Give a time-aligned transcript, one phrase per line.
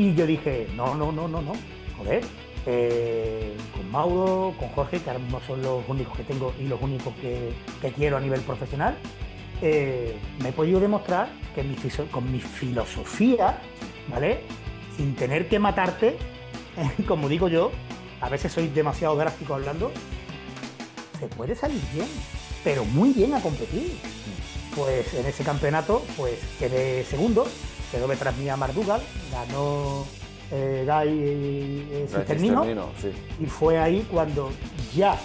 [0.00, 1.52] Y yo dije, no, no, no, no, no,
[1.98, 2.24] joder,
[2.64, 6.80] eh, con Mauro, con Jorge, que ahora mismo son los únicos que tengo y los
[6.80, 7.52] únicos que,
[7.92, 8.96] quiero a nivel profesional,
[9.60, 11.62] eh, me he podido demostrar que
[12.10, 13.60] con mi filosofía,
[14.08, 14.40] ¿vale?
[14.96, 16.16] Sin tener que matarte,
[17.06, 17.70] como digo yo,
[18.22, 19.92] a veces soy demasiado drástico hablando,
[21.18, 22.08] se puede salir bien,
[22.64, 23.98] pero muy bien a competir.
[24.74, 27.46] Pues en ese campeonato, pues quedé segundo,
[27.90, 29.00] quedó detrás mía Mardugal,
[29.32, 30.04] ganó
[30.50, 32.64] eh, Guy Cisternino,
[33.38, 34.50] y fue ahí cuando
[34.94, 35.16] ya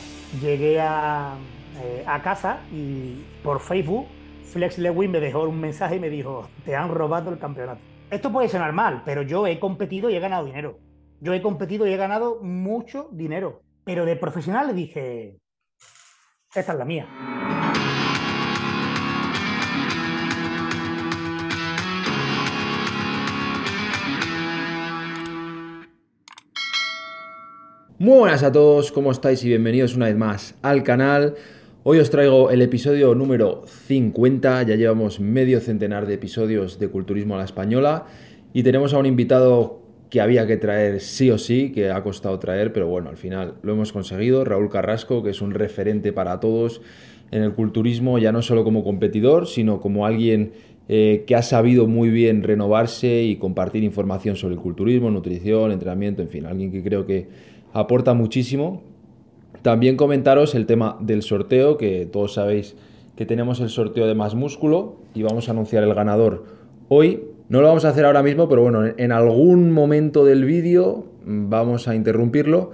[0.42, 1.36] llegué a,
[1.82, 4.08] eh, a casa y por Facebook
[4.56, 7.82] Flex Lewin me dejó un mensaje y me dijo, te han robado el campeonato.
[8.10, 10.80] Esto puede sonar mal, pero yo he competido y he ganado dinero.
[11.20, 13.62] Yo he competido y he ganado mucho dinero.
[13.84, 15.40] Pero de profesional le dije,
[16.54, 17.06] esta es la mía.
[27.98, 29.42] Muy buenas a todos, ¿cómo estáis?
[29.46, 31.36] Y bienvenidos una vez más al canal.
[31.84, 37.36] Hoy os traigo el episodio número 50, ya llevamos medio centenar de episodios de Culturismo
[37.36, 38.04] a la Española
[38.52, 42.38] y tenemos a un invitado que había que traer sí o sí, que ha costado
[42.38, 46.42] traer, pero bueno, al final lo hemos conseguido, Raúl Carrasco, que es un referente para
[46.42, 46.82] todos
[47.32, 50.52] en el culturismo, ya no solo como competidor, sino como alguien
[50.88, 56.22] eh, que ha sabido muy bien renovarse y compartir información sobre el culturismo, nutrición, entrenamiento,
[56.22, 58.82] en fin, alguien que creo que aporta muchísimo.
[59.62, 62.76] También comentaros el tema del sorteo, que todos sabéis
[63.18, 66.46] que tenemos el sorteo de más músculo y vamos a anunciar el ganador
[66.88, 67.24] hoy.
[67.50, 71.88] No lo vamos a hacer ahora mismo, pero bueno, en algún momento del vídeo vamos
[71.88, 72.72] a interrumpirlo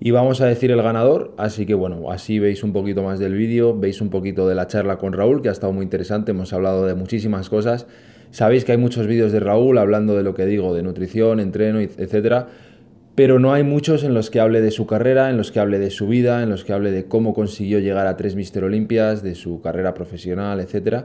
[0.00, 1.34] y vamos a decir el ganador.
[1.36, 4.66] Así que bueno, así veis un poquito más del vídeo, veis un poquito de la
[4.66, 7.86] charla con Raúl, que ha estado muy interesante, hemos hablado de muchísimas cosas.
[8.30, 11.80] Sabéis que hay muchos vídeos de Raúl hablando de lo que digo, de nutrición, entreno,
[11.80, 12.46] etcétera
[13.20, 15.78] pero no hay muchos en los que hable de su carrera, en los que hable
[15.78, 19.22] de su vida, en los que hable de cómo consiguió llegar a tres Mister Olimpias,
[19.22, 21.04] de su carrera profesional, etc.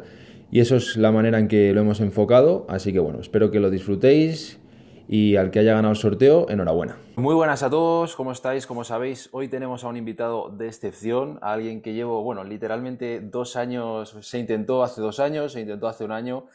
[0.50, 3.59] Y eso es la manera en que lo hemos enfocado, así que bueno, espero que
[3.59, 4.62] lo disfrutéis
[5.09, 6.96] y al que haya ganado el sorteo, enhorabuena.
[7.18, 8.66] Muy buenas a todos, ¿cómo estáis?
[8.66, 13.20] Como sabéis, hoy tenemos a un invitado de excepción, a alguien que llevo, bueno, literalmente
[13.20, 16.46] dos años, se intentó hace dos años, se intentó hace un año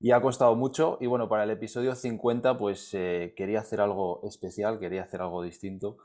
[0.00, 0.98] y ha costado mucho.
[1.00, 5.42] Y bueno, para el episodio 50, pues eh, quería hacer algo especial, quería hacer algo
[5.42, 5.98] distinto.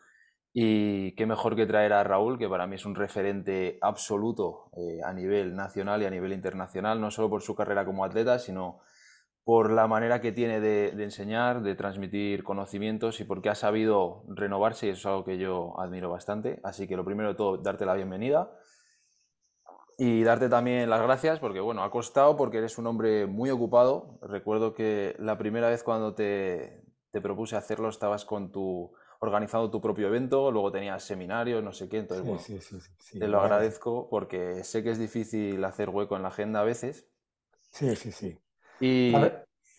[0.54, 5.00] Y qué mejor que traer a Raúl, que para mí es un referente absoluto eh,
[5.06, 8.82] a nivel nacional y a nivel internacional, no solo por su carrera como atleta, sino
[9.46, 14.24] por la manera que tiene de, de enseñar, de transmitir conocimientos y porque ha sabido
[14.28, 16.60] renovarse y eso es algo que yo admiro bastante.
[16.64, 18.52] Así que lo primero de todo, darte la bienvenida
[20.04, 24.18] y darte también las gracias porque, bueno, ha costado porque eres un hombre muy ocupado.
[24.24, 26.82] Recuerdo que la primera vez cuando te,
[27.12, 31.88] te propuse hacerlo estabas con tu organizando tu propio evento, luego tenías seminarios, no sé
[31.88, 32.60] qué, entonces, bueno, sí,
[32.98, 36.64] sí, te lo agradezco porque sé que es difícil hacer hueco en la agenda a
[36.64, 37.08] veces.
[37.70, 38.36] Sí, sí, sí.
[38.80, 39.14] Y...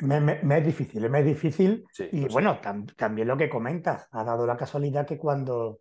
[0.02, 1.84] me, es difícil, me es difícil.
[2.12, 2.60] y pues bueno,
[2.96, 5.80] también lo que comentas, ha dado la casualidad que cuando,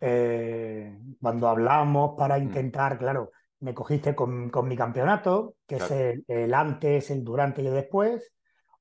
[0.00, 2.42] eh, cuando hablamos para mm.
[2.42, 3.30] intentar, claro,
[3.60, 5.90] me cogiste con, mi campeonato, que es
[6.28, 8.32] el, antes, el durante y el después.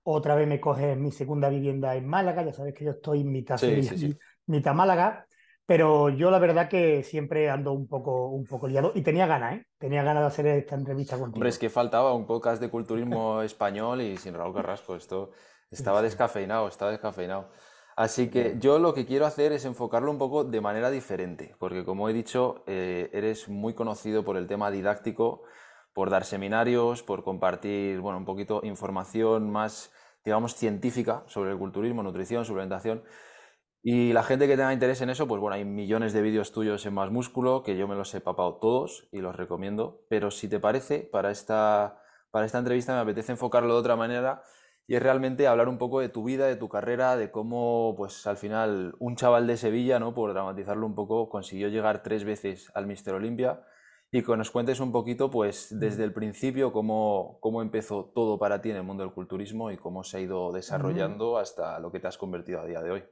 [0.03, 3.59] Otra vez me coges mi segunda vivienda en Málaga, ya sabes que yo estoy mitad,
[4.45, 5.27] mitad Málaga,
[5.65, 9.55] pero yo la verdad que siempre ando un poco, un poco liado y tenía ganas,
[9.55, 9.65] ¿eh?
[9.77, 11.35] Tenía ganas de hacer esta entrevista contigo.
[11.35, 15.31] Hombre, es que faltaba un podcast de culturismo español y sin Raúl Carrasco, esto
[15.69, 17.49] estaba descafeinado, estaba descafeinado.
[17.97, 21.83] Así que yo lo que quiero hacer es enfocarlo un poco de manera diferente, porque
[21.83, 25.41] como he dicho, eh, eres muy conocido por el tema didáctico,
[25.93, 29.91] por dar seminarios, por compartir, bueno, un poquito información más,
[30.23, 33.03] digamos, científica sobre el culturismo, nutrición, suplementación.
[33.81, 36.85] Y la gente que tenga interés en eso, pues bueno, hay millones de vídeos tuyos
[36.85, 40.01] en Más Músculo, que yo me los he papado todos y los recomiendo.
[40.07, 44.43] Pero si te parece, para esta, para esta entrevista me apetece enfocarlo de otra manera
[44.87, 48.25] y es realmente hablar un poco de tu vida, de tu carrera, de cómo, pues
[48.25, 50.13] al final, un chaval de Sevilla, ¿no?
[50.13, 53.61] Por dramatizarlo un poco, consiguió llegar tres veces al Mister Olimpia
[54.09, 58.61] y que nos cuentes un poquito, pues desde el principio, cómo, cómo empezó todo para
[58.61, 61.99] ti en el mundo del culturismo y cómo se ha ido desarrollando hasta lo que
[61.99, 63.03] te has convertido a día de hoy.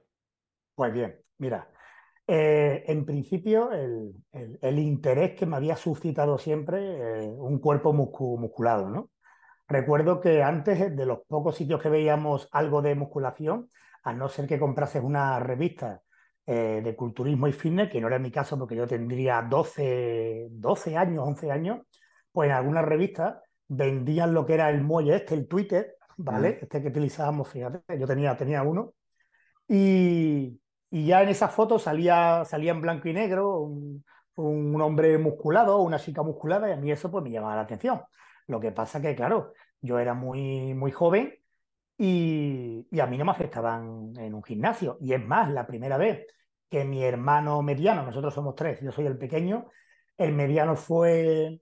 [0.75, 1.69] Pues bien, mira,
[2.25, 4.13] eh, en principio el,
[4.61, 9.09] el, interés que me había suscitado siempre eh, un cuerpo musculado, ¿no?
[9.67, 13.69] Recuerdo que antes de los pocos sitios que veíamos algo de musculación,
[14.03, 16.01] a no ser que comprases una revista
[16.45, 20.95] eh, de culturismo y fitness, que no era mi caso porque yo tendría 12, 12
[20.95, 21.79] años, 11 años,
[22.31, 26.59] pues en algunas revistas vendían lo que era el muelle este, el Twitter, ¿vale?
[26.61, 28.93] Este que utilizábamos, fíjate, yo tenía, tenía uno.
[29.67, 30.61] Y,
[30.91, 35.79] y ya en esa foto salía, salía en blanco y negro un, un hombre musculado,
[35.79, 38.01] una chica musculada, y a mí eso pues me llamaba la atención.
[38.47, 41.33] Lo que pasa que, claro, yo era muy, muy joven
[41.97, 44.97] y, y, a mí no me afectaban en un gimnasio.
[45.01, 46.25] Y es más, la primera vez
[46.69, 49.69] que mi hermano mediano, nosotros somos tres, yo soy el pequeño,
[50.17, 51.59] el mediano fue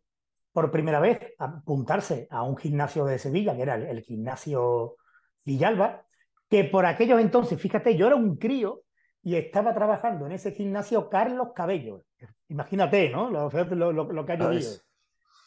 [0.51, 4.97] por primera vez a apuntarse a un gimnasio de Sevilla, que era el, el gimnasio
[5.43, 6.05] Villalba,
[6.49, 8.83] que por aquellos entonces, fíjate, yo era un crío
[9.23, 12.03] y estaba trabajando en ese gimnasio Carlos Cabello.
[12.49, 13.29] Imagínate, ¿no?
[13.29, 14.69] Lo, lo, lo que ha llovido.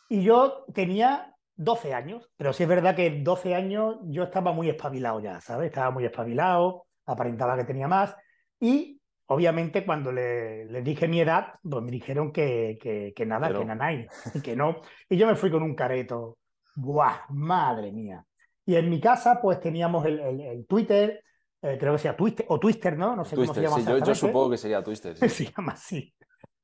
[0.08, 4.69] Y yo tenía 12 años, pero sí es verdad que 12 años yo estaba muy
[4.69, 5.69] espabilado ya, ¿sabes?
[5.69, 8.14] Estaba muy espabilado, aparentaba que tenía más.
[8.61, 13.49] Y obviamente cuando le, le dije mi edad, pues me dijeron que, que, que nada,
[13.49, 13.61] pero...
[13.61, 14.06] que nanay,
[14.44, 14.82] que no.
[15.08, 16.38] Y yo me fui con un careto.
[16.75, 17.26] ¡Buah!
[17.31, 18.25] ¡Madre mía!
[18.67, 21.23] Y en mi casa, pues teníamos el, el, el Twitter,
[21.62, 23.17] eh, creo que sea Twister, o Twister, ¿no?
[23.17, 23.99] No sé Twister, cómo se llama.
[23.99, 25.17] Sí, yo, yo, supongo que sería Twister.
[25.17, 25.29] Sí.
[25.47, 26.14] se llama así.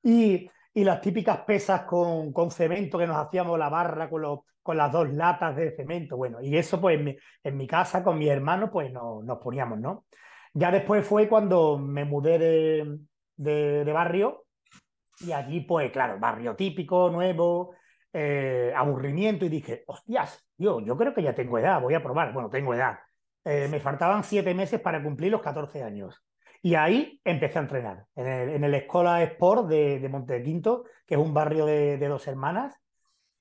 [0.03, 4.77] Y, y, las típicas pesas con, con, cemento que nos hacíamos la barra con, con
[4.77, 6.17] las dos latas de cemento.
[6.17, 9.39] Bueno, y eso pues en mi, en mi casa con mi hermano pues no, nos
[9.39, 10.07] poníamos, ¿no?
[10.55, 12.99] Ya después fue cuando me mudé de,
[13.37, 14.45] de, de barrio
[15.21, 17.75] y allí pues claro, barrio típico, nuevo,
[18.13, 22.33] eh, aburrimiento y dije, hostias, yo, yo creo que ya tengo edad, voy a probar.
[22.33, 22.99] Bueno, tengo edad
[23.45, 26.23] eh, me faltaban siete meses para cumplir los 14 años.
[26.63, 31.17] Y ahí empecé a entrenar, en el, en el Escola Sport de, de Montequinto, que
[31.17, 32.75] es un barrio de, de dos hermanas,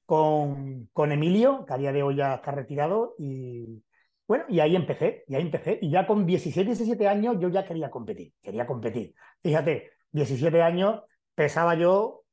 [0.05, 3.83] con, con, Emilio, que a día de hoy ya está retirado, y
[4.27, 7.63] bueno, y ahí empecé, y ahí empecé, y ya con 16, 17 años yo ya
[7.63, 9.13] quería competir, quería competir.
[9.43, 11.03] Fíjate, 17 años
[11.35, 12.23] pesaba yo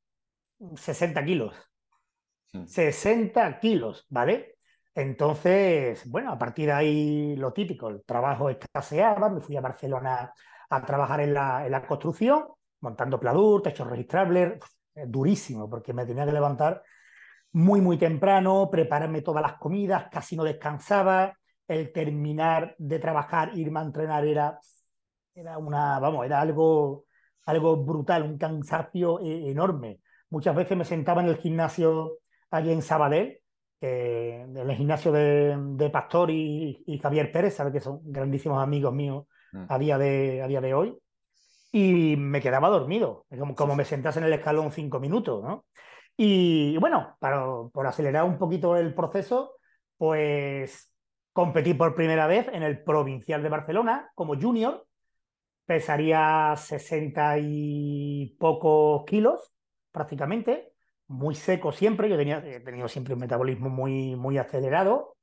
[0.75, 1.55] 60 kilos.
[2.51, 2.65] Sí.
[2.65, 4.55] 60 kilos, ¿vale?
[4.95, 10.33] Entonces, bueno, a partir de ahí lo típico, el trabajo escaseaba, me fui a Barcelona
[10.69, 12.45] a trabajar en la, en la construcción,
[12.81, 14.59] montando pladur, techos registrables,
[15.07, 16.83] durísimo, porque me tenía que levantar
[17.51, 21.33] muy, muy temprano, prepararme todas las comidas, casi no descansaba,
[21.67, 24.59] el terminar de trabajar, irme a entrenar era,
[25.35, 27.05] era una, vamos, era algo,
[27.45, 29.99] algo brutal, un cansancio enorme.
[30.29, 32.19] Muchas veces me sentaba en el gimnasio
[32.51, 33.39] allí en Sabadell,
[33.81, 38.93] eh, del gimnasio de, de Pastor y, y, Javier Pérez, sabe que son grandísimos amigos
[38.93, 39.25] míos.
[39.67, 40.97] A, día de, a día de hoy,
[41.71, 45.65] y me quedaba dormido, como, como me sentase en el escalón cinco minutos, ¿no?
[46.17, 49.55] Y bueno, para, por acelerar un poquito el proceso,
[49.97, 50.93] pues
[51.31, 54.85] competí por primera vez en el Provincial de Barcelona como junior,
[55.65, 59.53] pesaría 60 y pocos kilos
[59.91, 60.73] prácticamente,
[61.07, 65.15] muy seco siempre, yo tenía, he tenido siempre un metabolismo muy, muy acelerado.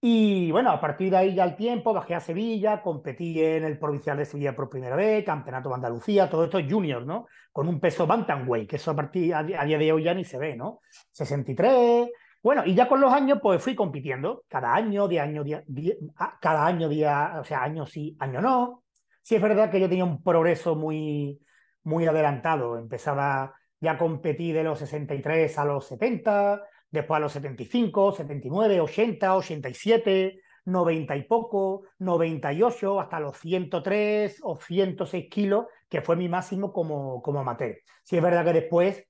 [0.00, 3.78] Y bueno, a partir de ahí ya el tiempo, bajé a Sevilla, competí en el
[3.78, 7.26] Provincial de Sevilla por primera vez, Campeonato de Andalucía, todo esto junior, ¿no?
[7.50, 10.24] Con un peso bantamweight, que eso a, partir, a, a, día de hoy ya ni
[10.24, 10.80] se ve, ¿no?
[11.10, 12.10] 63.
[12.40, 15.94] Bueno, y ya con los años, pues fui compitiendo, cada año, de año, día, día,
[16.40, 18.84] cada año, día, o sea, año sí, año no.
[19.22, 21.40] Sí es verdad que yo tenía un progreso muy,
[21.82, 28.12] muy adelantado, empezaba ya competí de los 63 a los 70, después a los 75,
[28.12, 36.16] 79, 80, 87, 90 y poco, 98, hasta los 103 o 106 kilos, que fue
[36.16, 37.76] mi máximo como, como amateur.
[38.02, 39.04] Sí es verdad que después,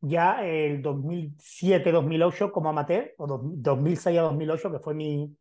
[0.00, 5.36] ya el 2007-2008 como amateur, o 2006 a 2008, que fue mi,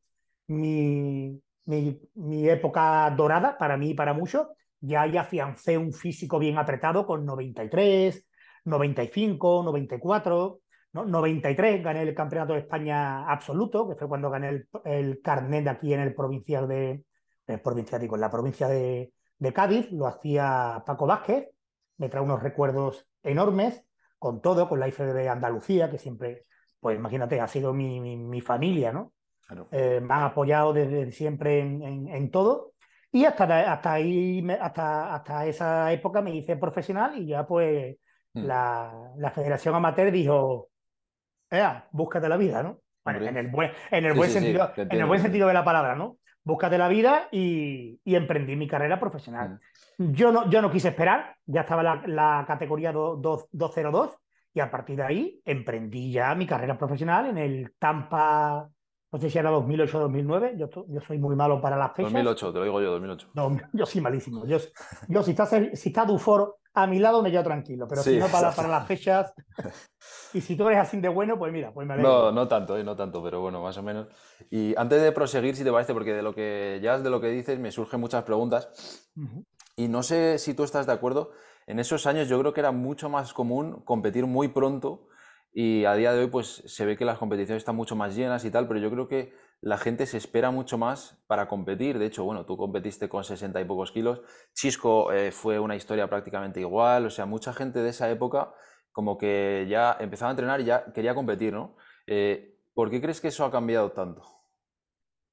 [0.48, 4.48] mi, mi, mi época dorada para mí y para muchos,
[4.80, 8.26] ya, ya afiancé un físico bien apretado con 93,
[8.66, 10.62] 95, 94,
[10.94, 11.06] ¿no?
[11.06, 15.94] 93 gané el Campeonato de España absoluto, que fue cuando gané el, el carnet aquí
[15.94, 17.04] en el provincial de,
[17.48, 21.50] el provincial, digo, en la provincia de, de, Cádiz, lo hacía Paco Vázquez,
[21.98, 23.84] me trae unos recuerdos enormes,
[24.20, 26.46] con todo, con la IFBB Andalucía, que siempre,
[26.80, 29.14] pues imagínate, ha sido mi, mi, mi familia, ¿no?
[29.46, 29.68] Claro.
[29.72, 32.74] Eh, me han apoyado desde siempre en, en, en todo.
[33.12, 37.96] Y hasta, hasta ahí, hasta, hasta esa época me hice profesional y ya pues
[38.38, 38.46] Mm.
[38.46, 40.70] la, la, Federación Amateur dijo,
[41.50, 42.80] Ea, búscate la vida, ¿no?
[43.04, 45.48] Bueno, en el buen, en el sí, buen sí, sentido, sí, en el buen sentido
[45.48, 46.18] de la palabra, ¿no?
[46.44, 49.60] Búscate la vida y, y emprendí mi carrera profesional.
[49.98, 50.12] Mm.
[50.12, 54.18] Yo, no, yo no quise esperar, ya estaba la, la categoría 2, 2, 202
[54.54, 58.70] y a partir de ahí emprendí ya mi carrera profesional en el Tampa
[59.12, 62.12] no sé si era 2008 o 2009, yo, yo soy muy malo para las fechas.
[62.12, 63.30] 2008, te lo digo yo, 2008.
[63.34, 64.46] No, yo soy malísimo.
[64.46, 64.58] Yo,
[65.08, 68.28] yo si, está, si está Dufor a mi lado me quedo tranquilo, pero si no
[68.28, 69.34] para, para, las fechas,
[70.34, 72.26] y si tú eres así de bueno, pues mira, pues me alegro.
[72.26, 74.08] No, no tanto, eh, no tanto, pero bueno, más o menos.
[74.52, 77.30] Y antes de proseguir, si te parece, porque de lo que ya de lo que
[77.30, 78.70] dices me surgen muchas preguntas,
[79.76, 81.32] y no sé si tú estás de acuerdo,
[81.66, 85.08] en esos años yo creo que era mucho más común competir muy pronto
[85.54, 88.46] y a día de hoy pues se ve que las competiciones están mucho más llenas
[88.46, 91.98] y tal, pero yo creo que la gente se espera mucho más para competir.
[91.98, 94.22] De hecho, bueno, tú competiste con 60 y pocos kilos.
[94.54, 97.08] Chisco eh, fue una historia prácticamente igual.
[97.08, 98.54] O sea, mucha gente de esa época
[98.92, 101.76] como que ya empezaba a entrenar y ya quería competir, ¿no?
[102.06, 104.24] Eh, ¿Por qué crees que eso ha cambiado tanto?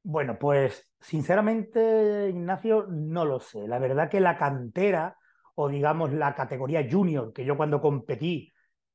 [0.02, 3.66] Bueno, pues sinceramente, Ignacio, no lo sé.
[3.68, 5.18] La verdad que la cantera
[5.54, 8.53] o digamos la categoría junior, que yo cuando competí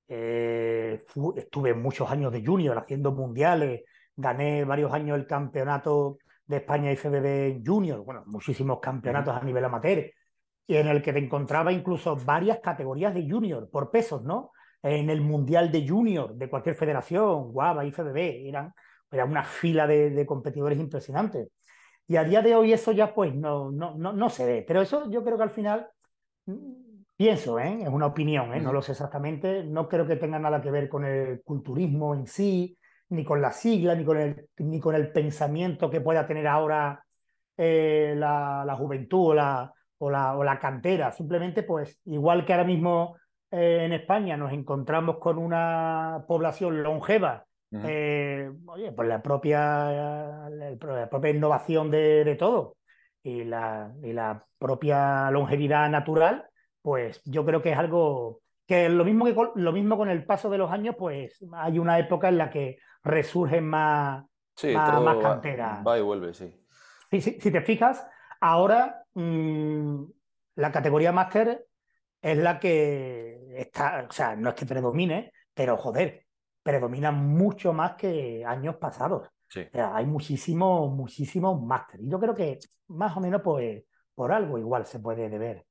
[0.09, 3.83] eh, estuve muchos años de junior haciendo mundiales,
[4.15, 10.11] gané varios años el campeonato de España FBB Junior, bueno, muchísimos campeonatos a nivel amateur,
[10.65, 14.51] y en el que te encontraba incluso varias categorías de junior por pesos, ¿no?
[14.81, 18.73] En el mundial de junior de cualquier federación, Guava, IFBB, eran,
[19.11, 21.49] era una fila de, competidores impresionantes.
[22.07, 24.81] Y a día de hoy eso ya pues no, no, no, no se ve, pero
[24.81, 25.87] eso yo creo que al final
[27.19, 27.79] pienso, ¿eh?
[27.81, 28.61] es una opinión, ¿eh?
[28.61, 32.25] no lo sé exactamente, no creo que tenga nada que ver con el culturismo en
[32.25, 32.77] sí,
[33.09, 37.03] ni con la sigla, ni con el, ni con el pensamiento que pueda tener ahora
[37.57, 41.11] eh, la, juventud o la, o la, o, la, cantera.
[41.11, 43.17] Simplemente, pues, igual que ahora mismo
[43.51, 51.91] en España nos encontramos con una población longeva, oye, pues la propia, la propia innovación
[51.91, 52.77] de, de todo
[53.23, 56.48] y la, y la propia longevidad natural,
[56.81, 60.25] pues yo creo que es algo que lo mismo, que con, lo mismo con el
[60.25, 64.23] paso de los años, pues hay una época en la que resurgen más,
[64.63, 65.85] más, canteras.
[65.85, 66.53] Va, y vuelve, sí.
[67.09, 68.05] Si, te fijas,
[68.39, 70.03] ahora mm,
[70.55, 71.65] la categoría máster
[72.21, 76.27] es la que está, o sea, no es que predomine, pero joder,
[76.61, 79.29] predomina mucho más que años pasados.
[79.47, 79.61] Sí.
[79.73, 81.99] hay muchísimos, muchísimos máster.
[82.01, 82.59] Y yo creo que
[82.89, 83.83] más o menos pues,
[84.13, 85.65] por algo igual se puede deber.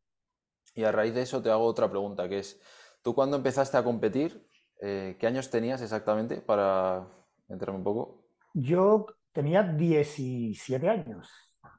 [0.78, 2.60] Y a raíz de eso te hago otra pregunta, que es,
[3.02, 4.46] ¿Tú cuando empezaste a competir,
[4.80, 7.06] eh, qué años tenías exactamente para
[7.48, 8.24] enterarme un poco?
[8.54, 11.28] Yo tenía 17 años.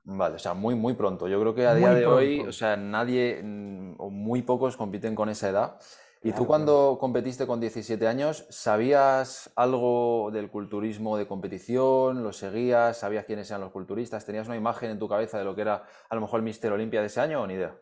[0.03, 1.27] Vale, o sea, muy, muy pronto.
[1.27, 5.15] Yo creo que a día de hoy, o sea, nadie mm, o muy pocos compiten
[5.15, 5.79] con esa edad.
[6.21, 12.23] ¿Y tú cuando competiste con 17 años, sabías algo del culturismo de competición?
[12.23, 12.97] ¿Lo seguías?
[12.97, 14.25] ¿Sabías quiénes eran los culturistas?
[14.25, 16.73] ¿Tenías una imagen en tu cabeza de lo que era a lo mejor el Mister
[16.73, 17.79] Olimpia de ese año o ni idea?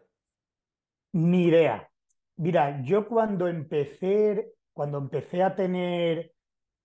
[1.18, 1.90] Ni idea.
[2.36, 6.32] Mira, yo cuando empecé, cuando empecé a tener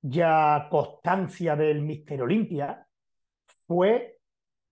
[0.01, 2.87] ya constancia del Mister Olimpia,
[3.67, 4.17] fue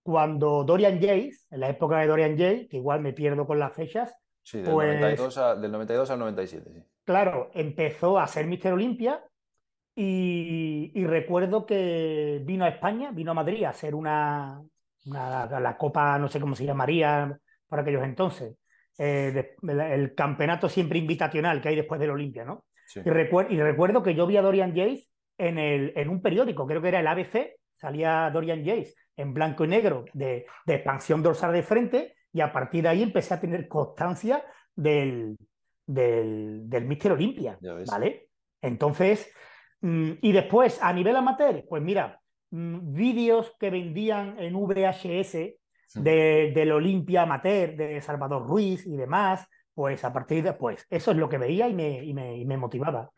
[0.02, 3.75] cuando Dorian Jays, en la época de Dorian Jays, que igual me pierdo con las
[3.75, 4.17] fechas.
[4.43, 6.83] Sí, del, 92, pues del 92 al 97, sí.
[7.05, 9.23] Claro, empezó a ser Mister Olimpia
[9.95, 14.62] y, recuerdo que vino a España, vino a Madrid a hacer una,
[15.05, 17.38] una, la Copa, no sé cómo se llamaría
[17.69, 18.57] por aquellos entonces,
[19.02, 22.66] eh, el campeonato siempre invitacional que hay después del Olimpia, ¿no?
[22.95, 25.07] Y, recuerdo que yo vi a Dorian Jace
[25.38, 29.64] en, el, en un periódico, creo que era el ABC, salía Dorian Jace en blanco
[29.64, 33.69] y negro de, expansión dorsal de frente y a partir de ahí empecé a tener
[33.69, 35.38] constancia del,
[35.87, 38.28] del, del Mister Olimpia, ¿vale?
[38.61, 39.33] Entonces,
[39.80, 45.57] mm, y después, a nivel amateur, pues mira, mm, vídeos que vendían en VHS
[45.95, 51.11] de, del Olimpia Amateur, de Salvador Ruiz y demás, pues a partir de, pues eso
[51.11, 53.11] es lo que veía y me, y me, y me motivaba.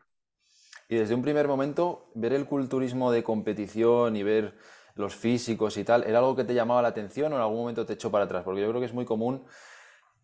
[0.87, 4.55] Y desde un primer momento, ver el culturismo de competición y ver
[4.95, 7.85] los físicos y tal, ¿era algo que te llamaba la atención o en algún momento
[7.85, 8.43] te echó para atrás?
[8.43, 9.43] Porque yo creo que es muy común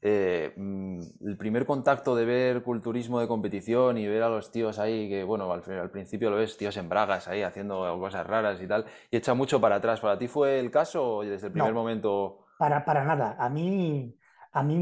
[0.01, 4.79] eh, mm, el primer contacto de ver culturismo de competición y ver a los tíos
[4.79, 8.61] ahí, que bueno, al, al, principio lo ves, tíos en bragas ahí haciendo cosas raras
[8.61, 9.99] y tal, y echa mucho para atrás.
[9.99, 12.45] ¿Para ti fue el caso o desde el primer momento?
[12.57, 13.35] Para, para nada.
[13.37, 14.15] A mí,
[14.53, 14.77] a mí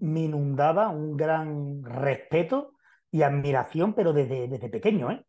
[0.00, 2.74] me, inundaba un gran respeto
[3.10, 5.24] y admiración, pero desde, desde pequeño, ¿eh?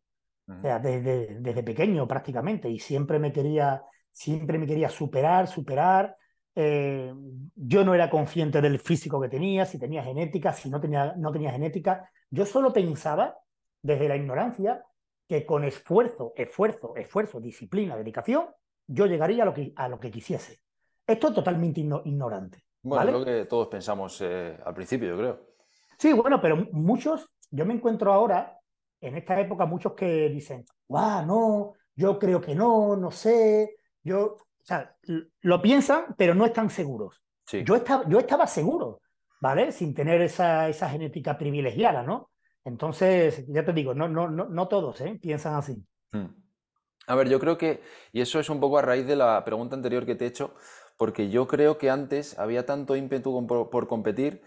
[0.48, 6.16] O sea, desde, desde pequeño prácticamente, y siempre me quería, siempre me quería superar, superar
[6.58, 7.12] eh,
[7.54, 11.30] yo no era consciente del físico que tenía, si tenía genética, si no tenía, no
[11.30, 12.10] tenía genética.
[12.30, 13.36] Yo solo pensaba,
[13.82, 14.82] desde la ignorancia,
[15.28, 18.46] que con esfuerzo, esfuerzo, esfuerzo, disciplina, dedicación,
[18.86, 20.60] yo llegaría a lo que, a lo que quisiese.
[21.06, 22.62] Esto es totalmente ignorante.
[22.82, 25.46] Bueno, es lo que todos pensamos eh, al principio, yo creo.
[25.98, 28.58] Sí, bueno, pero muchos, yo me encuentro ahora,
[29.00, 34.36] en esta época, muchos que dicen, guau, no, yo creo que no, no sé, yo,
[34.66, 34.96] sea,
[35.42, 37.22] lo piensan, pero no están seguros.
[37.64, 39.00] Yo, estaba, yo estaba seguro,
[39.40, 39.70] ¿vale?
[39.70, 42.30] Sin tener esa, esa genética privilegiada, ¿no?
[42.64, 45.18] Entonces, ya te digo, no, no, no, no todos ¿eh?
[45.22, 45.76] piensan así.
[46.10, 46.26] Hmm.
[47.06, 47.80] A ver, yo creo que,
[48.12, 50.56] y eso es un poco a raíz de la pregunta anterior que te he hecho,
[50.96, 54.42] porque yo creo que antes había tanto ímpetu por, competir,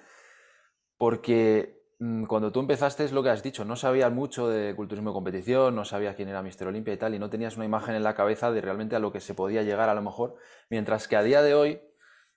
[0.97, 1.78] porque
[2.27, 5.75] cuando tú empezaste es lo que has dicho, no sabías mucho de culturismo de competición,
[5.75, 8.15] no sabías quién era Mister Olimpia y tal, y no tenías una imagen en la
[8.15, 10.35] cabeza de realmente a lo que se podía llegar a lo mejor,
[10.69, 11.81] mientras que a día de hoy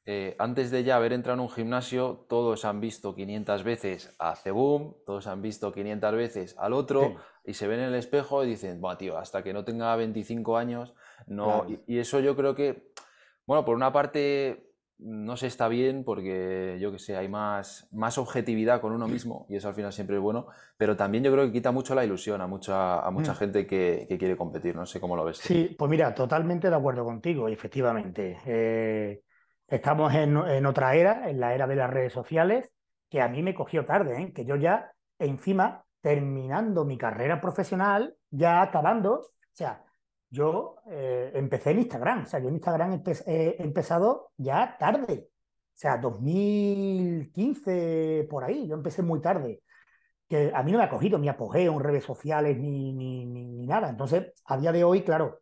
[0.04, 4.34] eh, antes de ya haber entrado en un gimnasio, todos han visto 500 veces a
[4.34, 8.48] Ceboom, todos han visto 500 veces al otro y se ven en el espejo y
[8.48, 10.92] dicen, bueno, tío, hasta que no tenga 25 años,
[11.28, 11.66] no.
[11.86, 12.90] Y, eso yo creo que,
[13.46, 14.71] bueno, por una parte
[15.04, 19.46] no se está bien porque yo que sé, hay más, más objetividad con uno mismo
[19.48, 22.04] y eso al final siempre es bueno, pero también yo creo que quita mucho la
[22.04, 23.36] ilusión a mucha, a mucha mm.
[23.36, 25.38] gente que, quiere competir, no sé cómo lo ves.
[25.38, 28.38] Sí, pues mira, totalmente de acuerdo contigo, efectivamente.
[28.46, 29.22] Eh,
[29.72, 32.70] Estamos en, otra era, en la era de las redes sociales,
[33.08, 34.32] que a mí me cogió tarde, ¿eh?
[34.34, 39.82] que yo ya, encima, terminando mi carrera profesional, ya acabando, o sea,
[40.32, 45.74] yo eh, empecé en Instagram, o sea, yo en Instagram he empezado ya tarde, o
[45.74, 49.60] sea, 2015 por ahí, yo empecé muy tarde,
[50.26, 53.66] que a mí no me ha cogido mi apogeo en redes sociales ni, ni, ni
[53.66, 53.90] nada.
[53.90, 55.40] Entonces, a día de hoy, claro,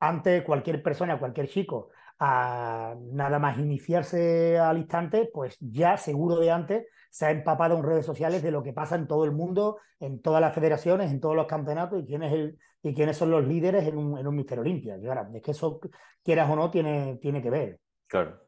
[0.00, 6.50] antes cualquier persona, cualquier chico a nada más iniciarse al instante, pues ya seguro de
[6.50, 9.78] antes se ha empapado en redes sociales de lo que pasa en todo el mundo,
[10.00, 13.46] en todas las federaciones, en todos los campeonatos y quién el, y quiénes son los
[13.46, 14.96] líderes en un, en un Mister Olimpia.
[14.96, 15.80] es que eso,
[16.22, 17.80] quieras o no, tiene, tiene que ver.
[18.06, 18.40] Claro.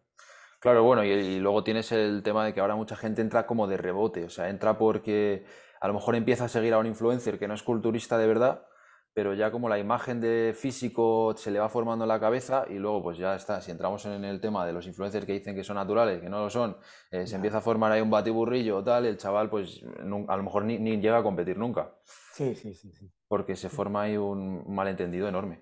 [0.61, 3.77] Claro, bueno, y, luego tienes el tema de que ahora mucha gente entra como de
[3.77, 5.45] rebote, o sea, entra porque
[5.79, 8.67] a lo mejor empieza a seguir a un influencer que no es culturista de verdad
[9.15, 12.75] pero ya como la imagen de físico se le va formando en la cabeza y
[12.75, 15.63] luego pues ya está, si entramos en el tema de los influencers que dicen que
[15.63, 16.77] son naturales, que no lo son,
[17.13, 20.43] eh, se empieza a formar ahí un batiburrillo o tal, el chaval pues a lo
[20.43, 21.95] mejor ni, llega a competir nunca.
[22.33, 23.09] Sí, sí, sí, sí.
[23.35, 25.59] Porque se forma ahí un malentendido enorme.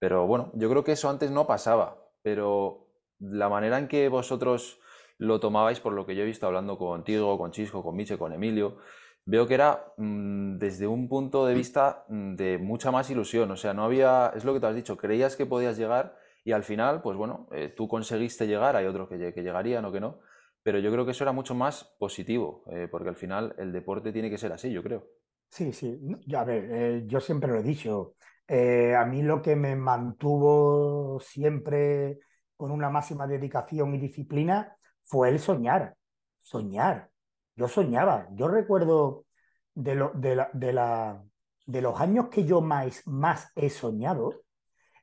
[0.00, 2.88] Pero bueno, yo creo que eso antes no pasaba, pero
[3.20, 4.80] la manera en que vosotros
[5.18, 8.32] lo tomabais, por lo que yo he visto hablando contigo, con Chisco, con Miche, con
[8.32, 8.78] Emilio,
[9.24, 13.52] veo que era mm, desde un punto de vista mm, de mucha más ilusión.
[13.52, 16.50] O sea, no había, es lo que te has dicho, creías que podías llegar y
[16.50, 20.18] al final, pues bueno, eh, tú conseguiste llegar, hay otros que, llegarían o que no,
[20.64, 24.10] pero yo creo que eso era mucho más positivo, eh, porque al final el deporte
[24.10, 25.19] tiene que ser así, yo creo.
[25.50, 25.98] Sí, sí,
[26.36, 28.14] a ver, eh, yo siempre lo he dicho,
[28.48, 32.18] a mí lo que me mantuvo siempre
[32.56, 35.96] con una máxima dedicación y disciplina fue el soñar,
[36.40, 37.10] soñar.
[37.56, 38.28] Yo soñaba.
[38.32, 39.26] Yo recuerdo
[39.74, 41.22] de, lo, de, la, de, la,
[41.66, 44.42] de los años que yo más, más he soñado,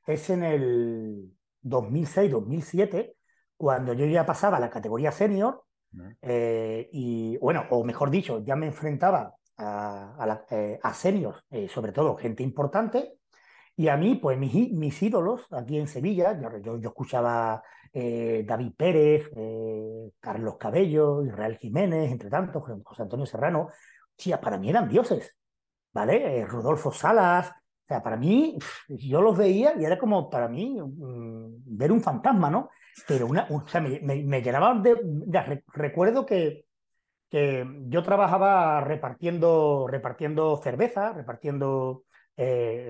[0.06, 1.32] es en el
[1.62, 3.16] 2006-2007,
[3.58, 5.64] cuando yo ya pasaba a la categoría senior,
[6.22, 11.92] eh, y bueno, o mejor dicho, ya me enfrentaba a, a, eh, seniors, eh, sobre
[11.92, 13.18] todo gente importante,
[13.76, 17.62] y a mí, pues mis, mis ídolos aquí en Sevilla, yo, yo escuchaba
[17.94, 23.70] eh, David Pérez, eh, Carlos Cabello, Israel Jiménez, entre tantos, José Antonio Serrano,
[24.16, 25.36] tía, para mí eran dioses,
[25.94, 26.42] ¿vale?
[26.42, 30.80] Eh, Rodolfo Salas, o sea, para mí, yo los veía y era como para mí
[30.80, 32.70] mm, ver un fantasma, ¿no?
[33.08, 36.67] Pero una, o sea, me, me, llenaban de, recuerdo que,
[37.30, 42.04] que yo trabajaba repartiendo, repartiendo cerveza, repartiendo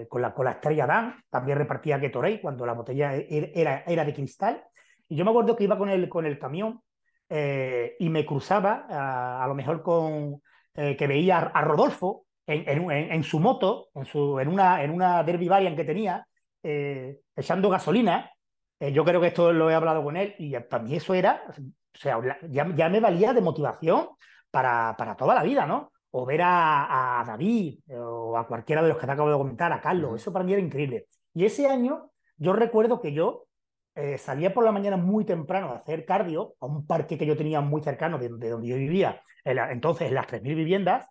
[0.09, 4.03] con, la, con la estrella Dan, también repartía Gatorade cuando la botella e, era, era
[4.03, 4.61] de cristal,
[5.09, 6.81] y yo me acuerdo que iba con el, con el camión
[7.29, 10.41] eh, y me cruzaba, a, lo mejor con
[10.75, 15.23] eh, que veía a, Rodolfo en, en, su moto, en, su, en, una, en una
[15.23, 16.25] Derby Variant que tenía,
[16.63, 18.31] eh, echando gasolina.
[18.79, 21.97] Yo creo que esto lo he hablado con él y para mí eso era, o
[21.97, 24.09] sea, ya, ya me valía de motivación
[24.51, 25.91] para, para, toda la vida, ¿no?
[26.11, 29.73] O ver a, a, David o a cualquiera de los que te acabo de comentar,
[29.73, 31.07] a Carlos, eso para mí era increíble.
[31.33, 33.47] Y ese año yo recuerdo que yo
[33.95, 37.35] eh, salía por la mañana muy temprano a hacer cardio a un parque que yo
[37.35, 41.09] tenía muy cercano de, donde yo vivía, entonces en las 3.000 viviendas,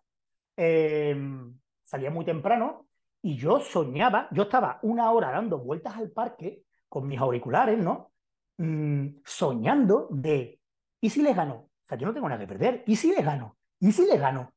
[0.57, 2.87] em, salía muy temprano
[3.23, 6.63] y yo soñaba, yo estaba una hora dando vueltas al parque
[6.97, 8.11] con mis auriculares, ¿no?
[8.57, 10.59] Mm, soñando de,
[10.99, 11.55] ¿y si les gano?
[11.55, 13.59] O sea, yo no tengo nada que perder, ¿y si les gano?
[13.79, 14.55] ¿Y si les gano?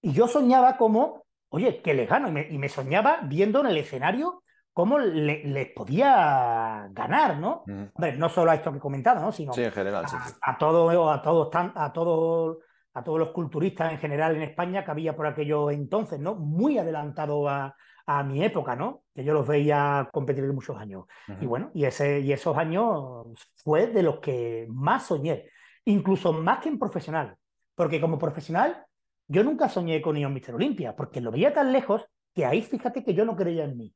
[0.00, 3.66] Y yo soñaba como, oye, que les gano, y me, y me soñaba viendo en
[3.66, 7.64] el escenario cómo les podía ganar, ¿no?
[7.66, 9.32] no solo a esto que he comentado, ¿no?
[9.32, 12.58] Sino sí, en general, a, sí, a todo, a todos, a todos,
[12.94, 16.36] a todos los culturistas en general en España que había por aquello entonces, ¿no?
[16.36, 17.74] Muy adelantado a,
[18.18, 19.04] a mi época, ¿no?
[19.14, 21.04] Que yo los veía competir de muchos años.
[21.40, 25.46] Y bueno, y, ese, y esos años fue de los que más soñé,
[25.84, 27.36] incluso más que en profesional,
[27.76, 28.84] porque como profesional
[29.28, 32.62] yo nunca soñé con ir a Mister Olimpia, porque lo veía tan lejos que ahí
[32.62, 33.94] fíjate que yo no creía en mí.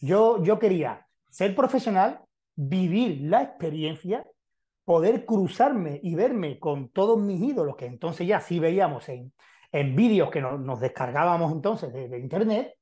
[0.00, 2.20] Yo, yo quería ser profesional,
[2.54, 4.24] vivir la experiencia,
[4.84, 9.32] poder cruzarme y verme con todos mis ídolos, que entonces ya sí veíamos en,
[9.72, 12.74] en vídeos que nos, descargábamos entonces de, internet,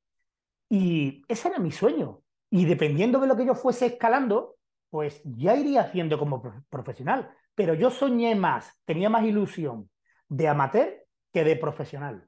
[0.68, 2.22] y ese era mi sueño.
[2.50, 4.56] Y dependiendo de lo que yo fuese escalando,
[4.90, 7.30] pues ya iría haciendo como profesional.
[7.54, 9.90] Pero yo soñé más, tenía más ilusión
[10.28, 12.26] de amateur que de profesional.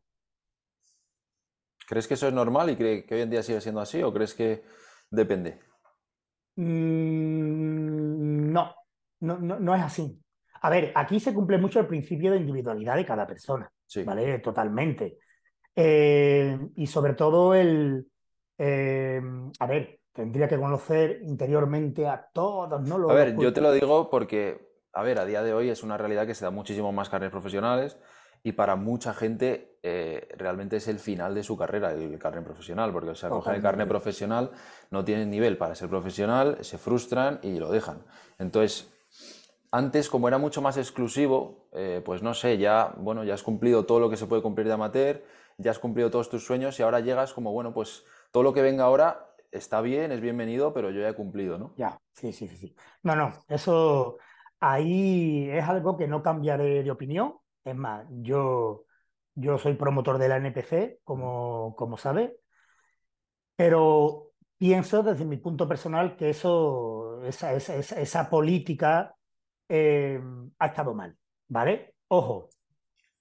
[1.87, 4.13] ¿Crees que eso es normal y que, que hoy en día sigue siendo así o
[4.13, 4.63] crees que
[5.11, 5.61] depende?
[6.57, 8.75] Mm, no,
[9.21, 10.21] no, no, es así.
[10.63, 13.73] A ver, aquí se cumple mucho el principio de individualidad de cada persona,
[14.05, 14.39] ¿vale?
[14.41, 15.19] Totalmente.
[15.75, 18.10] Eh, y sobre todo el,
[18.63, 19.23] eh,
[19.59, 23.09] a ver, tendría que conocer interiormente a todos, ¿no?
[23.09, 25.97] a ver, yo te lo digo porque, a ver, a día de hoy es una
[25.97, 27.97] realidad que se da muchísimo más carnes profesionales
[28.43, 32.93] y para mucha gente eh, realmente es el final de su carrera, el carnet profesional,
[32.93, 34.51] porque o sea, cogen el carnet profesional,
[34.91, 38.05] no tienen nivel para ser profesional, se frustran y lo dejan.
[38.39, 38.93] Entonces,
[39.71, 43.87] antes, como era mucho más exclusivo, eh, pues no sé, ya, bueno, ya has cumplido
[43.87, 45.23] todo lo que se puede cumplir de amateur,
[45.57, 48.63] ya has cumplido todos tus sueños y ahora llegas como, bueno, pues todo lo que
[48.63, 51.75] venga ahora está bien, es bienvenido, pero yo ya he cumplido, ¿no?
[51.77, 52.75] Ya, sí, sí, sí.
[53.03, 54.19] No, no, eso
[54.61, 58.85] ahí es algo que no cambiaré de opinión es más, yo,
[59.35, 62.39] yo soy promotor de la NPC, como, como sabe,
[63.57, 69.15] pero pienso desde mi punto personal que eso, esa, esa, esa política
[69.69, 70.21] eh,
[70.59, 71.17] ha estado mal,
[71.49, 71.95] ¿vale?
[72.09, 72.51] Ojo,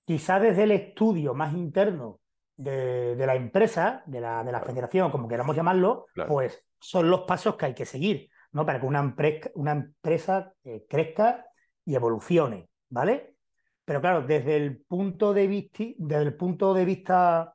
[0.06, 2.19] quizá desde el estudio más interno
[2.60, 7.22] de, de la empresa, de la, de la federación, como queramos llamarlo, pues son los
[7.22, 8.65] pasos que hay que seguir, ¿no?
[8.65, 11.45] Para que una, empresa, una empresa eh, crezca
[11.86, 13.36] y evolucione, ¿vale?
[13.86, 17.54] Pero claro, desde el punto de vista, desde el punto de vista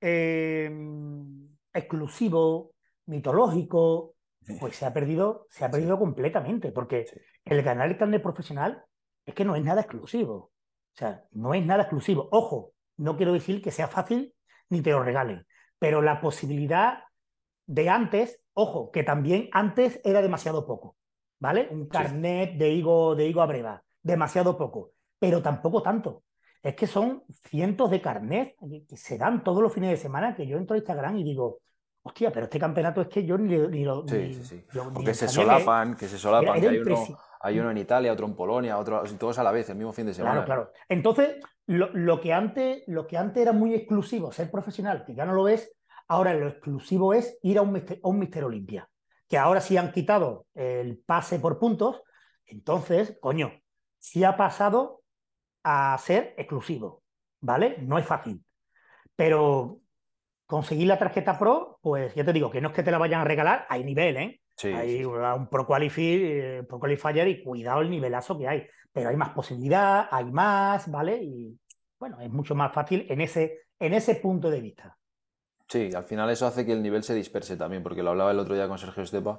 [0.00, 2.74] em, exclusivo,
[3.06, 4.16] mitológico,
[4.58, 7.06] pues se ha perdido, se ha perdido completamente, porque
[7.44, 8.84] el ganar el carnet profesional
[9.24, 10.34] es que no es nada exclusivo.
[10.34, 12.28] O sea, no es nada exclusivo.
[12.32, 14.34] Ojo, no quiero decir que sea fácil
[14.68, 15.46] ni te lo regalen,
[15.78, 17.04] pero la posibilidad
[17.66, 20.96] de antes, ojo, que también antes era demasiado poco,
[21.38, 21.68] ¿vale?
[21.70, 26.24] Un carnet de higo, de higo a breva, demasiado poco pero tampoco tanto.
[26.60, 28.56] Es que son cientos de carnets
[28.88, 31.60] que se dan todos los fines de semana que yo entro a Instagram y digo,
[32.02, 34.02] hostia, pero este campeonato es que yo ni, lo.
[34.08, 34.64] Sí, sí, sí.
[34.92, 37.06] Porque se solapan, que se solapan, que hay uno,
[37.40, 40.06] hay uno, en Italia, otro en Polonia, otro, todos a la vez, el mismo fin
[40.06, 40.44] de semana.
[40.44, 40.72] Claro, claro.
[40.88, 41.36] Entonces,
[41.72, 45.48] lo, que antes, lo que antes era muy exclusivo, ser profesional, que ya no lo
[45.48, 45.74] es,
[46.08, 48.88] ahora lo exclusivo es ir a un, a un Mister Olimpia.
[49.28, 52.02] Que ahora sí han quitado el pase por puntos,
[52.46, 53.52] entonces, coño,
[53.98, 55.02] sí ha pasado
[55.62, 57.02] a ser exclusivo,
[57.40, 57.76] ¿vale?
[57.78, 58.44] No es fácil.
[59.16, 59.80] Pero
[60.46, 63.22] conseguir la tarjeta Pro, pues ya te digo que no es que te la vayan
[63.22, 64.40] a regalar, hay nivel, ¿eh?
[64.64, 68.66] hay un Pro, Qualifier, Pro Qualifier y cuidado el nivelazo que hay.
[68.92, 71.22] Pero hay más posibilidad, hay más, ¿vale?
[71.22, 71.58] Y
[72.02, 74.98] bueno, es mucho más fácil en ese, en ese punto de vista.
[75.68, 78.40] Sí, al final eso hace que el nivel se disperse también, porque lo hablaba el
[78.40, 79.38] otro día con Sergio Estepa,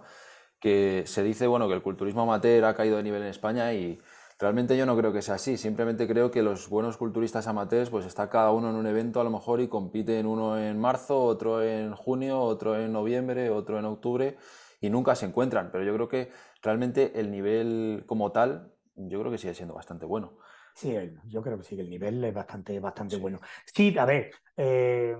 [0.61, 3.99] que se dice, bueno, que el culturismo amateur ha caído de nivel en España y
[4.39, 8.05] Realmente yo no creo que sea así, simplemente creo que los buenos culturistas amateurs, pues
[8.05, 11.61] está cada uno en un evento a lo mejor y compiten uno en marzo, otro
[11.61, 14.37] en junio, otro en noviembre, otro en octubre
[14.81, 15.69] y nunca se encuentran.
[15.71, 20.05] Pero yo creo que realmente el nivel como tal, yo creo que sigue siendo bastante
[20.05, 20.33] bueno.
[20.75, 20.95] Sí,
[21.27, 23.39] yo creo que sí, el nivel es bastante, bastante bueno.
[23.73, 25.15] Sí, a ver, eh,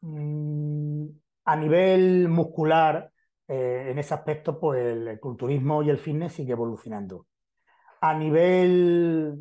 [0.00, 1.06] mm,
[1.44, 3.12] a nivel muscular,
[3.48, 7.26] eh, en ese aspecto, pues el culturismo y el fitness sigue evolucionando
[8.00, 9.36] a nivel,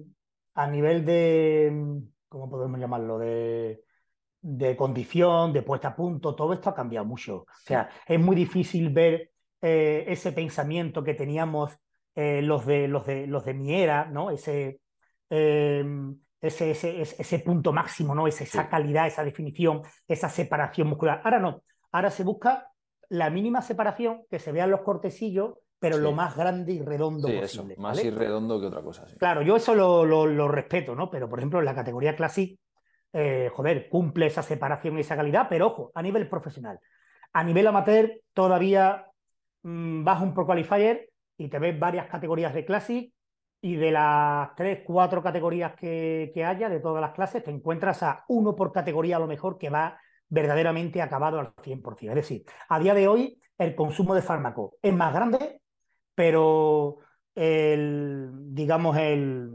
[0.55, 3.19] a nivel de, ¿cómo podemos llamarlo?
[3.19, 3.83] De,
[4.41, 7.37] de condición, de puesta a punto, todo esto ha cambiado mucho.
[7.39, 11.73] O sea, es muy difícil ver eh, ese pensamiento que teníamos
[12.15, 14.31] eh, los, de, los, de, los de mi era, ¿no?
[14.31, 14.81] Ese,
[15.29, 18.27] em, ese, ese, ese, punto máximo, ¿no?
[18.27, 21.21] esa calidad, esa definición, esa separación muscular.
[21.23, 22.71] Ahora no, ahora se busca
[23.09, 27.37] la mínima separación, que se vean los cortecillos pero lo más grande y redondo sí,
[27.39, 27.73] posible.
[27.73, 29.07] Eso, más redondo que otra cosa.
[29.07, 29.15] Sí.
[29.17, 31.09] Claro, yo eso lo, respeto, ¿no?
[31.09, 32.59] Pero, por ejemplo, en la categoría Classic,
[33.13, 36.79] eh, joder, cumple esa separación y esa calidad, pero ojo, a nivel profesional.
[37.31, 39.07] A nivel amateur, todavía
[39.63, 43.13] mm, vas un Pro Qualifier y te ves varias categorías de Classic
[43.61, 48.03] y de las tres, cuatro categorías que, que, haya, de todas las clases, te encuentras
[48.03, 52.09] a uno por categoría a lo mejor que va verdaderamente acabado al 100%.
[52.09, 55.61] Es decir, a día de hoy el consumo de fármacos es más grande,
[56.15, 56.99] pero
[57.35, 59.49] el, digamos, el,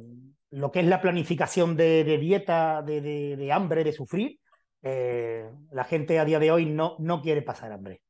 [0.50, 4.38] lo que es la planificación de, dieta, de, de, de, hambre, de sufrir,
[4.82, 8.02] eh, la gente a día de hoy no, no quiere pasar hambre.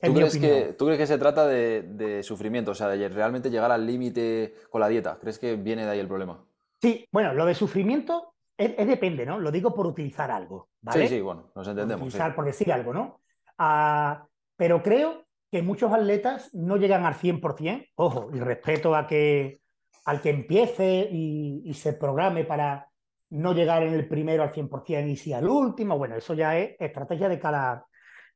[0.00, 2.72] ¿Tú crees, que, ¿Tú crees, que, se trata de, sufrimiento?
[2.72, 5.18] O sea, de realmente llegar al límite con la dieta.
[5.18, 6.44] ¿Crees que viene de ahí el problema?
[6.82, 9.38] Sí, bueno, lo de sufrimiento es, es depende, ¿no?
[9.38, 10.68] Lo digo por utilizar algo.
[10.82, 11.08] ¿vale?
[11.08, 12.00] Sí, sí, bueno, nos entendemos.
[12.00, 12.36] Por, utilizar, sí.
[12.36, 13.20] por decir algo, ¿no?
[13.56, 17.88] Ah, pero creo que muchos atletas no llegan al 100%.
[17.94, 19.60] Ojo, y respeto a que,
[20.04, 22.90] al que empiece y, y se programe para
[23.30, 25.96] no llegar en el primero al 100% y si al último.
[25.96, 27.86] Bueno, eso ya es estrategia de cada,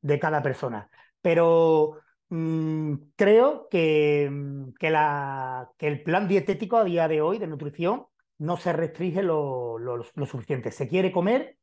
[0.00, 0.88] de cada persona.
[1.22, 4.30] Pero mmm, creo que,
[4.78, 8.06] que, la, que, el plan dietético a día de hoy de nutrición
[8.38, 10.70] no se restringe lo, lo, lo, suficiente.
[10.72, 11.58] Se quiere comer,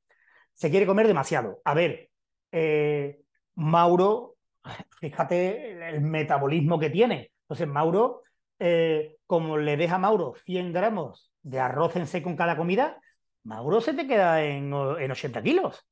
[0.53, 1.59] se quiere comer demasiado.
[1.65, 2.09] A ver,
[2.51, 3.19] eh,
[3.55, 4.35] Mauro,
[4.99, 7.31] fíjate el metabolismo que tiene.
[7.41, 8.21] Entonces, Mauro,
[8.59, 12.99] eh, como le deja a Mauro 100 gramos de arroz en seco en cada comida,
[13.43, 15.87] Mauro se te queda en, en 80 kilos.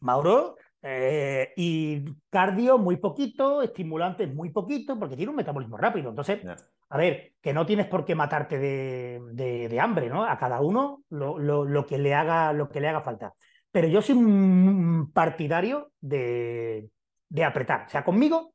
[0.00, 6.10] Mauro eh, y cardio muy poquito, estimulantes muy poquito, porque tiene un metabolismo rápido.
[6.10, 6.56] Entonces, yeah.
[6.88, 10.24] a ver, que no tienes por qué matarte de, de, de hambre, ¿no?
[10.24, 13.34] A cada uno lo, lo, lo, que le haga, lo que le haga falta.
[13.70, 16.90] Pero yo soy un partidario de,
[17.28, 17.86] de apretar.
[17.86, 18.54] O sea, conmigo,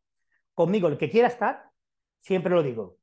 [0.54, 1.70] conmigo, el que quiera estar,
[2.20, 2.98] siempre lo digo,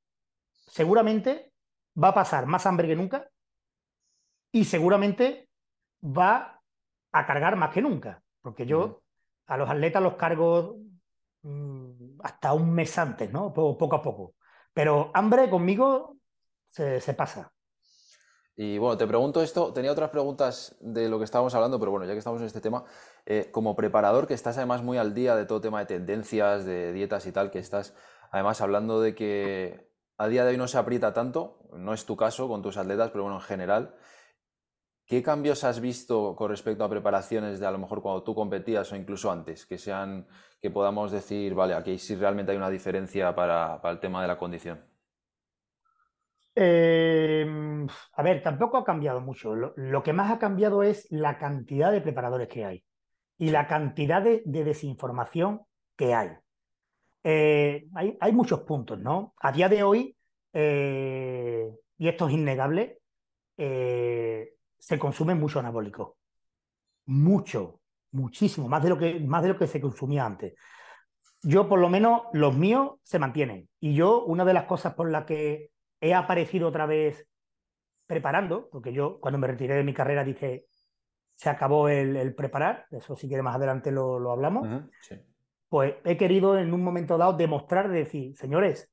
[0.66, 1.52] seguramente
[2.00, 3.28] va a pasar más hambre que nunca
[4.50, 5.48] y seguramente
[6.02, 6.60] va
[7.12, 8.22] a cargar más que nunca.
[8.42, 9.01] Porque yo,
[9.52, 10.78] a los atletas los cargo
[11.42, 13.52] mmm, hasta un mes antes, ¿no?
[13.52, 14.34] Poco a poco.
[14.72, 16.16] Pero hambre conmigo
[16.70, 17.52] se, se, pasa.
[18.56, 22.06] Y bueno, te pregunto esto, tenía otras preguntas de lo que estábamos hablando, pero bueno,
[22.06, 22.84] ya que estamos en este tema,
[23.26, 26.92] eh, como preparador, que estás además muy al día de todo tema de tendencias, de
[26.94, 27.94] dietas y tal, que estás
[28.30, 32.16] además hablando de que a día de hoy no se aprieta tanto, no es tu
[32.16, 33.94] caso con tus atletas, pero bueno, en general,
[35.12, 38.90] ¿Qué cambios has visto con respecto a preparaciones de a lo mejor cuando tú competías
[38.92, 39.66] o incluso antes?
[39.66, 40.26] Que sean,
[40.58, 44.28] que podamos decir, vale, aquí sí realmente hay una diferencia para, para el tema de
[44.28, 44.82] la condición.
[46.54, 47.46] Eh,
[48.14, 49.54] a ver, tampoco ha cambiado mucho.
[49.54, 52.82] Lo, lo, que más ha cambiado es la cantidad de preparadores que hay
[53.36, 55.60] y la cantidad de, de desinformación
[55.94, 56.30] que hay.
[57.22, 58.16] Eh, hay.
[58.18, 58.32] hay.
[58.32, 59.34] muchos puntos, ¿no?
[59.42, 60.16] A día de hoy,
[60.54, 63.02] eh, y esto es innegable,
[63.58, 66.16] eh, se consume mucho anabólico.
[67.06, 70.54] Mucho, muchísimo, más de lo que, más de lo que se consumía antes.
[71.40, 73.68] Yo, por lo menos, los míos se mantienen.
[73.78, 77.28] Y yo, una de las cosas por las que he aparecido otra vez
[78.08, 80.66] preparando, porque yo cuando me retiré de mi carrera dije,
[81.34, 84.90] se acabó el, el preparar, eso si quiere más adelante lo, lo hablamos, uh -huh,
[85.00, 85.14] sí.
[85.68, 88.92] pues he querido en un momento dado demostrar, decir, señores,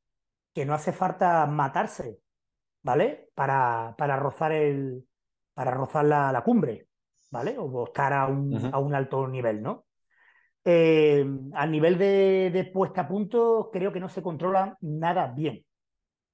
[0.54, 2.20] que no hace falta matarse,
[2.84, 3.32] ¿vale?
[3.34, 5.09] Para, para rozar el,
[5.60, 6.88] para rozar la, la, cumbre,
[7.32, 7.58] ¿vale?
[7.60, 8.70] O estar a un, uh -huh.
[8.72, 9.88] a un alto nivel, ¿no?
[10.64, 15.66] Eh, a nivel de, de, puesta a punto, creo que no se controla nada bien.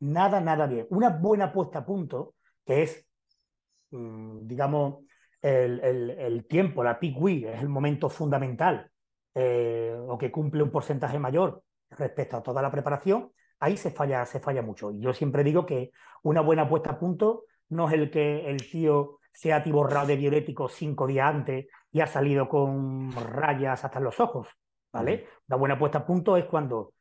[0.01, 0.85] Nada, nada bien.
[0.91, 3.07] Una buena puesta a punto, que es,
[3.89, 5.05] mmm, digamos,
[5.41, 8.91] el, el, el, tiempo, la peak week, es el momento fundamental,
[9.33, 14.23] eh, o que cumple un porcentaje mayor respecto a toda la preparación, ahí se falla,
[14.27, 14.91] se falla mucho.
[14.91, 15.89] Y yo siempre digo que
[16.21, 20.17] una buena puesta a punto no es el que el tío se ha atiborrado de
[20.17, 24.47] diuréticos cinco días antes y ha salido con rayas hasta los ojos,
[24.91, 25.28] ¿vale?
[25.47, 26.93] Una buena puesta a punto es cuando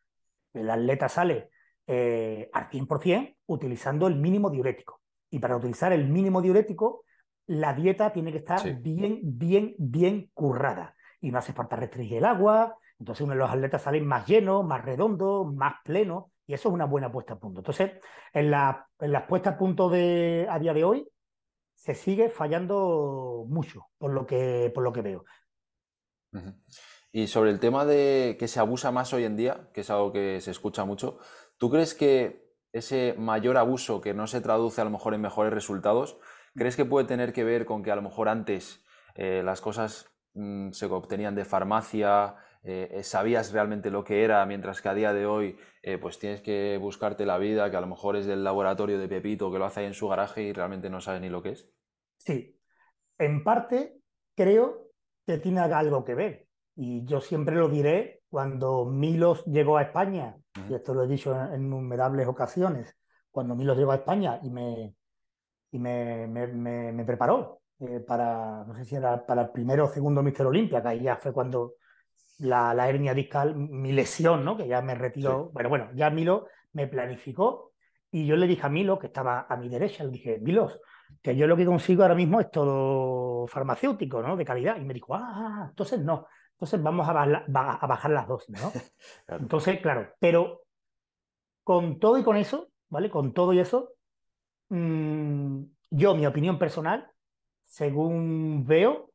[0.53, 1.51] el atleta sale
[1.87, 5.01] eh, al 100% utilizando el mínimo diurético.
[5.31, 7.05] Y para utilizar el mínimo diurético,
[7.47, 8.73] la dieta tiene que estar sí.
[8.73, 10.97] bien, bien, bien currada.
[11.21, 14.65] Y no hace falta restringir el agua, entonces uno de los atletas salen más llenos,
[14.65, 17.61] más redondos, más plenos, y eso es una buena puesta a punto.
[17.61, 17.93] Entonces,
[18.33, 21.09] en, la, en las puestas a punto de, a día de hoy,
[21.75, 25.25] se sigue fallando mucho, por lo que, por lo que veo.
[27.13, 30.13] Y sobre el tema de que se abusa más hoy en día, que es algo
[30.13, 31.19] que se escucha mucho,
[31.59, 35.53] ¿tú crees que ese mayor abuso que no se traduce a lo mejor en mejores
[35.53, 36.19] resultados,
[36.57, 40.11] crees que puede tener que ver con que a lo mejor antes eh, las cosas
[40.35, 45.13] mmm, se obtenían de farmacia, eh, sabías realmente lo que era, mientras que a día
[45.13, 48.43] de hoy eh, pues tienes que buscarte la vida, que a lo mejor es del
[48.43, 51.29] laboratorio de Pepito, que lo hace ahí en su garaje y realmente no sabes ni
[51.29, 51.69] lo que es?
[52.17, 52.59] Sí,
[53.19, 53.99] en parte
[54.35, 54.89] creo
[55.27, 56.47] que tiene algo que ver.
[56.75, 60.71] Y yo siempre lo diré, cuando Milos llegó a España, uh -huh.
[60.71, 62.97] y esto lo he dicho en innumerables ocasiones,
[63.31, 64.95] cuando Milo llegó a España y me,
[65.71, 69.85] y me, me, me, me preparó eh, para, no sé si era para el primero
[69.85, 71.75] o segundo Mister Olimpia, que ahí ya fue cuando
[72.39, 74.57] la, la hernia discal, mi lesión, ¿no?
[74.57, 75.47] Que ya me retiró.
[75.47, 75.51] Sí.
[75.55, 77.73] Bueno, bueno, ya Milo me planificó
[78.11, 80.81] y yo le dije a Milo, que estaba a mi derecha, le dije, Milos,
[81.23, 84.37] que yo lo que consigo ahora mismo es todo farmacéutico, ¿no?
[84.37, 84.77] De calidad.
[84.77, 88.71] Y me dijo, ah, entonces no, entonces vamos a, bajar, a bajar las dosis, ¿no?
[89.27, 89.43] Claro.
[89.43, 90.63] Entonces, claro, pero
[91.63, 93.11] con todo y con eso, ¿vale?
[93.11, 93.95] Con todo y eso,
[94.69, 97.11] mmm, yo, mi opinión personal,
[97.63, 99.11] según veo,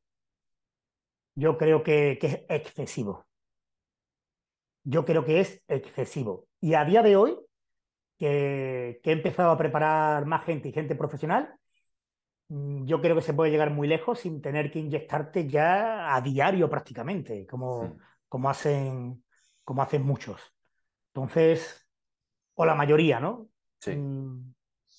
[1.39, 3.25] yo creo que, que, es excesivo.
[4.83, 6.47] Yo creo que es excesivo.
[6.59, 7.37] Y a día de hoy,
[8.17, 11.53] que, que he empezado a preparar más gente y gente profesional,
[12.49, 16.21] mm, yo creo que se puede llegar muy lejos sin tener que inyectarte ya a
[16.21, 17.97] diario prácticamente, como,
[18.27, 19.23] como, hacen,
[19.63, 20.41] como hacen muchos.
[21.13, 21.87] Entonces,
[22.55, 23.49] o la mayoría, ¿no?
[23.79, 23.91] Sí.
[23.95, 24.53] Mm,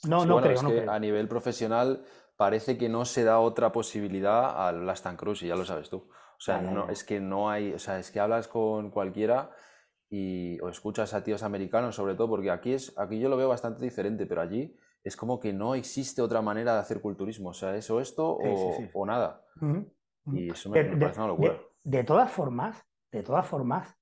[0.04, 0.90] No, Sí, no bueno, creo, es no que creo.
[0.90, 2.02] a nivel profesional
[2.36, 5.90] parece que no se da otra posibilidad al Blast and Cruise, y ya lo sabes
[5.90, 6.08] tú.
[6.40, 9.50] O sea, no, es que no hay, o sea, es que hablas con cualquiera
[10.08, 13.48] y o escuchas a tíos americanos sobre todo, porque aquí es, aquí yo lo veo
[13.50, 14.74] bastante diferente, pero allí
[15.04, 17.50] es como que no existe otra manera de hacer culturismo.
[17.50, 18.90] O sea, es o esto Sí, o, sí.
[18.92, 19.44] o nada.
[20.30, 21.54] Y eso me, De, me parece una locura.
[21.54, 23.94] de- de todas formas, de todas formas,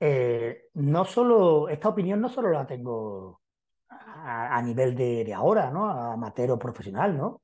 [0.00, 3.40] eh, no solo, esta opinión no solo la tengo
[3.88, 5.90] a, a nivel de, de ahora, ¿no?
[5.90, 7.42] Amateur o profesional, ¿no?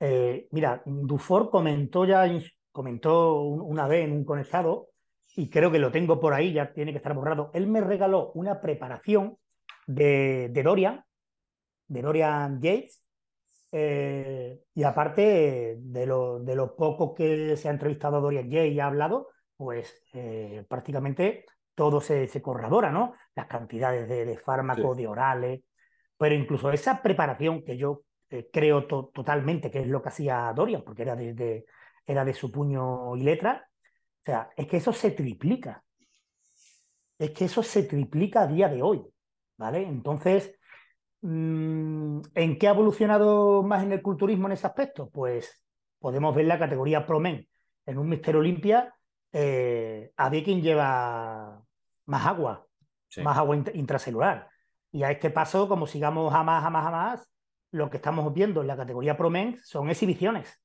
[0.00, 2.26] Eh, mira, Dufour comentó ya,
[2.74, 4.88] comentó un- una vez en un conectado,
[5.36, 7.50] y creo que lo tengo por ahí, ya tiene que estar borrado.
[7.54, 9.36] Él me regaló una preparación
[9.86, 11.04] de, de Dorian,
[11.86, 13.04] de Dorian Yates,
[13.72, 18.72] eh, y aparte de lo, de lo poco que se ha entrevistado a Dorian Yates
[18.72, 21.44] y ha hablado, pues eh, prácticamente
[21.76, 23.14] todo se, se corrobora, ¿no?
[23.36, 25.02] Las cantidades de, de fármacos, Sí.
[25.02, 25.60] de orales,
[26.18, 30.52] pero incluso esa preparación que yo eh, creo to- totalmente que es lo que hacía
[30.54, 31.64] Dorian, porque era de, de-
[32.06, 33.68] era de su puño y letra,
[34.20, 35.82] o sea, es que eso se triplica,
[37.18, 39.02] es que eso se triplica a día de hoy,
[39.56, 39.82] ¿vale?
[39.82, 40.58] Entonces,
[41.22, 45.08] mm, ¿en qué ha evolucionado más en el culturismo en ese aspecto?
[45.10, 45.64] Pues
[45.98, 47.48] podemos ver la categoría Pro Men.
[47.86, 48.94] En un Mister Olimpia,
[49.32, 51.62] eh, había quien lleva
[52.06, 52.66] más agua,
[53.08, 53.22] Sí.
[53.22, 54.48] más agua int- intracelular.
[54.90, 57.30] Y a este paso, como sigamos a más, a más, a más,
[57.72, 60.60] lo que estamos viendo en la categoría Pro Men son exhibiciones.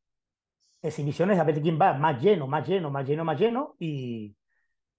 [0.82, 4.36] Exhibiciones, a ver quién va más lleno, más lleno, más lleno, más lleno, y,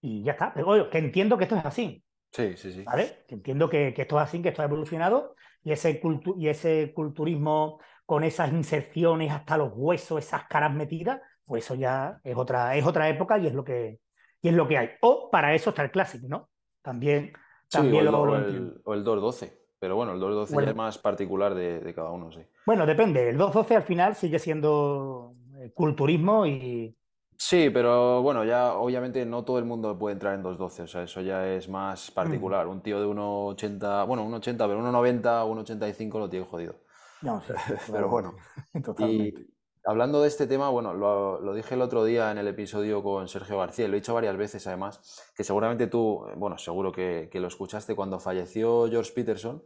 [0.01, 0.53] y ya está.
[0.55, 2.83] Pero oye, que entiendo que esto es así, Sí, sí, sí.
[2.85, 3.25] ¿vale?
[3.27, 6.49] Que entiendo que, que esto es así, que esto ha evolucionado, y ese, cultu- y
[6.49, 12.37] ese culturismo con esas inserciones hasta los huesos, esas caras metidas, pues eso ya es
[12.37, 14.01] otra, es otra época y es lo que,
[14.43, 14.91] y es lo que hay.
[15.01, 16.51] O para eso está el Classic, ¿no?
[16.83, 17.33] También,
[17.69, 18.81] Sí, o también el, lo, o lo el- entiendo.
[18.85, 19.59] o el 212.
[19.79, 20.71] Pero bueno, el 212 ya Bueno.
[20.71, 22.41] es más particular de, de cada uno, sí.
[22.67, 23.29] Bueno, depende.
[23.31, 25.35] El 212 al final sigue siendo
[25.75, 26.97] culturismo y,
[27.43, 31.03] Sí, pero bueno, ya obviamente no todo el mundo puede entrar en 212, o sea,
[31.05, 32.67] eso ya es más particular.
[32.67, 36.75] Un tío de 1,80, bueno, 1,80, pero 1,90, 1,85 lo tiene jodido.
[37.23, 37.55] No, sí,
[37.91, 38.37] Pero bueno,
[38.85, 39.41] totalmente.
[39.41, 39.47] Y
[39.87, 43.27] hablando de este tema, bueno, lo, lo dije el otro día en el episodio con
[43.27, 46.93] Sergio García, y lo he dicho varias veces además, que seguramente tú, eh, bueno, seguro
[46.93, 49.63] que, que lo escuchaste cuando falleció George Peterson,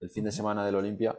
[0.00, 1.16] el fin de semana del Olimpia,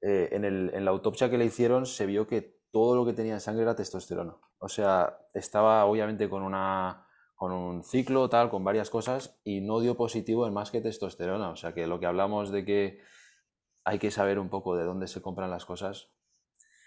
[0.00, 3.12] eh, en el- en la autopsia que le hicieron se vio que todo lo que
[3.12, 4.34] tenía en sangre era testosterona.
[4.58, 9.80] O sea, estaba obviamente con una, con un ciclo, tal, con varias cosas, y no
[9.80, 11.50] dio positivo en más que testosterona.
[11.50, 13.00] O sea, que lo que hablamos de que
[13.84, 16.10] hay que saber un poco de dónde se compran las cosas,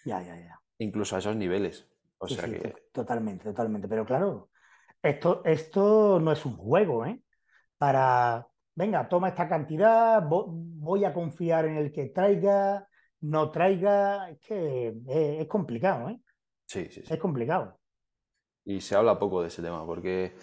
[0.06, 0.60] Ya, ya, ya.
[0.80, 1.88] incluso a esos niveles.
[2.20, 3.88] O Sí, sea sí, que, to- totalmente, totalmente.
[3.88, 4.50] Pero claro,
[5.02, 7.22] esto, esto no es un juego, ¿eh?
[7.78, 12.88] Para, venga, toma esta cantidad, vo- voy a confiar en el que traiga,
[13.24, 16.20] no traiga, es que es, es complicado, ¿eh?
[16.66, 17.14] sí, sí, sí.
[17.14, 17.80] Es complicado.
[18.66, 20.36] Y se habla poco de ese tema, porque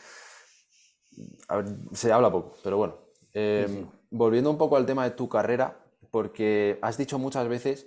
[1.48, 2.96] a ver, se habla poco, pero bueno.
[3.32, 3.86] Eh, Sí, sí.
[4.12, 5.78] Volviendo un poco al tema de tu carrera,
[6.10, 7.86] porque has dicho muchas veces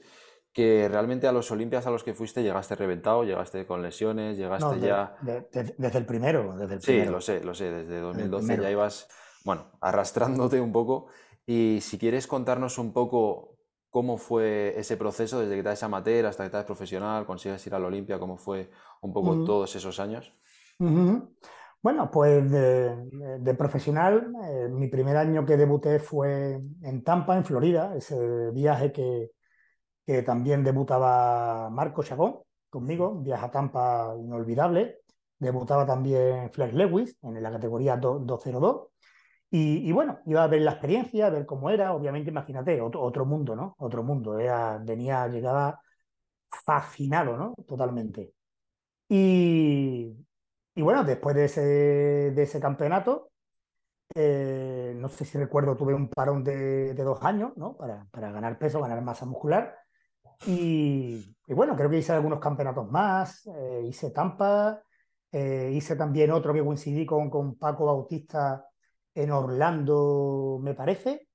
[0.53, 4.65] que realmente a los Olimpias a los que fuiste llegaste reventado, llegaste con lesiones, llegaste
[4.65, 5.17] No, de- ya...
[5.21, 7.11] de- de- desde el primero, desde el Sí, primero.
[7.11, 8.63] lo sé, lo sé, desde 2012 primero.
[8.63, 9.09] ya ibas,
[9.43, 11.07] bueno, arrastrándote un poco.
[11.45, 13.52] Y si quieres contarnos un poco
[13.93, 17.65] cómo fue ese proceso desde que te eres amateur hasta que te eres profesional, consigues
[17.67, 18.69] ir a la Olimpia, cómo fue
[19.01, 20.33] un poco todos esos años.
[21.81, 27.93] Bueno, pues de, profesional, eh, mi primer año que debuté fue en Tampa, en Florida,
[27.95, 28.17] ese
[28.51, 29.31] viaje que,
[30.05, 32.39] que también debutaba Marco Chagón
[32.69, 35.01] conmigo, un viaje a Tampa inolvidable.
[35.37, 38.87] Debutaba también Flex Lewis en la categoría do- 202.
[39.55, 43.23] Y, bueno, iba a ver la experiencia, a ver cómo era, obviamente, imagínate, otro, otro
[43.23, 43.75] mundo, ¿no?
[43.77, 45.79] Otro mundo, era, venía, llegaba
[46.65, 47.53] fascinado, ¿no?
[47.67, 48.33] Totalmente.
[49.09, 50.11] Y,
[50.75, 53.31] y bueno, después de ese, de ese campeonato,
[54.15, 57.77] eh, no sé si recuerdo, tuve un parón de, de dos años, ¿no?
[57.77, 59.77] Para, para, ganar peso, ganar masa muscular.
[60.47, 64.81] Y, bueno, creo que hice algunos campeonatos más, eh, hice Tampa,
[65.31, 68.65] eh, hice también otro que coincidí con, con Paco Bautista
[69.15, 71.27] en Orlando, me parece,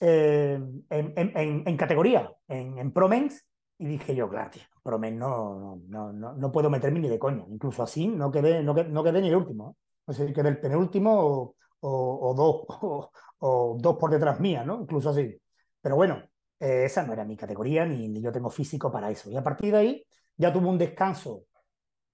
[0.00, 3.46] eh, en, categoría, en, en Promens,
[3.78, 7.44] y dije yo, claro, tío, Promens no, no, no, no, puedo meterme ni de coña.
[7.48, 9.76] Incluso así no quedé, no, no quedé ni el último.
[10.06, 12.64] No sé si quedé el penúltimo o, dos,
[13.38, 14.82] o, dos por detrás mía, ¿no?
[14.82, 15.34] Incluso así.
[15.80, 16.22] Pero bueno,
[16.58, 19.30] eh, esa no era mi categoría, ni, yo tengo físico para eso.
[19.30, 21.44] Y a partir de ahí ya tuve un descanso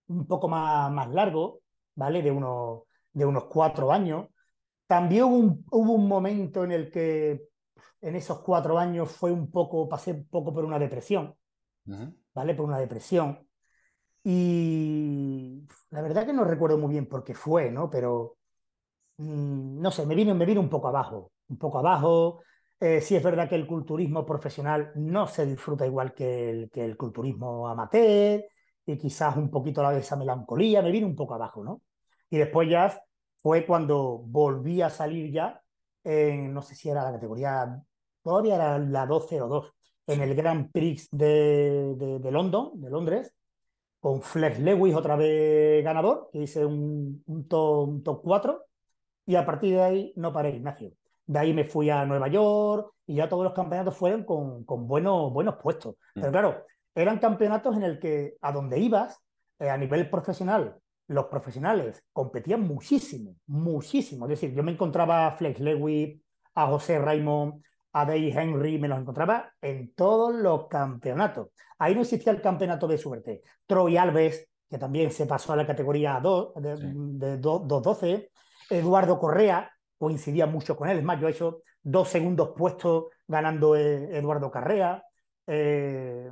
[0.08, 1.60] un poco más, más largo,
[1.94, 2.22] ¿vale?
[2.22, 4.28] De, uno, de unos cuatro años.
[4.86, 7.48] También hubo un, hubo un momento en el que
[8.00, 11.34] en esos cuatro años fue un poco, pasé un poco por una depresión,
[11.86, 12.14] uh -huh.
[12.34, 12.54] ¿vale?
[12.54, 13.46] Por una depresión.
[14.22, 17.88] Y la verdad que no recuerdo muy bien por qué fue, ¿no?
[17.90, 18.36] Pero
[19.18, 22.42] mmm, no sé, me vino, me vino un poco abajo, un poco abajo.
[22.80, 26.84] Eh, sí es verdad que el culturismo profesional no se disfruta igual que el, que
[26.84, 28.44] el culturismo amateur
[28.84, 31.82] y quizás un poquito la, esa melancolía, me vino un poco abajo, ¿no?
[32.28, 33.00] Y después ya
[33.46, 35.62] fue cuando volví a salir ya,
[36.02, 37.80] en, no sé si era la categoría,
[38.20, 39.72] todavía era la 202,
[40.08, 43.32] en el Grand Prix de, de, de London, de Londres,
[44.00, 48.66] con Flex Lewis otra vez ganador, que hice un, un, top, un top 4,
[49.26, 50.94] y a partir de ahí no paré, Ignacio.
[51.24, 54.88] De ahí me fui a Nueva York y ya todos los campeonatos fueron con, con
[54.88, 55.94] buenos, buenos puestos.
[56.16, 56.20] Mm.
[56.20, 56.64] Pero claro,
[56.96, 59.22] eran campeonatos en el que a donde ibas,
[59.60, 64.26] eh, a nivel profesional, los profesionales competían muchísimo, muchísimo.
[64.26, 66.20] Es decir, yo me encontraba a Flex Lewis,
[66.54, 71.48] a José Raymond, a Dave Henry, me los encontraba en todos los campeonatos.
[71.78, 73.42] Ahí no existía el campeonato de suerte.
[73.66, 76.86] Troy Alves, que también se pasó a la categoría 2, de, sí.
[76.94, 78.30] de 212.
[78.68, 80.98] Eduardo Correa, coincidía mucho con él.
[80.98, 85.02] Es más, yo he hecho dos segundos puestos ganando eh, Eduardo Correa.
[85.46, 86.30] Eh,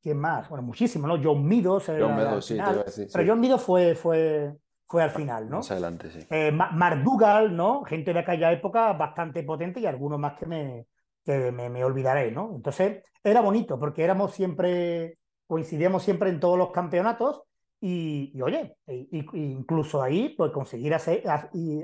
[0.00, 0.48] ¿Quién más?
[0.48, 1.18] Bueno, muchísimo, ¿no?
[1.22, 1.86] John Midos.
[1.86, 3.28] John Midos, sí, te iba a decir, Pero sí.
[3.28, 4.54] John Midos fue, fue,
[4.86, 5.56] fue al final, ¿no?
[5.56, 6.26] Más adelante, sí.
[6.30, 7.82] Eh, Mark Dougal, ¿no?
[7.84, 10.86] Gente de aquella época bastante potente y algunos más que me,
[11.24, 12.52] que me, me, olvidaré, ¿no?
[12.54, 17.42] Entonces, era bonito porque éramos siempre, coincidíamos siempre en todos los campeonatos
[17.80, 21.22] y, y oye, y, y incluso ahí, pues conseguir hacer,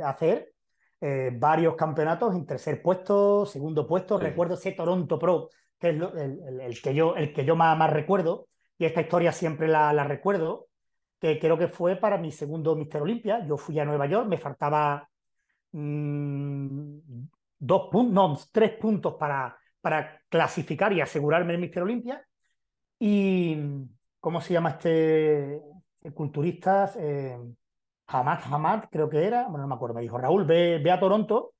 [0.04, 0.54] hacer
[1.06, 4.18] eh, varios campeonatos en tercer puesto, segundo puesto.
[4.18, 4.24] Sí.
[4.24, 7.91] Recuerdo ese Toronto Pro, que es el, el, que yo, el que yo más, más
[7.93, 8.49] recuerdo,
[8.79, 10.68] y esta historia siempre la, recuerdo,
[11.20, 13.47] que creo que fue para mi segundo Mister Olympia.
[13.47, 15.09] Yo fui a Nueva York, me faltaba
[15.72, 16.99] mmm,
[17.59, 22.27] dos puntos, no, tres puntos para, para clasificar y asegurarme el Mister Olympia.
[22.99, 23.57] Y,
[24.20, 25.61] ¿cómo se llama este,
[26.14, 26.93] culturista?
[26.99, 27.39] Eh,
[28.07, 31.01] Hamad, Hamad, creo que era, bueno, no me acuerdo, me dijo, Raúl, ve, ve a
[31.01, 31.55] Toronto,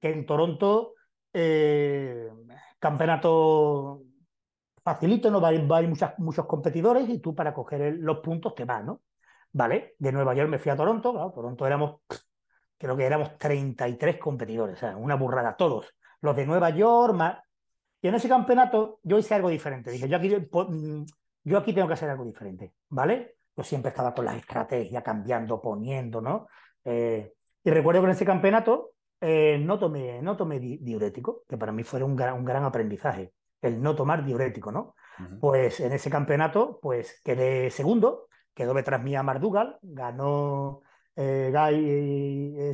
[0.00, 0.94] que en Toronto,
[1.32, 2.28] eh,
[2.78, 4.02] campeonato
[4.82, 8.18] facilito, no va va a ir muchas, muchos competidores y tú para coger el, los
[8.18, 9.02] puntos te vas, ¿no?
[9.52, 12.00] Vale, de Nueva York me fui a Toronto, claro, Toronto éramos,
[12.76, 15.94] creo que éramos 33 competidores, o sea, una burrada, todos.
[16.20, 17.38] Los de Nueva York, más...
[18.00, 20.30] y en ese campeonato yo hice algo diferente, dije, yo aquí,
[21.44, 23.36] yo aquí tengo que hacer algo diferente, ¿vale?
[23.56, 26.46] Yo siempre estaba con las estrategias, cambiando, poniendo, ¿no?
[26.84, 27.32] Eh,
[27.64, 31.72] y recuerdo que en ese campeonato eh, no tomé, no tomé di diurético, que para
[31.72, 34.94] mí fue un gran, un gran aprendizaje, el no tomar diurético, ¿no?
[35.18, 35.40] Uh -huh.
[35.40, 40.82] Pues en ese campeonato, pues quedé segundo, quedó detrás mía Mardugal, ganó
[41.16, 42.72] eh, Guy eh,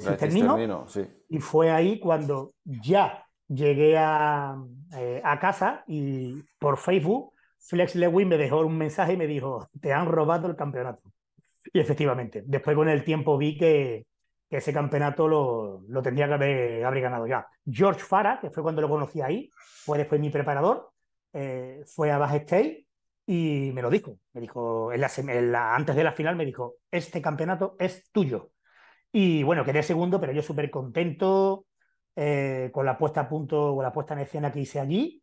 [0.87, 1.07] sí.
[1.31, 4.57] y fue ahí cuando ya llegué a,
[4.97, 9.69] eh, a casa y por Facebook Flex Lewin me dejó un mensaje y me dijo,
[9.81, 11.03] te han robado el campeonato.
[11.73, 14.07] Y efectivamente, después con el tiempo vi que,
[14.59, 17.47] ese campeonato lo, lo tendría que haber, ganado ya.
[17.71, 20.91] George Farah, que fue cuando lo conocí ahí, fue después mi preparador,
[21.33, 22.87] eh, fue a Baja State
[23.27, 24.19] y me lo dijo.
[24.33, 28.51] Me dijo, antes de la final me dijo, este campeonato es tuyo.
[29.13, 31.67] Y bueno, quedé segundo, pero yo súper contento
[32.17, 35.23] eh, con la puesta a punto, con la puesta en escena que hice allí.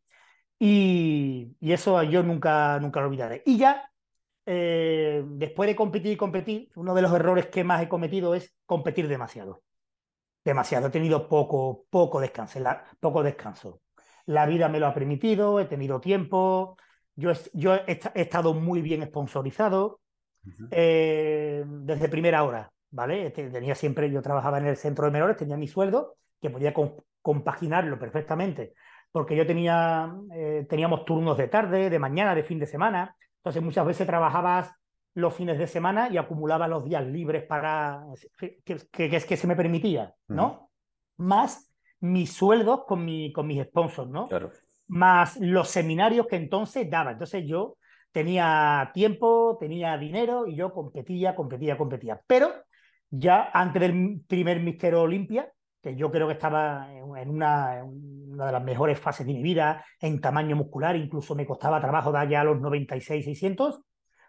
[0.58, 3.44] Y, y, eso yo nunca, nunca lo olvidaré.
[3.46, 3.91] Y ya,
[4.46, 8.54] eh, después de competir y competir, uno de los errores que más he cometido es
[8.66, 9.64] competir demasiado.
[10.44, 10.88] Demasiado.
[10.88, 12.60] He tenido poco, poco descanso.
[12.60, 13.82] La, poco descanso.
[14.26, 16.78] La vida me lo ha permitido, he tenido tiempo.
[17.16, 20.00] Yo, yo he, he estado muy bien sponsorizado
[20.46, 20.68] uh -huh.
[20.72, 23.30] eh, desde primera hora, ¿vale?
[23.32, 26.74] Tenía siempre, yo trabajaba en el centro de menores, tenía mi sueldo, que podía
[27.22, 28.74] compaginarlo perfectamente,
[29.12, 33.64] porque yo tenía, eh, teníamos turnos de tarde, de mañana, de fin de semana, entonces
[33.64, 34.72] muchas veces trabajabas
[35.16, 38.06] los fines de semana y acumulaba los días libres para
[38.38, 40.70] que, es que se me permitía, ¿no?
[41.18, 44.28] Más mis sueldos con, mi, con mis sponsors, ¿no?
[44.28, 44.52] Claro.
[44.88, 47.12] Más los seminarios que entonces daba.
[47.12, 47.78] Entonces yo
[48.12, 52.22] tenía tiempo, tenía dinero y yo competía, competía, competía.
[52.28, 52.52] Pero
[53.10, 55.52] ya antes del primer Mister Olimpia,
[55.82, 59.84] que yo creo que estaba en una, una, de las mejores fases de mi vida,
[60.00, 63.82] en tamaño muscular, incluso me costaba trabajo dar ya a los 96, 600,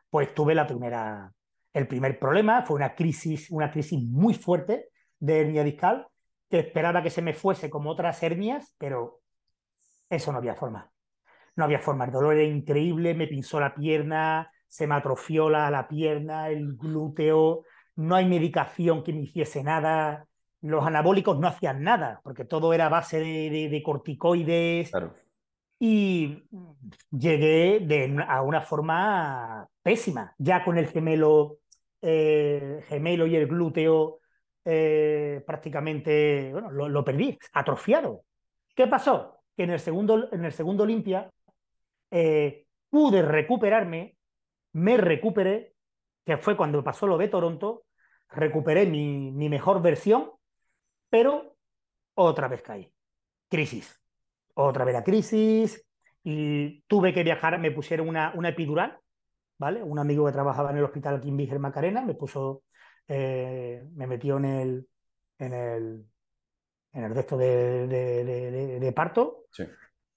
[0.09, 1.33] pues tuve la primera,
[1.73, 4.89] el primer problema, fue una crisis, una crisis muy fuerte
[5.19, 6.07] de hernia discal,
[6.49, 9.21] que esperaba que se me fuese como otras hernias, pero
[10.09, 10.91] eso no había forma.
[11.55, 15.71] No había forma, el dolor era increíble, me pinzó la pierna, se me atrofió la,
[15.71, 17.65] la pierna, el glúteo,
[17.97, 20.27] no hay medicación que me hiciese nada,
[20.63, 24.91] los anabólicos no hacían nada, porque todo era base de, de, corticoides.
[24.91, 25.15] Claro.
[25.79, 26.45] Y
[27.11, 31.59] llegué de, a una forma pésima, ya con el gemelo,
[32.01, 34.21] eh, gemelo y el glúteo
[34.65, 38.23] eh, prácticamente, bueno, lo, lo, perdí, atrofiado.
[38.77, 39.41] ¿Qué pasó?
[39.57, 41.29] Que en el segundo, en el segundo Olimpia
[42.13, 44.17] eh, pude recuperarme,
[44.75, 45.75] me recuperé,
[46.25, 47.83] que fue cuando pasó lo de Toronto,
[48.29, 50.31] recuperé mi, mi mejor versión,
[51.13, 51.59] pero
[52.15, 52.91] otra vez caí.
[53.51, 54.01] Crisis.
[54.55, 55.85] Otra vez la crisis,
[56.25, 58.99] y tuve que viajar, me pusieron una, una epidural,
[59.59, 59.83] ¿vale?
[59.83, 62.63] Un amigo que trabajaba en el hospital aquí en Víger Macarena me puso,
[63.07, 64.89] eh, me metió en el,
[65.39, 66.07] en el,
[66.93, 69.65] en el resto de, de, de, de parto sí.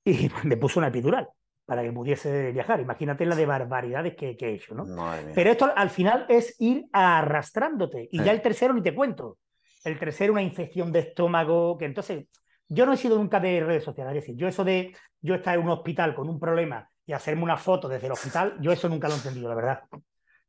[0.05, 1.27] y me puso una epidural
[1.65, 2.79] para que pudiese viajar.
[2.79, 4.85] Imagínate la de barbaridades que, que he hecho, ¿no?
[5.33, 8.07] Pero esto al final es ir arrastrándote.
[8.11, 9.39] Y ya el tercero ni te cuento.
[9.86, 12.25] El tercero, una infección de estómago, que entonces
[12.67, 15.63] yo no he sido nunca de redes sociales, es yo eso de yo estar en
[15.63, 19.07] un hospital con un problema y hacerme una foto desde el hospital, yo eso nunca
[19.07, 19.83] lo he entendido, la verdad.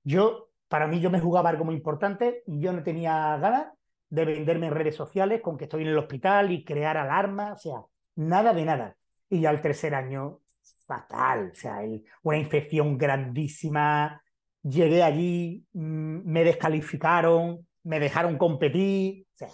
[0.02, 3.66] Yo, para mí, yo me jugaba algo muy importante y yo no tenía ganas
[4.08, 7.58] de venderme en redes sociales con que estoy en el hospital y crear alarma, o
[7.58, 7.82] sea,
[8.14, 8.96] nada de nada.
[9.28, 10.40] Y ya el tercer año,
[10.86, 11.80] fatal, o sea,
[12.22, 14.22] una infección grandísima,
[14.62, 19.48] llegué allí, mmm, me descalificaron, me dejaron competir, o sea,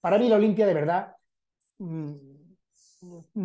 [0.00, 1.16] para mí la Olimpia de verdad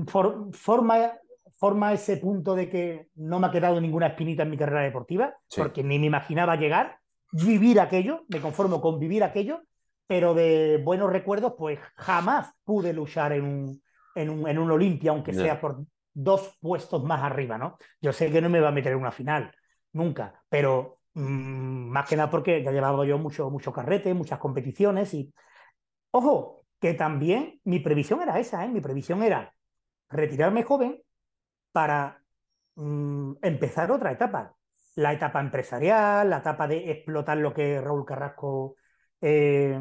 [0.08, 1.14] For, forma,
[1.58, 5.34] forma ese punto de que no me ha quedado ninguna espinita en mi carrera deportiva,
[5.48, 5.62] sí.
[5.62, 7.00] porque ni me imaginaba llegar,
[7.32, 9.62] vivir aquello, me conformo con vivir aquello,
[10.06, 13.82] pero de buenos recuerdos, pues jamás pude luchar en un,
[14.16, 17.78] en un, en un Olimpia, aunque sea por dos puestos más arriba, ¿no?
[18.02, 19.56] Yo sé que no me va a meter en una final,
[19.94, 25.34] nunca, pero más que nada porque ya llevaba yo mucho, mucho carrete, muchas competiciones y,
[26.12, 28.70] ojo, que también mi previsión era esa, ¿eh?
[28.70, 29.54] mi previsión era
[30.10, 31.02] retirarme joven
[31.72, 32.22] para
[32.76, 34.56] mmm, empezar otra etapa,
[34.96, 38.76] la etapa empresarial, la etapa de explotar lo que Raúl Carrasco
[39.22, 39.80] eh,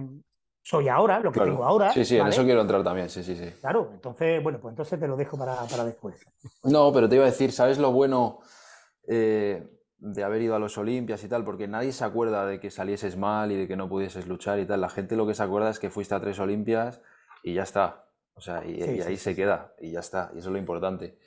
[0.62, 1.50] soy ahora, lo que claro.
[1.50, 1.92] tengo ahora.
[1.92, 2.28] Sí, sí, ¿vale?
[2.28, 3.50] en eso quiero entrar también, sí, sí, sí.
[3.60, 6.24] Claro, entonces, bueno, pues entonces te lo dejo para, para después.
[6.62, 8.38] No, pero te iba a decir, ¿sabes lo bueno
[9.06, 9.62] eh,
[9.98, 11.44] de haber ido a los Olimpias y tal?
[11.44, 14.66] Porque nadie se acuerda de que salieses mal y de que no pudieses luchar y
[14.66, 14.80] tal.
[14.80, 17.00] La gente lo que se acuerda es que fuiste a tres Olimpias
[17.42, 18.04] y ya está.
[18.36, 19.36] O sea, y, sí, y ahí sí, se sí.
[19.36, 20.30] queda y ya está.
[20.34, 21.18] Y eso es lo importante.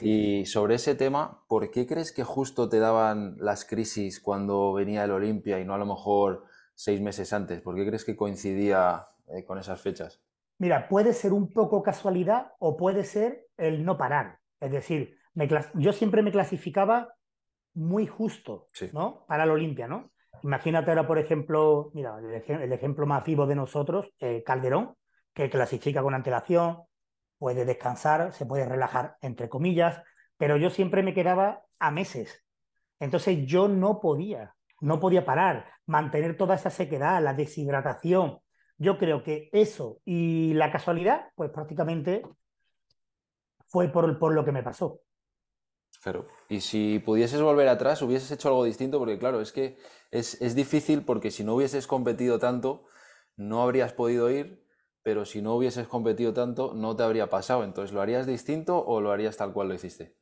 [0.00, 5.04] y sobre ese tema, ¿por qué crees que justo te daban las crisis cuando venía
[5.04, 6.44] el Olimpia y no a lo mejor
[6.74, 7.60] seis meses antes?
[7.60, 10.22] ¿Por qué crees que coincidía eh, con esas fechas?
[10.58, 14.38] Mira, puede ser un poco casualidad o puede ser el no parar.
[14.60, 17.14] Es decir, me yo siempre me clasificaba
[17.74, 18.90] muy justo, sí.
[18.92, 19.24] ¿no?
[19.26, 20.10] Para el Olimpia, ¿no?
[20.42, 24.94] Imagínate ahora, por ejemplo, mira, el, ej el ejemplo más vivo de nosotros, eh, Calderón,
[25.32, 26.82] que clasifica con antelación,
[27.38, 30.02] puede descansar, se puede relajar, entre comillas,
[30.36, 32.44] pero yo siempre me quedaba a meses.
[33.00, 38.38] Entonces yo no podía, no podía parar, mantener toda esa sequedad, la deshidratación.
[38.76, 42.22] Yo creo que eso y la casualidad, pues prácticamente
[43.66, 45.00] fue por, por lo que me pasó.
[46.04, 46.26] Claro.
[46.50, 49.78] Y si pudieses volver atrás, hubieses hecho algo distinto, porque claro, es que
[50.10, 52.84] es, es, difícil porque si no hubieses competido tanto,
[53.38, 54.62] no habrías podido ir,
[55.02, 57.64] pero si no hubieses competido tanto, no te habría pasado.
[57.64, 60.14] Entonces, ¿lo harías distinto o lo harías tal cual lo hiciste?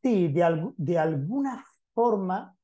[0.00, 2.54] Sí, de, de alguna forma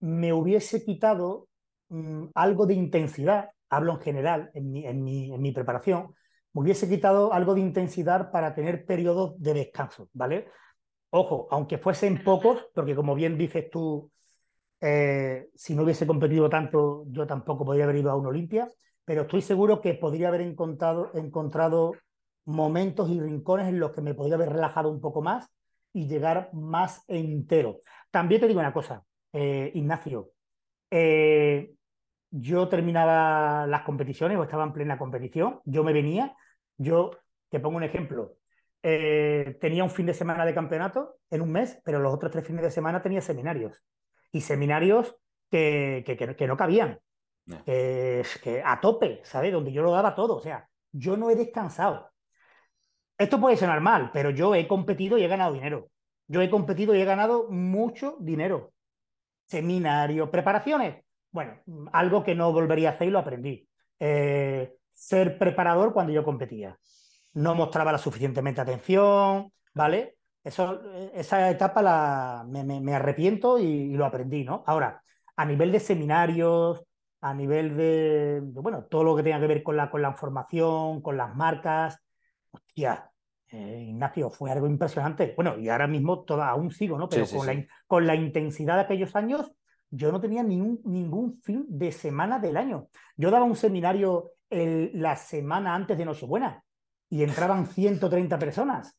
[0.00, 1.46] me hubiese quitado
[1.90, 6.12] mmm, algo de intensidad, hablo en general, en mi, en, mi, en mi preparación,
[6.54, 10.48] me hubiese quitado algo de intensidad para tener periodos de descanso, ¿vale?
[11.10, 14.10] Ojo, aunque fuesen pocos, porque como bien dices tú,
[14.80, 18.68] eh, si no hubiese competido tanto, yo tampoco podría haber ido a un Olimpia,
[19.04, 21.94] pero estoy seguro que podría haber encontrado, encontrado
[22.44, 25.48] momentos y rincones en los que me podía haber relajado un poco más
[25.92, 27.80] y llegar más entero.
[28.10, 30.30] También te digo una cosa, eh, Ignacio,
[30.90, 31.72] eh,
[32.30, 36.36] yo terminaba las competiciones o estaba en plena competición, yo me venía,
[36.78, 37.12] yo
[37.48, 38.36] te pongo un ejemplo,
[38.82, 42.46] eh, tenía un fin de semana de campeonato en un mes, pero los otros tres
[42.46, 43.84] fines de semana tenía seminarios.
[44.32, 45.16] Y seminarios
[45.50, 46.04] que,
[46.38, 47.00] que, no cabían,
[47.66, 49.52] que, a tope, ¿sabes?
[49.52, 50.36] Donde yo lo daba todo.
[50.36, 52.10] O sea, yo no he descansado.
[53.18, 55.90] Esto puede sonar mal, pero yo he competido y he ganado dinero.
[56.26, 58.72] Yo he competido y he ganado mucho dinero.
[59.46, 61.04] Seminarios, preparaciones.
[61.32, 61.60] Bueno,
[61.92, 63.68] algo que no volvería a hacer y lo aprendí.
[63.98, 66.78] Eh, ser preparador cuando yo competía
[67.34, 70.16] no mostraba la suficientemente atención, ¿vale?
[70.42, 70.80] Eso,
[71.14, 74.64] esa etapa la, me, arrepiento y, lo aprendí, ¿no?
[74.66, 75.02] Ahora,
[75.36, 76.82] a nivel de seminarios,
[77.20, 81.02] a nivel de, bueno, todo lo que tenga que ver con la, con la formación,
[81.02, 81.98] con las marcas,
[82.50, 83.10] hostia,
[83.48, 85.34] eh, Ignacio, fue algo impresionante.
[85.36, 87.08] Bueno, y ahora mismo toda, aún sigo, ¿no?
[87.08, 89.52] Pero con, La, con, La, intensidad de aquellos años,
[89.90, 92.88] yo no tenía ningún, ningún fin de semana del año.
[93.16, 96.64] Yo daba un seminario la semana antes de Nochebuena
[97.10, 98.96] y entraban 130 personas.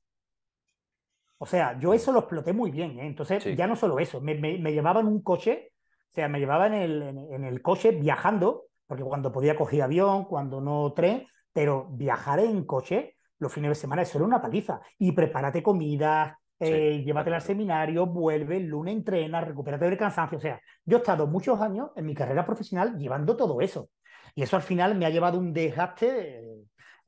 [1.37, 2.99] O sea, yo eso lo exploté muy bien.
[2.99, 3.07] ¿eh?
[3.07, 5.71] Entonces, ya no solo eso, me, me, llevaban un coche,
[6.11, 7.01] o sea, me llevaban en el,
[7.31, 12.63] en, el coche viajando, porque cuando podía coger avión, cuando no tren, pero viajar en
[12.65, 14.81] coche los fines de semana, eso era una paliza.
[14.99, 20.37] Y prepárate comida, eh, llévatela al seminario, vuelve, el lunes entrena, recupérate del cansancio.
[20.37, 23.89] O sea, yo he estado muchos años en mi carrera profesional llevando todo eso.
[24.35, 26.43] Y eso al final me ha llevado un desgaste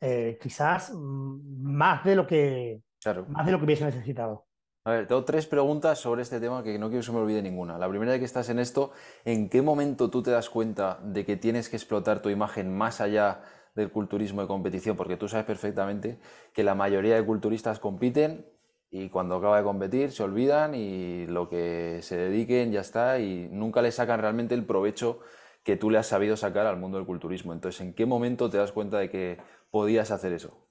[0.06, 2.84] eh, quizás mm, más de lo que
[3.28, 4.48] más de lo que hubiese necesitado.
[4.86, 7.42] A ver, tengo tres preguntas sobre este tema que no quiero que se me olvide
[7.42, 7.78] ninguna.
[7.78, 8.92] La primera de que estás en esto,
[9.24, 13.00] ¿en qué momento tú te das cuenta de que tienes que explotar tu imagen más
[13.00, 13.44] allá
[13.76, 14.98] del culturismo de competición?
[14.98, 16.20] Porque tú sabes perfectamente
[16.54, 18.46] que la mayoría de culturistas compiten
[18.92, 23.48] y cuando acaba de competir se olvidan y lo que se dediquen ya está y
[23.52, 25.22] nunca le sacan realmente el provecho
[25.64, 27.54] que tú le has sabido sacar al mundo del culturismo.
[27.54, 29.38] Entonces, ¿en qué momento te das cuenta de que
[29.74, 30.68] podías hacer eso?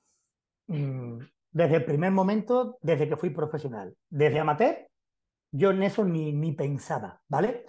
[0.68, 1.18] Mm,
[1.50, 3.96] desde el primer momento, desde que fui profesional.
[4.08, 4.86] Desde amateur,
[5.50, 7.66] yo en eso ni, ni pensaba, ¿vale?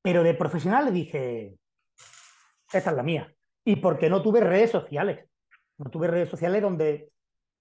[0.00, 1.58] Pero de profesional dije,
[2.72, 3.34] esta es la mía.
[3.64, 5.28] Y porque no tuve redes sociales.
[5.76, 7.10] No tuve redes sociales donde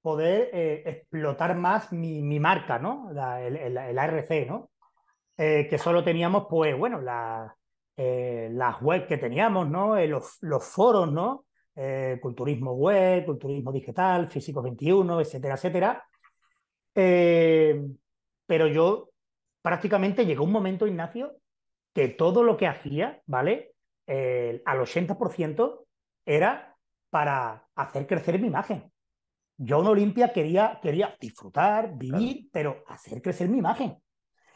[0.03, 3.09] poder eh, explotar más mi, marca, ¿no?
[3.09, 4.69] el, ARC, ¿no?
[5.35, 7.57] Eh, que solo teníamos, pues, bueno, la,
[7.97, 9.99] eh, las webs que teníamos, ¿no?
[10.05, 11.45] los, los foros, ¿no?
[11.75, 16.07] Eh, culturismo web, culturismo digital, físico 21, etcétera, etcétera.
[16.93, 17.81] Eh,
[18.45, 19.09] pero yo
[19.61, 21.37] prácticamente llegó un momento, Ignacio,
[21.93, 23.71] que todo lo que hacía, ¿vale?
[24.07, 25.87] al 80%
[26.25, 26.75] era
[27.09, 28.91] para hacer crecer mi imagen.
[29.57, 33.97] Yo en Olimpia quería, quería disfrutar, vivir, pero hacer crecer mi imagen.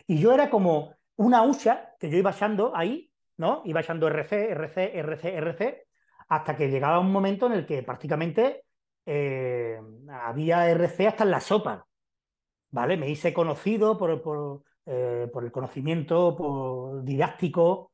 [0.06, 3.62] Y yo era como una hucha que yo iba echando ahí, ¿no?
[3.66, 5.88] Iba echando RC, RC, RC, RC,
[6.30, 8.64] hasta que llegaba un momento en el que prácticamente
[9.06, 11.86] eh, había RC hasta en la sopa.
[12.72, 12.98] ¿Vale?
[12.98, 17.92] Me hice conocido por, por, eh, el conocimiento por didáctico.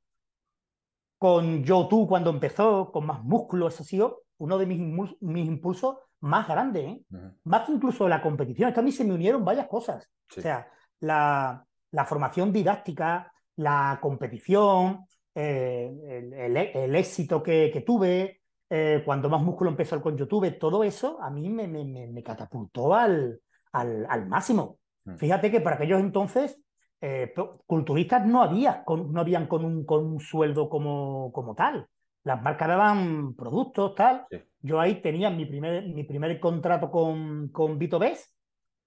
[1.18, 4.80] Con YouTube cuando empezó, con más músculo, eso ha sido uno de mis,
[5.22, 7.02] mis impulsos más grandes, ¿eh?
[7.46, 8.68] más que incluso la competición.
[8.68, 10.10] Es que a mí se me unieron varias cosas.
[10.38, 10.68] O sea,
[11.00, 15.06] la, la formación didáctica, la competición,
[15.36, 21.30] eh, el, éxito que, tuve, eh, cuando más músculo empezó con YouTube, todo eso a
[21.30, 23.42] mí me, catapultó al,
[23.74, 24.80] al, máximo.
[25.04, 25.18] Mm.
[25.18, 26.60] Fíjate que para aquellos entonces,
[27.02, 27.34] eh,
[27.68, 31.88] culturistas no, había, no habían con un, con un sueldo como, como tal.
[32.24, 34.26] Las marcas daban productos, tal.
[34.62, 38.36] Yo ahí tenía mi primer, mi primer contrato con, con Vito Bess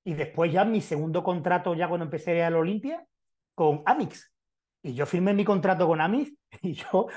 [0.02, 3.06] y después ya mi segundo contrato, ya cuando empecé a la Olimpia,
[3.54, 4.32] con Amix.
[4.82, 7.08] Y yo firmé mi contrato con Amis y yo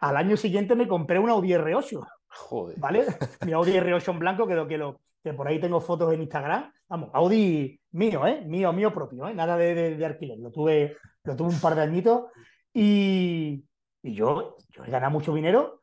[0.00, 2.06] al, año siguiente me compré un Audi R8.
[2.28, 2.78] Joder.
[2.78, 3.06] ¿Vale?
[3.44, 6.72] Mi Audi R8 en blanco, que, que, lo, que por ahí tengo fotos en Instagram.
[6.88, 8.42] Vamos, Audi mío, ¿eh?
[8.46, 9.34] Mío, mío propio, ¿eh?
[9.34, 10.38] Nada de, de, alquiler.
[10.38, 12.24] Lo tuve, lo tuve un par de añitos
[12.72, 13.64] y,
[14.02, 15.80] y yo, yo he ganado mucho dinero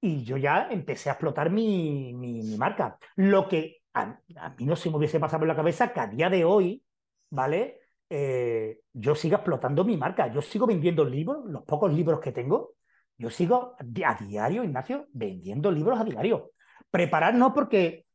[0.00, 2.98] y yo ya empecé a explotar mi, mi, marca.
[3.16, 6.06] Lo que a, a, mí no se me hubiese pasado por la cabeza que a
[6.06, 6.82] día de hoy,
[7.30, 7.80] ¿vale?
[8.10, 12.74] Eh, yo sigo explotando mi marca, yo sigo vendiendo libros, los pocos libros que tengo,
[13.18, 16.52] yo sigo a diario, Ignacio, vendiendo libros a diario.
[16.90, 18.06] Preparar no porque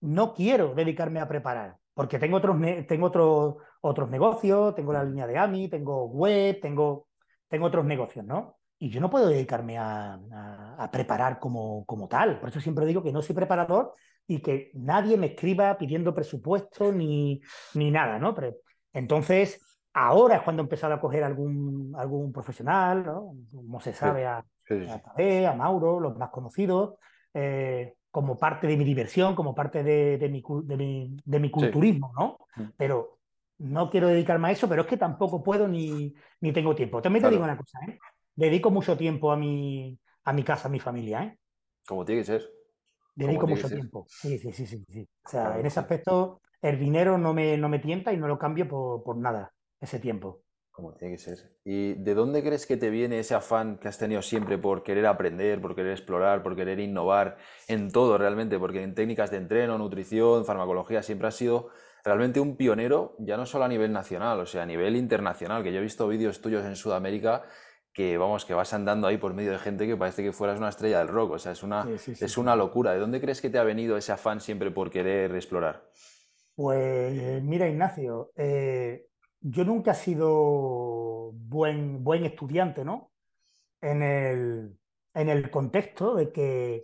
[0.00, 5.26] no quiero dedicarme a preparar, porque tengo otros, tengo otros, otros negocios, tengo la línea
[5.26, 7.08] de AMI, tengo web, tengo,
[7.48, 8.58] tengo otros negocios, ¿no?
[8.78, 10.18] Y yo no puedo dedicarme a,
[10.92, 12.40] preparar como, como tal.
[12.40, 13.94] Por eso siempre digo que no soy preparador,
[14.26, 17.40] y que nadie me escriba pidiendo presupuesto ni,
[17.74, 18.34] ni nada, ¿no?
[18.92, 19.60] Entonces,
[19.92, 23.34] ahora es cuando he empezado a coger algún, algún profesional, ¿no?
[23.52, 26.94] Como se sabe, a, a, a Mauro, los más conocidos,
[27.34, 31.50] eh, como parte de mi diversión, como parte de, de, mi, de, mi, de mi,
[31.50, 32.38] culturismo, ¿no?
[32.56, 32.70] Mm.
[32.76, 33.18] Pero
[33.58, 37.00] no quiero dedicarme a eso, pero es que tampoco puedo ni, ni tengo tiempo.
[37.00, 37.98] También te digo una cosa, ¿eh?
[38.34, 41.38] Dedico mucho tiempo a mi, a mi casa, a mi familia, ¿eh?
[41.86, 42.42] Como tiene que ser.
[43.14, 44.06] Dedico mucho tiempo.
[44.08, 47.80] Sí, sí, sí, sí, O sea, en ese aspecto el dinero no me, no me
[47.80, 50.42] tienta y no lo cambio por, por nada, ese tiempo.
[50.70, 51.36] Como tiene que ser.
[51.64, 55.04] ¿Y de dónde crees que te viene ese afán que has tenido siempre por querer
[55.04, 57.36] aprender, por querer explorar, por querer innovar
[57.68, 58.58] en todo realmente?
[58.58, 61.68] Porque en técnicas de entreno, nutrición, farmacología, siempre has sido
[62.04, 65.72] realmente un pionero, ya no solo a nivel nacional, o sea, a nivel internacional, que
[65.72, 67.42] yo he visto vídeos tuyos en Sudamérica
[67.92, 70.70] que, vamos, que vas andando ahí por medio de gente que parece que fueras una
[70.70, 72.92] estrella del rock, o sea, es una, es una locura.
[72.92, 75.84] ¿De dónde crees que te ha venido ese afán siempre por querer explorar?
[76.54, 79.06] Pues mira, Ignacio, eh,
[79.40, 83.12] yo nunca he sido buen, buen estudiante, ¿no?
[83.80, 84.78] En el,
[85.14, 86.82] en el contexto de que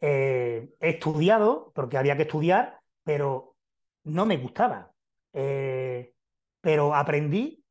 [0.00, 3.56] eh, he estudiado, porque había que estudiar, pero
[4.04, 4.92] no me gustaba.
[5.32, 6.14] Eh,
[6.60, 7.64] pero aprendí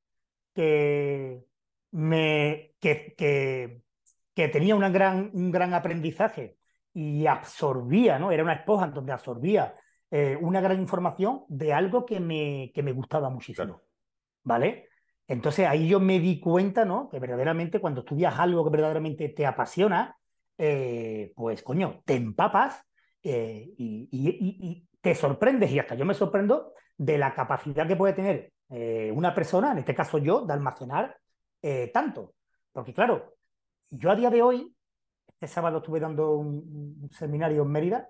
[0.53, 1.45] que,
[1.91, 6.57] me, que, que, tenía gran, un gran aprendizaje
[6.93, 8.31] y absorbía, ¿no?
[8.31, 9.75] Era una esponja donde absorbía
[10.11, 13.81] eh, una gran información de algo que me, que me gustaba muchísimo.
[14.43, 14.89] ¿Vale?
[15.27, 17.09] Entonces ahí yo me di cuenta, ¿no?
[17.09, 20.17] Que verdaderamente cuando estudias algo que verdaderamente te apasiona,
[20.57, 22.81] eh, pues coño, te empapas
[23.21, 29.11] y, te sorprendes, y hasta yo me sorprendo, de la capacidad que puede tener eh,
[29.15, 31.17] una persona, en este caso yo, de almacenar
[31.61, 32.35] eh, tanto.
[32.71, 33.35] Porque claro,
[33.89, 34.75] yo a día de hoy,
[35.27, 38.09] este sábado estuve dando un, seminario en Mérida,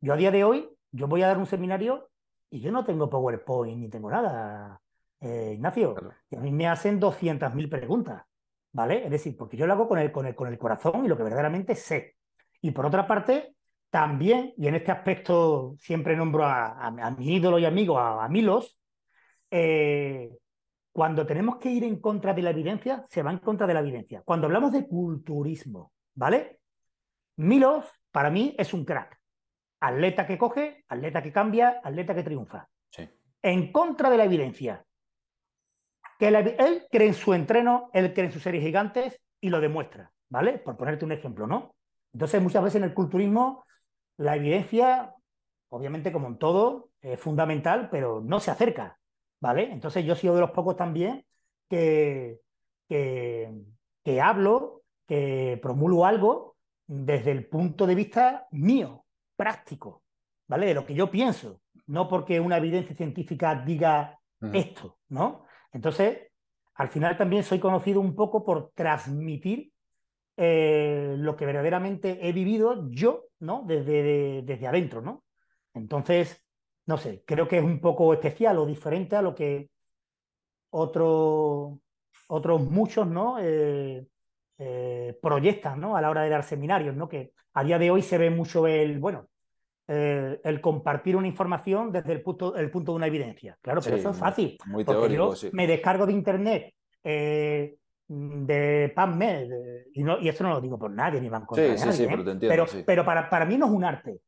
[0.00, 2.08] yo a día de hoy, yo voy a dar un seminario
[2.50, 4.80] y yo no tengo PowerPoint ni tengo nada,
[5.20, 5.96] eh, Ignacio.
[6.30, 8.22] Y a mí me hacen 200.000 preguntas,
[8.72, 9.04] ¿vale?
[9.04, 11.16] Es decir, porque yo lo hago con el, con, el, con el corazón y lo
[11.16, 12.14] que verdaderamente sé.
[12.60, 13.56] Y por otra parte,
[13.90, 18.78] también, y en este aspecto siempre nombro a, mi ídolo y amigo, a, Milos,
[19.50, 20.30] eh,
[20.92, 23.80] cuando tenemos que ir en contra de la evidencia, se va en contra de la
[23.80, 24.22] evidencia.
[24.24, 26.60] Cuando hablamos de culturismo, ¿vale?
[27.36, 29.23] Milos, para mí, es un crack.
[29.84, 32.68] Atleta que coge, atleta que cambia, atleta que triunfa.
[33.42, 34.82] En contra de la evidencia.
[36.18, 40.10] Que él cree en su entreno, él cree en sus series gigantes y lo demuestra,
[40.30, 40.56] ¿vale?
[40.56, 41.74] Por ponerte un ejemplo, ¿no?
[42.14, 43.66] Entonces, muchas veces en el culturismo
[44.16, 45.12] la evidencia,
[45.68, 48.98] obviamente como en todo, es fundamental, pero no se acerca,
[49.38, 49.70] ¿vale?
[49.70, 51.26] Entonces yo he sido de los pocos también
[51.68, 52.40] que,
[52.88, 56.56] que, hablo, que promulgo algo
[56.86, 59.03] desde el punto de vista mío,
[59.36, 60.04] práctico,
[60.46, 60.66] ¿vale?
[60.66, 64.18] De lo que yo pienso, no porque una evidencia científica diga
[64.52, 65.46] esto, ¿no?
[65.72, 66.18] Entonces,
[66.74, 69.72] al final también soy conocido un poco por transmitir
[70.36, 73.64] eh, lo que verdaderamente he vivido yo, ¿no?
[73.66, 75.24] Desde, desde adentro, ¿no?
[75.72, 76.44] Entonces,
[76.86, 79.70] no sé, creo que es un poco especial o diferente a lo que
[80.70, 81.80] otros
[82.60, 83.38] muchos, ¿no?
[83.40, 84.06] Eh,
[84.58, 85.96] eh, proyectan, ¿no?
[85.96, 87.08] A la hora de dar seminarios, ¿no?
[87.08, 89.28] Que a día de hoy se ve mucho el, bueno,
[89.86, 93.58] el compartir una información desde el punto, el punto de una evidencia.
[93.60, 94.56] Claro, pero eso es fácil.
[94.66, 96.74] Muy teórico, me descargo de internet
[98.06, 99.48] de PubMed,
[99.94, 102.08] y, no, y esto no lo digo por nadie, ni van contra sí, sí, ¿eh?
[102.10, 102.66] pero entiendo.
[102.86, 104.20] Pero, para, para, mí no es un arte.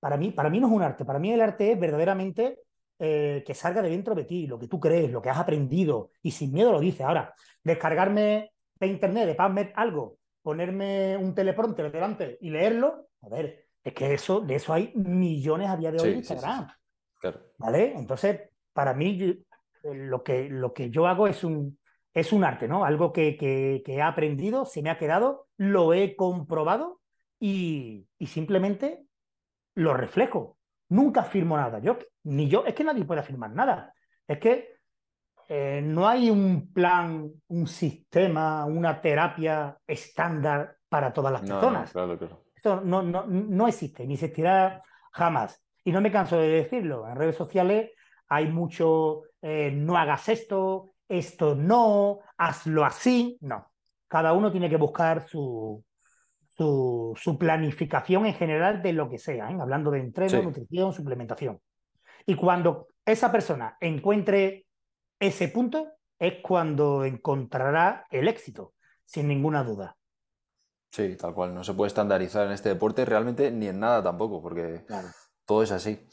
[0.00, 1.04] Para mí, para mí no es un arte.
[1.04, 2.60] Para mí el arte es verdaderamente
[2.98, 6.10] eh, que salga de dentro de ti, lo que tú crees, lo que has aprendido,
[6.22, 7.02] y sin miedo lo dices.
[7.02, 13.66] Ahora, descargarme de internet, de PubMed, algo, ponerme un teleprompter delante y leerlo, a ver,
[13.82, 16.68] es que eso, de eso hay millones a día de hoy en Instagram.
[17.20, 17.40] Claro.
[17.58, 17.94] ¿Vale?
[17.96, 19.44] Entonces, para mí,
[19.82, 21.78] lo que, lo que yo hago es un,
[22.16, 22.84] es un arte, ¿no?
[22.84, 27.00] Algo que, que, he aprendido, se me ha quedado, lo he comprobado
[27.38, 29.06] y, simplemente
[29.74, 30.56] lo reflejo.
[30.88, 31.78] Nunca afirmo nada.
[31.80, 33.92] Yo, ni yo, es que nadie puede afirmar nada.
[34.26, 34.75] Es que
[35.48, 41.92] eh, no hay un plan, un sistema, una terapia estándar para todas las personas.
[41.92, 42.44] claro, claro.
[42.54, 44.82] Eso no, no, no existe, ni existirá
[45.12, 45.62] jamás.
[45.84, 47.06] Y no me canso de decirlo.
[47.08, 47.90] En redes sociales
[48.28, 53.38] hay mucho eh, no hagas esto, esto no, hazlo así.
[53.40, 53.70] No,
[54.08, 55.84] cada uno tiene que buscar su,
[56.48, 59.56] su, planificación en general de lo que sea, ¿eh?
[59.60, 61.60] hablando de entreno, nutrición, suplementación.
[62.26, 64.65] Y cuando esa persona encuentre
[65.18, 69.96] ese punto, es cuando encontrará el éxito, sin ninguna duda.
[70.90, 71.54] Sí, tal cual.
[71.54, 74.84] No se puede estandarizar en este deporte realmente ni en nada tampoco, porque
[75.44, 76.06] todo es así.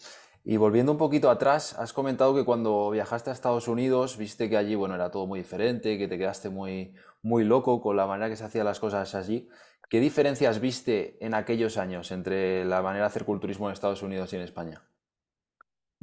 [0.43, 4.57] Y volviendo un poquito atrás, has comentado que cuando viajaste a Estados Unidos viste que
[4.57, 8.29] allí, bueno, era todo muy diferente, que te quedaste muy, muy loco con la manera
[8.29, 9.47] que se hacían las cosas allí.
[9.89, 14.33] ¿Qué diferencias viste en aquellos años entre la manera de hacer culturismo en Estados Unidos
[14.33, 14.81] y en España?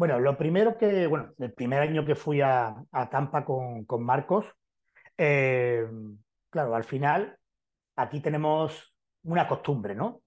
[0.01, 2.75] Bueno, lo primero que, bueno, el primer año que fui a,
[3.11, 4.47] Tampa con, Marcos,
[5.19, 5.87] eh,
[6.49, 7.39] claro, al final
[7.97, 8.95] aquí tenemos
[9.25, 10.23] una costumbre, ¿no?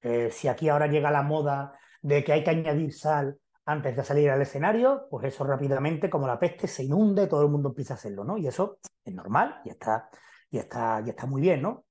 [0.00, 4.04] Eh, si aquí ahora llega la moda de que hay que añadir sal antes de
[4.04, 7.94] salir al escenario, pues eso rápidamente, como la peste, se inunde, todo el mundo empieza
[7.94, 8.38] a hacerlo, ¿no?
[8.38, 10.08] Y eso es normal y está,
[10.52, 11.84] y está, y está muy bien, ¿no?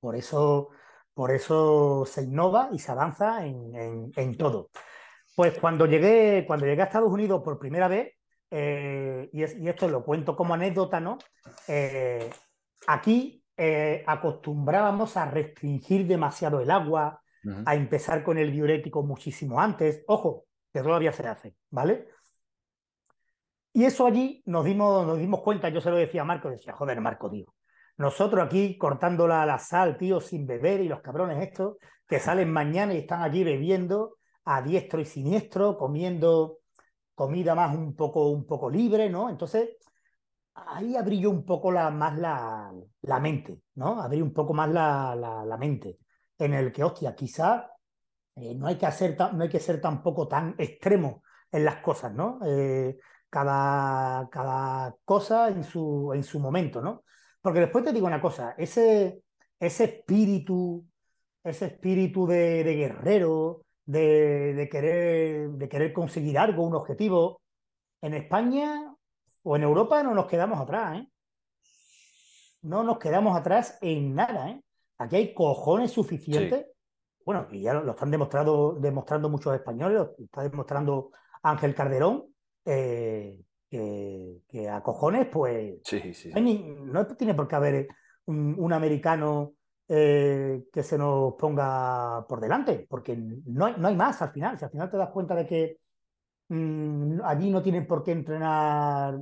[0.00, 0.70] Por eso,
[1.14, 4.70] por eso se innova y se avanza en, todo.
[5.36, 8.14] Pues cuando llegué, cuando llegué a Estados Unidos por primera vez,
[8.50, 11.18] eh, y, esto lo cuento como anécdota, ¿no?
[11.68, 12.30] Eh,
[12.86, 17.22] aquí eh, acostumbrábamos a restringir demasiado el agua,
[17.66, 20.02] a empezar con el diurético muchísimo antes.
[20.08, 22.08] Ojo, que todavía se hace, ¿vale?
[23.74, 26.72] Y eso allí nos dimos, nos dimos cuenta, yo se lo decía a Marco, decía,
[26.72, 27.44] joder, Marco, tío,
[27.98, 31.76] nosotros aquí cortando la sal, tío, sin beber, y los cabrones estos
[32.08, 34.16] que salen mañana y están aquí bebiendo
[34.46, 36.60] a diestro y siniestro, comiendo
[37.14, 39.28] comida más un poco, un poco libre, ¿no?
[39.30, 39.76] Entonces,
[40.54, 42.72] ahí abrió un poco la, más la,
[43.02, 44.00] la mente, ¿no?
[44.00, 45.98] Abrí un poco más la, la mente
[46.38, 47.70] en el que, hostia, quizá
[48.36, 52.12] eh, no, hay que hacer no hay que ser tampoco tan extremo en las cosas,
[52.12, 52.38] ¿no?
[52.44, 52.98] Eh,
[53.30, 57.04] cada, cada cosa en su, en su momento, ¿no?
[57.40, 59.22] Porque después te digo una cosa, ese,
[59.58, 60.86] ese espíritu,
[61.42, 67.40] ese espíritu de, guerrero, de, de, querer, de querer conseguir algo, un objetivo,
[68.02, 68.94] en España
[69.42, 71.08] o en Europa no nos quedamos atrás, ¿eh?
[72.62, 74.62] No nos quedamos atrás en nada, ¿eh?
[74.98, 76.66] Aquí hay cojones suficientes.
[77.24, 81.10] Bueno, y ya lo, están demostrando, demostrando muchos españoles, lo está demostrando
[81.42, 82.24] Ángel Calderón,
[82.64, 85.80] eh, que, a cojones, pues.
[85.84, 86.30] Sí, sí.
[86.32, 87.88] No, tiene por qué haber
[88.26, 89.54] un, americano
[89.88, 94.58] eh, que se nos ponga por delante, porque no hay, no hay más al final.
[94.58, 95.78] Si al final te das cuenta de que
[96.48, 99.20] mm, allí no tienen por qué entrenar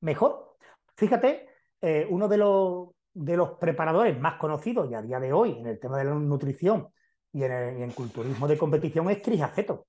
[0.00, 0.56] mejor.
[0.96, 1.48] Fíjate,
[1.80, 5.66] eh, uno de los, de los preparadores más conocidos y a día de hoy en
[5.66, 6.88] el tema de la nutrición
[7.32, 9.86] y en, el, culturismo de competición es Cris Aceto.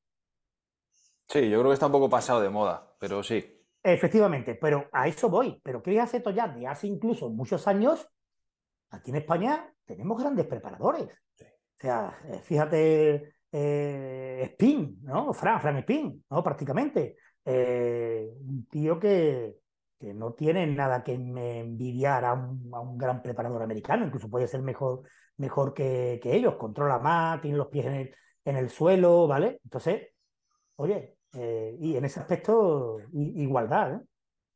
[1.28, 3.64] Sí, yo creo que está un poco pasado de moda, pero sí.
[3.82, 5.60] Efectivamente, pero a eso voy.
[5.64, 8.08] Pero Cris Aceto ya de hace incluso muchos años,
[8.92, 11.08] aquí en España tenemos grandes preparadores.
[11.08, 15.34] O sea, eh, fíjate, eh, Spin, ¿no?
[15.34, 16.44] Fran, Fran Spin, ¿no?
[16.44, 17.18] Prácticamente.
[17.46, 19.60] Eh, un tío que,
[20.00, 25.04] que no tienen nada que envidiar a un, gran preparador americano, incluso puede ser mejor,
[25.38, 27.86] mejor que, ellos, controla más, tiene los pies
[28.46, 29.60] en el, suelo, ¿vale?
[29.64, 30.08] Entonces,
[30.78, 34.02] oye, eh, y en ese aspecto, igualdad.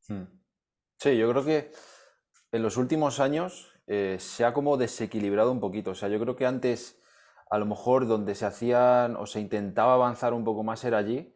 [0.07, 0.23] Hmm.
[0.97, 1.71] Sí, yo creo que
[2.51, 5.91] en los últimos años eh, se ha como desequilibrado un poquito.
[5.91, 7.01] O sea, yo creo que antes,
[7.49, 11.33] a lo mejor donde se hacían o se intentaba avanzar un poco más era allí,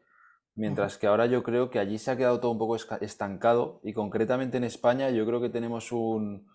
[0.58, 3.94] Mientras que ahora yo creo que allí se ha quedado todo un poco estancado y
[3.94, 6.50] concretamente en España yo creo que tenemos un,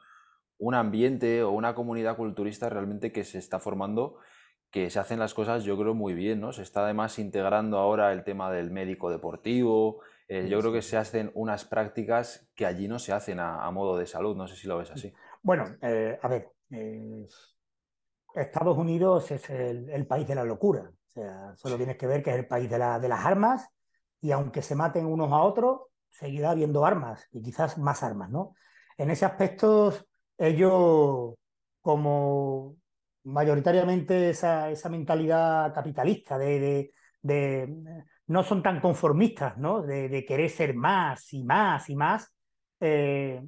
[0.75, 4.17] ambiente o una comunidad culturista realmente que se está formando,
[4.73, 6.53] que se hacen las cosas yo creo muy bien, ¿no?
[6.53, 10.97] Se está además integrando ahora el tema del médico deportivo, eh, yo creo que se
[10.97, 14.67] hacen unas prácticas que allí no se hacen a, modo de salud, no sé si
[14.67, 15.15] lo ves así.
[15.43, 16.53] Bueno, eh, a ver,
[18.35, 22.31] Estados Unidos es el, país de la locura, o sea, solo tienes que ver que
[22.31, 23.69] es el país de, de las armas
[24.21, 28.55] y aunque se maten unos a otros, seguirá habiendo armas y quizás más armas, ¿no?
[28.97, 29.93] En ese aspecto,
[30.39, 31.35] ellos,
[31.81, 32.77] como
[33.25, 36.93] mayoritariamente esa, mentalidad capitalista de,
[38.27, 39.83] no son tan conformistas, ¿no?
[39.83, 42.33] De, querer ser más y más y más,
[42.81, 43.43] eh,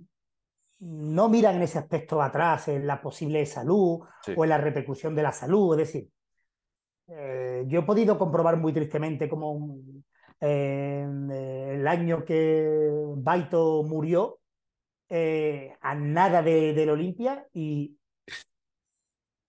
[0.84, 4.00] no miran en ese aspecto atrás en la posible salud
[4.36, 5.78] o en la repercusión de la salud.
[5.78, 6.10] Es decir,
[7.08, 9.78] eh, yo he podido comprobar muy tristemente como
[10.40, 12.68] el año que
[13.16, 14.40] Baito murió,
[15.08, 17.96] eh, a nada de, del Olimpia y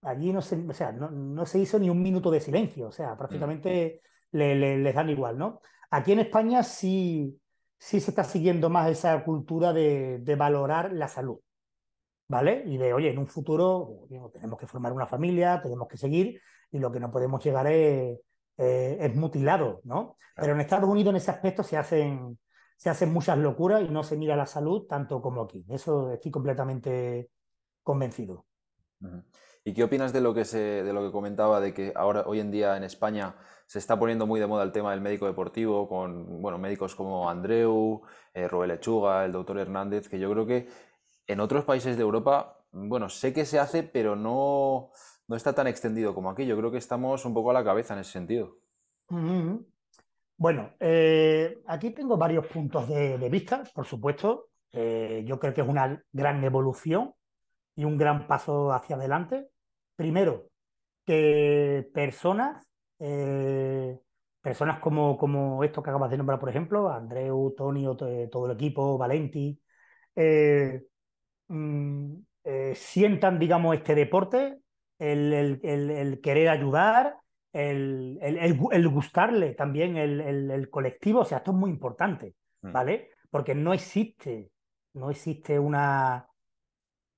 [0.04, 3.18] allí no se, o sea, no, se hizo ni un minuto de silencio, o sea,
[3.18, 4.38] prácticamente mm.
[4.38, 5.62] le, les dan igual, ¿no?
[5.90, 7.40] Aquí en España sí,
[7.86, 11.40] sí se está siguiendo más esa cultura de, de valorar la salud,
[12.28, 12.64] ¿vale?
[12.66, 16.80] Y de, oye, en un futuro tenemos que formar una familia, tenemos que seguir y
[16.80, 18.20] lo que no podemos llegar es
[18.58, 20.18] eh, es mutilado, ¿no?
[20.36, 22.40] Pero en Estados Unidos en ese aspecto se hacen,
[22.76, 25.64] se hacen muchas locuras y no se mira la salud tanto como aquí.
[25.70, 27.30] Eso estoy completamente
[27.84, 28.46] convencido.
[29.68, 32.40] ¿Y qué opinas de lo que se, de lo que comentaba de que ahora hoy
[32.40, 33.36] en día en España
[33.66, 37.28] se está poniendo muy de moda el tema del médico deportivo con bueno, médicos como
[37.28, 38.04] Andreu,
[38.36, 40.70] eh, Lechuga, el doctor Hernández, que yo creo que
[41.26, 44.92] en otros países de Europa, bueno, sé que se hace, pero no,
[45.28, 46.46] no está tan extendido como aquí.
[46.46, 48.60] Yo creo que estamos un poco a la cabeza en ese sentido.
[50.38, 54.50] Bueno, eh, aquí tengo varios puntos de, vista, por supuesto.
[54.72, 57.16] Eh, yo creo que es una gran evolución
[57.76, 59.50] y un gran paso hacia adelante.
[59.96, 60.50] Primero,
[61.06, 62.66] que personas,
[63.00, 63.98] eh,
[64.42, 68.98] personas como, como esto que acabas de nombrar, por ejemplo, Andreu, Tony, todo el equipo,
[68.98, 69.60] Valenti,
[71.48, 72.14] mm,
[72.74, 74.60] sientan, digamos, este deporte,
[75.00, 77.18] el querer ayudar,
[77.56, 82.72] el, gustarle también el, colectivo, o sea, esto es muy importante, mm.
[82.72, 83.10] ¿vale?
[83.30, 84.52] Porque no existe,
[84.94, 86.28] no existe una,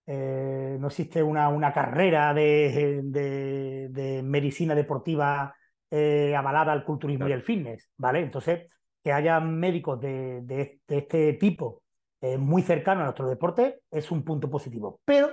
[0.09, 5.53] eh, no existe una, una carrera de, de, medicina deportiva
[5.91, 8.21] eh, avalada al culturismo y el fitness, ¿vale?
[8.21, 8.69] Entonces,
[9.03, 11.83] que haya médicos de, este tipo
[12.21, 15.01] eh, muy cercanos a nuestro deporte es un punto positivo.
[15.03, 15.29] Pero,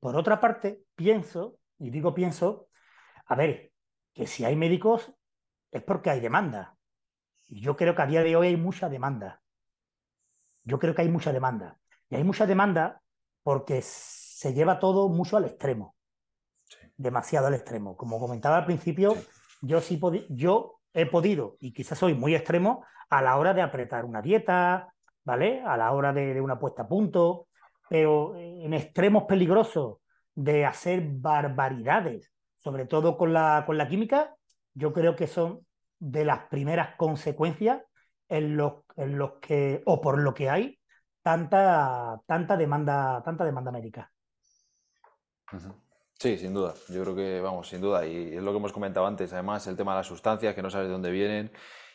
[0.00, 2.68] por otra parte, pienso, y digo pienso,
[3.26, 3.72] a ver,
[4.14, 5.12] que si hay médicos
[5.70, 6.76] es porque hay demanda.
[7.48, 9.42] Y yo creo que a día de hoy hay mucha demanda.
[10.62, 11.78] Yo creo que hay mucha demanda.
[12.08, 13.02] Y hay mucha demanda
[13.44, 15.94] porque se lleva todo mucho al extremo.
[16.96, 17.96] Demasiado al extremo.
[17.96, 19.16] Como comentaba al principio,
[19.62, 24.04] yo sí yo he podido, y quizás soy muy extremo, a la hora de apretar
[24.04, 24.92] una dieta,
[25.24, 25.62] ¿vale?
[25.62, 27.46] A la hora de, de una puesta a punto,
[27.88, 29.98] pero en extremos peligrosos
[30.34, 32.34] de hacer barbaridades
[32.64, 34.34] sobre todo con la, con la química,
[34.72, 35.66] yo creo que son
[35.98, 37.82] de las primeras consecuencias
[38.28, 40.78] en los, en los que, o por lo que hay,
[41.24, 44.12] tanta, tanta demanda, tanta demanda médica.
[46.18, 46.74] Sí, sin duda.
[46.90, 48.06] Yo creo que, vamos, sin duda.
[48.06, 49.32] Y es lo que hemos comentado antes.
[49.32, 51.50] Además, el tema de las sustancias, que no sabes de dónde vienen.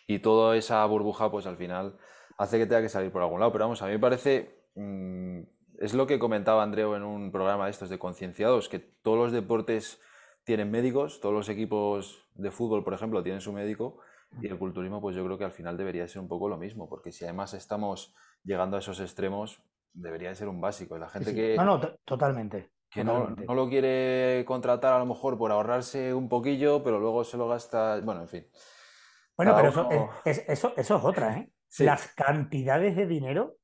[0.08, 1.96] Y toda esa burbuja, pues al final
[2.40, 3.52] hace que tenga que salir por algún lado.
[3.52, 4.66] Pero vamos, a mí me parece.
[4.74, 5.42] Mm,
[5.78, 9.32] es lo que comentaba Andreu en un programa de estos de concienciados, que todos los
[9.32, 10.02] deportes
[10.44, 14.00] tienen médicos, todos los equipos de fútbol, por ejemplo, tienen su médico
[14.42, 16.88] y el culturismo, pues yo creo que al final debería ser un poco lo mismo,
[16.90, 18.14] porque si además estamos
[18.44, 19.62] llegando a esos extremos,
[19.94, 20.98] debería de ser un básico.
[20.98, 21.56] La gente que...
[21.56, 22.72] No, no, totalmente.
[22.90, 27.24] Que No, no, lo quiere contratar a lo mejor por ahorrarse un poquillo, pero luego
[27.24, 28.48] se lo gasta, bueno, en fin.
[29.38, 29.90] Bueno, pero eso,
[30.26, 31.52] es, eso, eso, es otra, ¿eh?
[31.80, 33.58] Las cantidades de dinero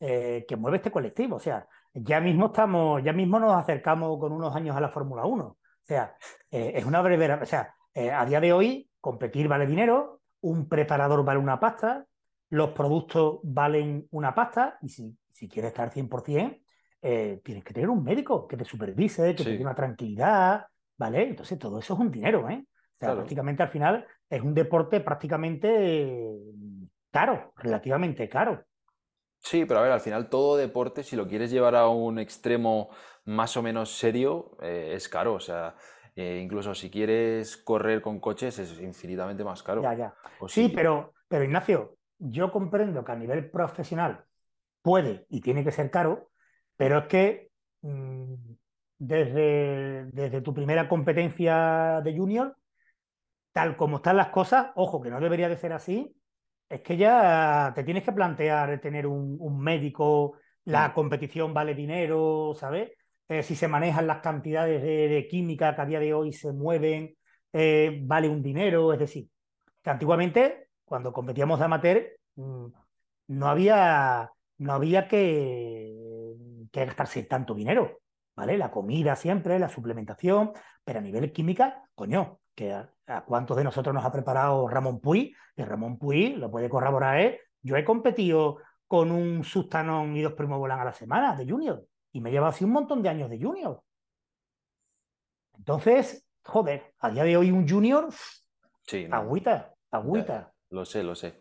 [0.00, 1.36] eh, que mueve este colectivo.
[1.36, 5.24] O sea, ya mismo estamos, ya mismo nos acercamos con unos años a la Fórmula
[5.24, 5.44] 1.
[5.44, 6.16] O sea,
[6.50, 7.32] eh, es una breve...
[7.34, 12.06] O sea, eh, a día de hoy, competir vale dinero, un preparador vale una pasta,
[12.52, 16.60] los productos valen una pasta, y si, si quieres estar 100%,
[17.00, 20.66] eh, tienes que tener un médico que te supervise, que te dé una tranquilidad,
[20.98, 21.28] ¿vale?
[21.28, 22.62] Entonces, todo eso es un dinero, ¿eh?
[22.62, 26.36] O sea, prácticamente al final es un deporte prácticamente
[27.10, 28.62] caro, relativamente caro.
[29.38, 32.90] Sí, pero a ver, al final todo deporte, si lo quieres llevar a un extremo
[33.24, 35.32] más o menos serio, eh, es caro.
[35.32, 35.74] O sea,
[36.14, 39.82] eh, incluso si quieres correr con coches es infinitamente más caro.
[39.82, 40.14] Ya, ya.
[40.48, 44.24] sí, pero, pero Ignacio, yo comprendo que a nivel profesional
[44.80, 46.30] puede y tiene que ser caro,
[46.76, 47.50] pero es que
[47.82, 48.34] mm,
[48.98, 52.56] desde, desde tu primera competencia de junior,
[53.52, 56.14] tal como están las cosas, ojo, que no debería de ser así,
[56.68, 62.92] es que ya te tienes que plantear tener un, médico, la competición vale dinero, ¿sabes?
[63.28, 67.16] Eh, si se manejan las cantidades de, química que a día de hoy se mueven,
[67.52, 69.28] eh, vale un dinero, es decir,
[69.82, 72.66] que antiguamente, cuando competíamos de amateur, mm,
[73.28, 76.34] no había, no había que,
[76.70, 78.00] que gastarse tanto dinero,
[78.36, 78.58] ¿vale?
[78.58, 80.52] La comida siempre, la suplementación,
[80.84, 82.92] pero a nivel química, coño, que a,
[83.24, 87.40] cuántos de nosotros nos ha preparado Ramón Puy, y Ramón Puy lo puede corroborar, ¿eh?
[87.62, 92.20] yo he competido con un sustanón y dos primos a la semana de junior, y
[92.20, 93.82] me he llevado así un montón de años de junior.
[95.56, 98.10] Entonces, joder, a día de hoy un junior,
[98.82, 100.51] sí, agüita, agüita.
[100.72, 101.34] Lo sé, lo sé,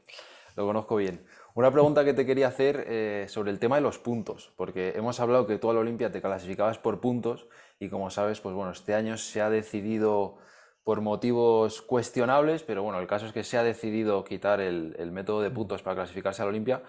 [0.56, 1.26] lo conozco bien.
[1.54, 5.20] Una pregunta que te quería hacer eh, sobre el tema de los puntos, porque hemos
[5.20, 7.48] hablado que tú a la Olimpia te clasificabas por puntos
[7.80, 10.38] y como sabes, pues bueno, este año se ha decidido
[10.84, 15.42] por motivos cuestionables, pero bueno, el caso es que se ha decidido quitar el, método
[15.42, 16.84] de puntos para clasificarse a la Olimpia.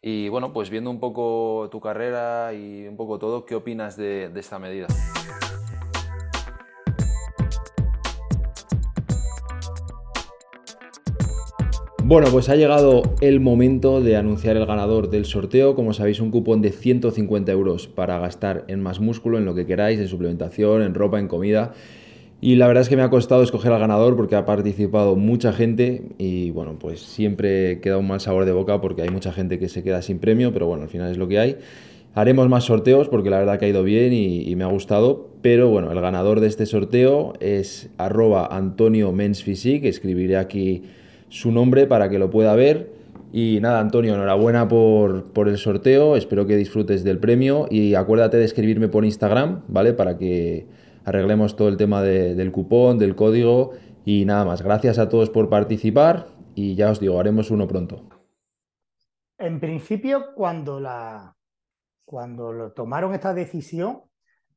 [0.00, 4.30] Y bueno, pues viendo un poco tu carrera y un poco todo, ¿qué opinas de,
[4.36, 4.86] esta medida?
[12.08, 15.74] Bueno, pues ha llegado el momento de anunciar el ganador del sorteo.
[15.74, 19.66] Como sabéis, un cupón de 150 euros para gastar en más músculo, en lo que
[19.66, 21.74] queráis, en suplementación, en ropa, en comida.
[22.40, 25.52] Y la verdad es que me ha costado escoger al ganador porque ha participado mucha
[25.52, 29.58] gente y bueno, pues siempre queda un mal sabor de boca porque hay mucha gente
[29.58, 31.58] que se queda sin premio, pero bueno, al final es lo que hay.
[32.14, 35.68] Haremos más sorteos porque la verdad que ha ido bien y, me ha gustado, pero
[35.68, 40.84] bueno, el ganador de este sorteo es arroba Antonio que escribiré aquí
[41.28, 42.92] su nombre para que lo pueda ver.
[43.32, 48.38] Y nada, Antonio, enhorabuena por, por, el sorteo, espero que disfrutes del premio y acuérdate
[48.38, 49.92] de escribirme por Instagram, ¿vale?
[49.92, 50.66] Para que
[51.04, 53.72] arreglemos todo el tema del cupón, del código
[54.04, 54.62] y nada más.
[54.62, 58.08] Gracias a todos por participar y ya os digo, haremos uno pronto.
[59.38, 61.36] En principio, cuando, la,
[62.04, 64.02] cuando lo tomaron esta decisión,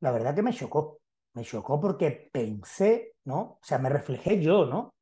[0.00, 0.98] la verdad que me chocó.
[1.34, 3.40] Me chocó porque pensé, ¿no?
[3.40, 4.94] O sea, me reflejé yo, ¿no?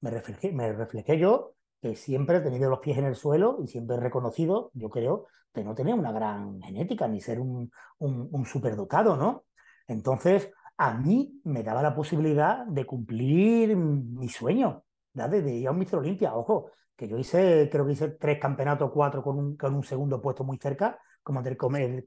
[0.00, 4.00] Me reflejé, yo, que siempre he tenido los pies en el suelo y siempre he
[4.00, 9.44] reconocido, yo creo, que no tenía una gran genética ni ser un, un, superdotado, ¿no?
[9.86, 15.78] Entonces, a mí me daba la posibilidad de cumplir mi sueño, de, ir a un
[15.78, 16.34] Mister Olimpia.
[16.34, 20.20] Ojo, que yo hice, creo que hice tres campeonatos, cuatro con un, con un segundo
[20.20, 21.56] puesto muy cerca, como te,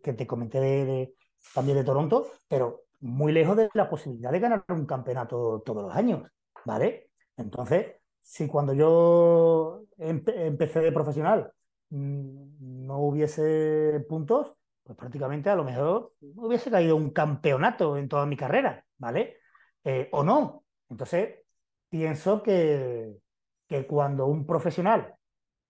[0.01, 1.13] que te comenté de,
[1.53, 5.95] también de Toronto, pero muy lejos de la posibilidad de ganar un campeonato todos los
[5.95, 6.29] años,
[6.65, 7.10] ¿vale?
[7.41, 11.51] Entonces, si cuando yo empecé de profesional
[11.89, 18.25] mm, no hubiese puntos, pues prácticamente a lo mejor hubiese caído un campeonato en toda
[18.25, 19.37] mi carrera, ¿vale?
[19.83, 20.63] Eh, o no.
[20.89, 21.39] Entonces,
[21.89, 23.17] pienso que,
[23.67, 25.15] que cuando un profesional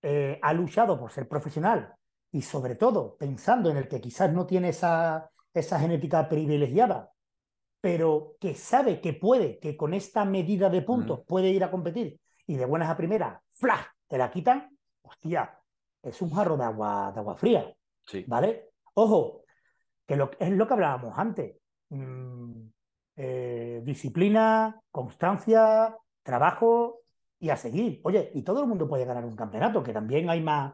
[0.02, 1.96] eh, ha luchado por ser profesional
[2.32, 7.12] y sobre todo pensando en el que quizás no tiene esa, esa genética privilegiada
[7.82, 12.20] pero que sabe que puede, que con esta medida de puntos puede ir a competir
[12.46, 13.86] y de buenas a primeras, ¡flash!
[14.08, 14.70] te la quitan,
[15.02, 15.60] hostia,
[16.04, 17.74] es un jarro de agua, de agua fría.
[18.28, 18.72] ¿Vale?
[18.96, 19.44] Ojo,
[20.06, 21.56] que lo, es lo que hablábamos antes.
[21.90, 22.68] Mm,
[23.16, 27.00] eh, disciplina, constancia, trabajo
[27.40, 28.02] y a seguir.
[28.04, 30.74] Oye, y todo el mundo puede ganar un campeonato, que también hay más,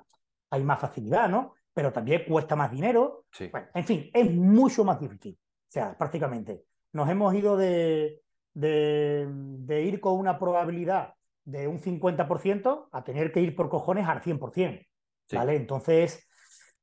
[0.49, 1.53] hay más facilidad, ¿no?
[1.73, 3.25] Pero también cuesta más dinero.
[3.39, 5.37] en fin, es mucho más difícil.
[5.39, 6.66] O sea, prácticamente
[6.97, 8.23] nos hemos ido de,
[8.55, 11.13] de, ir con una probabilidad
[11.45, 14.83] de un 50% a tener que ir por cojones al 100%.
[15.31, 15.55] ¿Vale?
[15.55, 16.27] Entonces,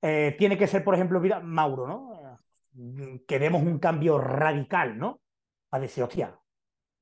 [0.01, 2.39] eh, tiene que ser, por ejemplo, mira, Mauro, ¿no?
[3.27, 5.21] Queremos un cambio radical, ¿no?
[5.73, 6.39] A decir, hostia,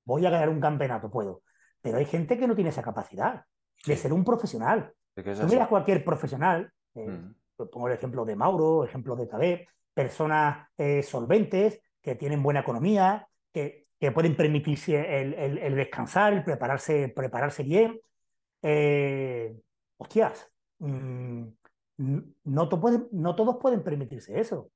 [0.07, 1.43] voy a ganar un campeonato, puedo.
[1.83, 3.45] Pero hay gente que no tiene esa capacidad
[3.85, 4.91] de ser un profesional.
[5.15, 7.69] Tú miras cualquier profesional, eh, mm.
[7.71, 13.29] pongo el ejemplo de Mauro, ejemplo de Tabé, personas eh, solventes, que tienen buena economía,
[13.53, 18.01] que, que pueden permitirse el, el, descansar, el prepararse, prepararse bien.
[18.61, 19.57] Eh,
[19.97, 21.45] hostias, mm,
[22.45, 24.71] no, pueden, no, todos pueden permitirse eso.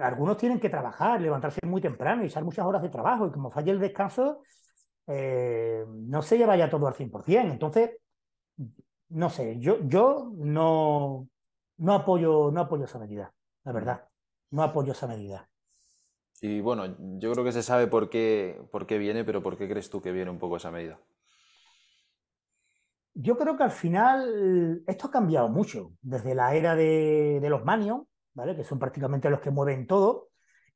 [0.00, 3.50] Algunos tienen que trabajar, levantarse muy temprano y echar muchas horas de trabajo y como
[3.50, 4.42] falla el descanso,
[5.06, 7.52] eh, no se lleva ya todo al 100%.
[7.52, 7.90] Entonces,
[9.10, 11.28] no sé, yo, yo no,
[11.76, 13.32] no, apoyo, no apoyo esa medida,
[13.64, 14.04] la verdad.
[14.50, 15.48] No apoyo esa medida.
[16.44, 19.68] Y bueno, yo creo que se sabe por qué, por qué viene, pero ¿por qué
[19.68, 20.98] crees tú que viene un poco esa medida?
[23.14, 28.02] Yo creo que al final esto ha cambiado mucho, desde la era de, los manios,
[28.34, 28.56] ¿vale?
[28.56, 30.30] que son prácticamente los que mueven todo,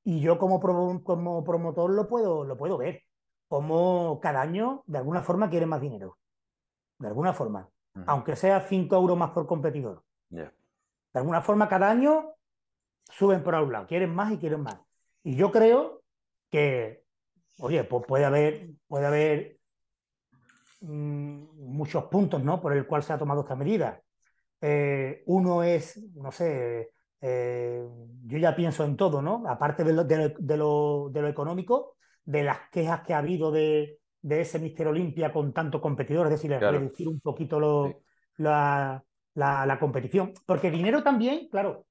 [0.04, 0.60] y yo como,
[1.02, 3.02] como promotor lo puedo, lo puedo ver,
[3.48, 6.16] como cada año de alguna forma quieren más dinero,
[7.00, 7.68] de alguna forma,
[8.06, 10.04] aunque sea 5 euros más por competidor.
[10.28, 10.48] De
[11.14, 12.34] alguna forma cada año
[13.10, 14.85] suben por un lado, quieren más y quieren más.
[15.26, 16.04] Y yo creo
[16.52, 17.02] que,
[17.58, 19.58] oye, pues puede haber, puede haber
[20.82, 22.62] mm, muchos puntos ¿no?
[22.62, 24.00] por el cual se ha tomado esta medida.
[24.60, 27.84] Eh, uno es, no sé, eh,
[28.24, 29.42] yo ya pienso en todo, ¿no?
[29.48, 34.86] Aparte de lo, de lo, económico, de las quejas que ha habido de, ese Mister
[34.86, 38.00] Olimpia con tanto competidor, es decir, reducir un poquito lo,
[38.36, 39.04] la,
[39.34, 40.34] la, competición.
[40.46, 41.84] Porque dinero también, claro,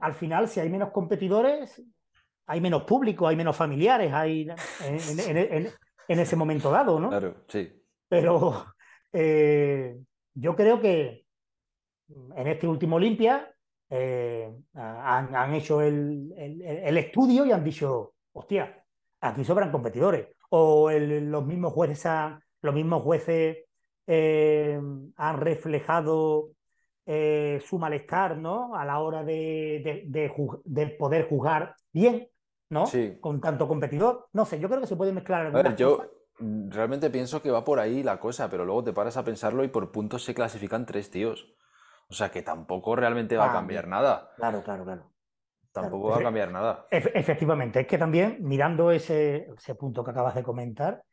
[0.00, 1.82] al final, si hay menos competidores,
[2.50, 4.48] hay menos público, hay menos familiares, hay
[4.84, 7.08] en, ese momento dado, ¿no?
[7.08, 7.70] Claro, sí.
[8.08, 8.74] Pero
[9.12, 9.96] eh,
[10.34, 11.26] yo creo que
[12.08, 13.54] en este último Olimpia
[13.88, 16.32] eh, han, hecho el,
[16.96, 18.84] estudio y han dicho, hostia,
[19.20, 20.26] aquí sobran competidores.
[20.48, 23.58] O los mismos jueces, han, los mismos jueces
[24.08, 24.80] eh,
[25.16, 26.50] han reflejado
[27.06, 28.74] su malestar ¿no?
[28.74, 32.28] a la hora de, de, poder jugar bien
[32.70, 32.84] ¿no?
[32.84, 33.18] Sí.
[33.20, 34.28] Con tanto competidor.
[34.32, 35.46] No sé, yo creo que se puede mezclar.
[35.52, 35.90] A ver, yo,
[36.38, 39.64] mm, realmente pienso que va por ahí la cosa, pero luego te paras a pensarlo
[39.64, 41.54] y por puntos se clasifican tres tíos.
[42.08, 44.30] O sea que tampoco realmente va a Ah, cambiar nada.
[44.36, 45.12] Claro, claro, claro.
[45.72, 46.86] Tampoco Claro, va a cambiar nada.
[46.90, 51.04] efe- efectivamente, es que también mirando ese, ese punto que acabas de comentar,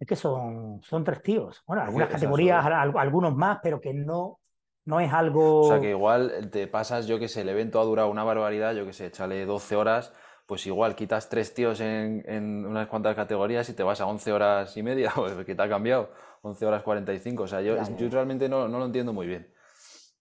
[0.00, 1.62] es que son, son tres tíos.
[1.66, 4.40] Bueno, algunas categorías, al- algunos más, pero que no,
[4.86, 5.12] no es
[5.58, 5.90] O sea que algo.
[5.90, 9.06] igual te pasas, yo que sé, el evento ha durado una barbaridad, yo que sé,
[9.06, 10.12] échale 12 horas,
[10.50, 14.32] pues igual quitas tres tíos en, en unas cuantas categorías y te vas a 11
[14.32, 16.10] horas y media, pues que te ha cambiado,
[16.42, 17.44] 11 horas 45.
[17.44, 19.54] O sea, yo, yo realmente no, no lo entiendo muy bien.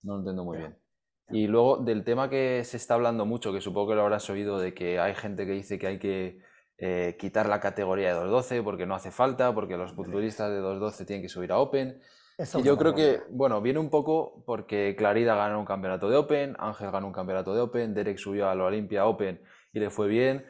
[0.03, 0.77] No lo entiendo muy bien.
[1.31, 4.59] Y luego del tema que se está hablando mucho, que supongo que lo habrás oído,
[4.59, 6.43] de que hay gente que dice que hay que
[6.77, 11.05] eh, quitar la categoría de 212 porque no hace falta, porque los culturistas de 212
[11.05, 11.99] tienen que subir a Open.
[12.37, 16.17] eso Y yo creo que, bueno, viene un poco porque Clarida ganó un campeonato de
[16.17, 19.41] Open, Ángel ganó un campeonato de Open, Derek subió a la Olympia Open
[19.71, 20.45] y le fue bien.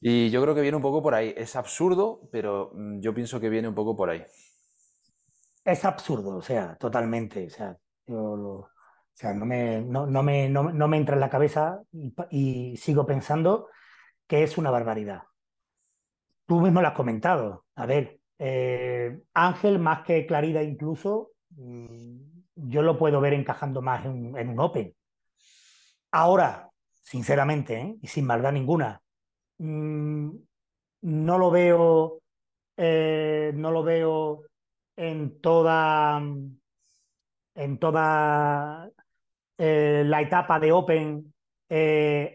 [0.00, 1.34] Y yo creo que viene un poco por ahí.
[1.36, 4.24] Es absurdo, pero mm, yo pienso que viene un poco por ahí.
[5.64, 7.46] Es absurdo, o sea, totalmente.
[7.46, 7.76] O sea,
[8.06, 8.68] yo
[9.34, 11.82] no me, no, no me, no, no me entra en la cabeza
[12.30, 13.68] y, sigo pensando
[14.26, 15.22] que es una barbaridad.
[16.46, 17.66] Tú mismo lo has comentado.
[17.74, 22.16] A ver, eh, Ángel, más que Clarida incluso, mm,
[22.54, 24.94] yo lo puedo ver encajando más en un Open.
[26.10, 26.67] Ahora,
[27.08, 27.96] sinceramente, ¿eh?
[28.02, 29.00] y sin maldad ninguna,
[29.58, 30.30] mm,
[31.02, 32.20] no lo veo,
[32.76, 34.42] eh, no lo veo
[34.96, 36.20] en toda,
[37.54, 38.90] en toda
[39.56, 41.32] eh, la etapa de Open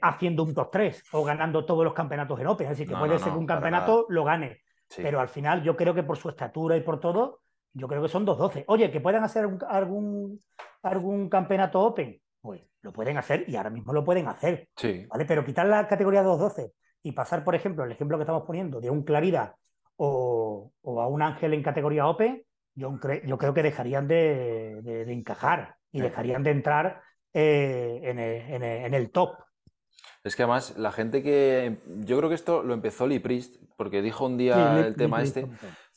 [0.01, 2.69] haciendo un top 3 o ganando todos los campeonatos en Open.
[2.69, 4.05] Decir, que No, puede no, ser que un campeonato nada.
[4.09, 5.01] lo gane, Sí.
[5.01, 7.41] pero al final yo creo que por su estatura y por todo,
[7.73, 8.63] yo creo que son 2-12.
[8.67, 10.39] Oye, que puedan hacer algún,
[10.83, 15.05] algún campeonato Open, pues lo pueden hacer y ahora mismo lo pueden hacer, Sí.
[15.07, 15.23] ¿vale?
[15.25, 18.89] Pero quitar la categoría 2-12 y pasar, por ejemplo, el ejemplo que estamos poniendo de
[18.89, 19.55] un Clarida
[19.95, 22.43] o, o a un Ángel en categoría Open,
[22.75, 26.03] yo, cre- yo creo que dejarían de, de- de encajar y Sí.
[26.03, 27.01] dejarían de entrar
[27.33, 29.37] eh, en, el, en el- en el top.
[30.25, 31.77] Es que además la gente que...
[32.01, 34.95] Yo creo que esto lo empezó Lee Priest, porque dijo un Sí, día Lee- el
[34.95, 35.47] tema Lee este,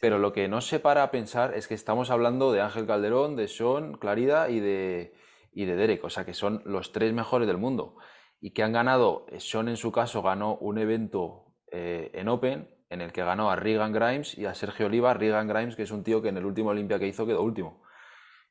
[0.01, 3.35] pero lo que no se para a pensar es que estamos hablando de Ángel Calderón,
[3.35, 5.13] de Sean, Clarida y de,
[5.57, 7.97] y de Derek, o sea que son los tres mejores del mundo.
[8.41, 12.69] Y que han ganado, eh, Sean en su caso ganó un evento eh, en Open
[12.91, 15.91] en el que ganó a Regan Grimes y a Sergio Oliva, Regan Grimes, que es
[15.91, 17.83] un tío que en el último Olimpia que hizo quedó último.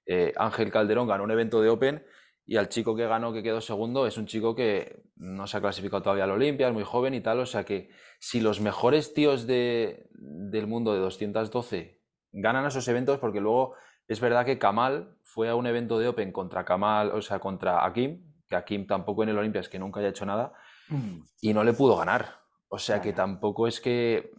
[0.07, 2.03] Eh, Ángel Calderón ganó un evento de Open
[2.47, 5.61] y al chico que ganó, que quedó segundo, es un chico que no se ha
[5.61, 7.39] clasificado todavía al Olimpia, es muy joven y tal.
[7.39, 12.01] O sea que si los mejores tíos de- del mundo de 212
[12.31, 13.75] ganan esos eventos, porque luego
[14.07, 17.85] es verdad que Kamal fue a un evento de Open contra Kamal, o sea, contra
[17.85, 20.53] Akim, que Akim tampoco en el Olimpia es que nunca haya hecho nada,
[20.89, 22.39] Mm, y no le pudo ganar.
[22.67, 24.31] O sea que tampoco es que...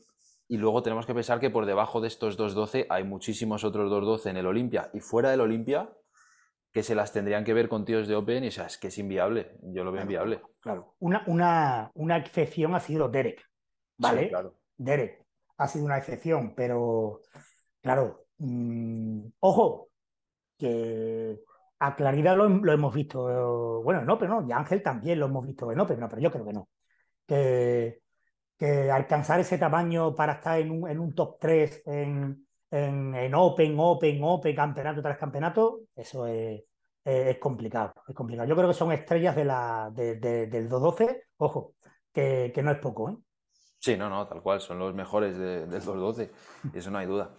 [0.49, 4.31] Y luego tenemos que pensar que por debajo de estos 212 hay muchísimos otros 212
[4.31, 5.91] en el Olimpia y fuera del Olimpia
[6.73, 8.89] que se las tendrían que ver con tíos de Open y o sea, es que
[8.89, 9.57] es inviable.
[9.63, 10.37] Yo lo veo claro, inviable.
[10.37, 10.95] claro, claro.
[11.01, 13.43] Una, una, una excepción ha sido Derek,
[13.99, 14.25] ¿vale?
[14.25, 14.55] Sí, claro.
[14.77, 15.25] Derek
[15.57, 17.23] ha sido una excepción, pero
[17.83, 19.89] claro, mm, ojo,
[20.59, 21.39] que
[21.79, 24.47] a Claridad lo, lo hemos visto, bueno, en Open, ¿no?
[24.49, 26.69] Y Ángel también lo hemos visto en Open, no, pero yo creo que no.
[27.27, 28.01] Que,
[28.57, 33.35] que alcanzar ese tamaño para estar en un, en un top 3 en, en, en
[33.35, 36.63] Open, Open, Open, campeonato tras campeonato, eso es,
[37.05, 38.49] es- complicado, es complicado.
[38.49, 41.75] Yo creo que son estrellas de la, de- de- del 212, ojo,
[42.13, 43.17] que, que no es poco, ¿eh?
[43.79, 46.31] Sí, no, no, tal cual, son los mejores de- del 212,
[46.75, 47.35] eso no hay duda.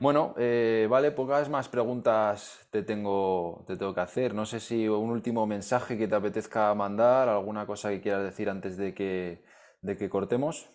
[0.00, 4.34] Bueno, eh, vale, pocas más preguntas te tengo, te tengo que hacer.
[4.34, 8.48] No sé si un último mensaje que te apetezca mandar, alguna cosa que quieras decir
[8.48, 9.44] antes de que,
[9.82, 10.70] de que cortemos.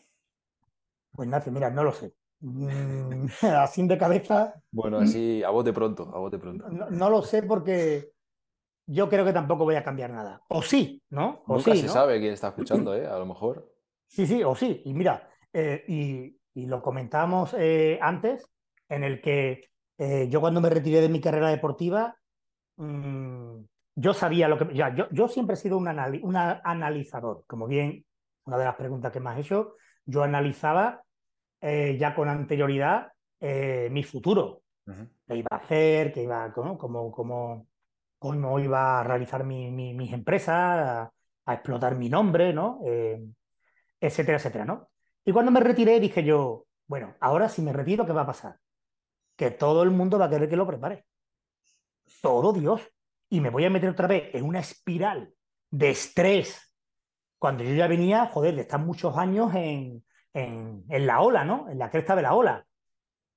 [1.11, 2.13] Pues Ignacio, mira, no lo sé.
[2.41, 3.25] Mm,
[3.61, 6.65] así de cabeza, Bueno, así a bote pronto, a bote pronto.
[6.69, 8.11] no, no lo sé porque
[8.87, 10.43] yo creo que tampoco voy a cambiar nada.
[10.49, 11.43] O sí, ¿no?
[11.47, 11.95] O Nunca sí, se ¿no?
[11.95, 13.07] sabe quién está escuchando, ¿eh?
[13.07, 13.73] A lo mejor.
[14.07, 14.81] Sí, sí, o sí.
[14.85, 18.49] Y mira, eh, y, y lo comentábamos eh, antes,
[18.89, 19.65] en el que
[19.97, 22.17] eh, yo cuando me retiré de mi carrera deportiva,
[22.77, 23.59] mm,
[23.95, 24.73] yo sabía lo que...
[24.75, 28.05] Ya, yo, yo siempre he sido un, anali- un analizador, como bien
[28.45, 29.75] una de las preguntas que me has hecho,
[30.05, 31.03] yo analizaba
[31.61, 33.09] eh, ya con anterioridad
[33.39, 34.63] eh, mi futuro,
[35.27, 36.77] qué iba a hacer, qué iba, ¿no?
[36.77, 37.67] cómo, cómo,
[38.19, 41.11] cómo iba a realizar mi- mi- mis empresas, a,
[41.45, 42.81] a explotar mi nombre, ¿no?
[42.85, 43.23] Eh,
[43.99, 44.89] etcétera, etcétera, ¿no?
[45.25, 48.57] Y cuando me retiré dije yo, bueno, ahora si me retiro, ¿qué va a pasar?
[49.35, 51.05] Que todo el mundo va a querer que lo prepare.
[52.21, 52.81] Todo Dios.
[53.29, 55.33] Y me voy a meter otra vez en una espiral
[55.69, 56.73] de estrés
[57.37, 60.03] cuando yo ya venía, joder, de estar muchos años en,
[60.33, 61.69] en, en la ola, ¿no?
[61.69, 62.65] En la cresta de la ola.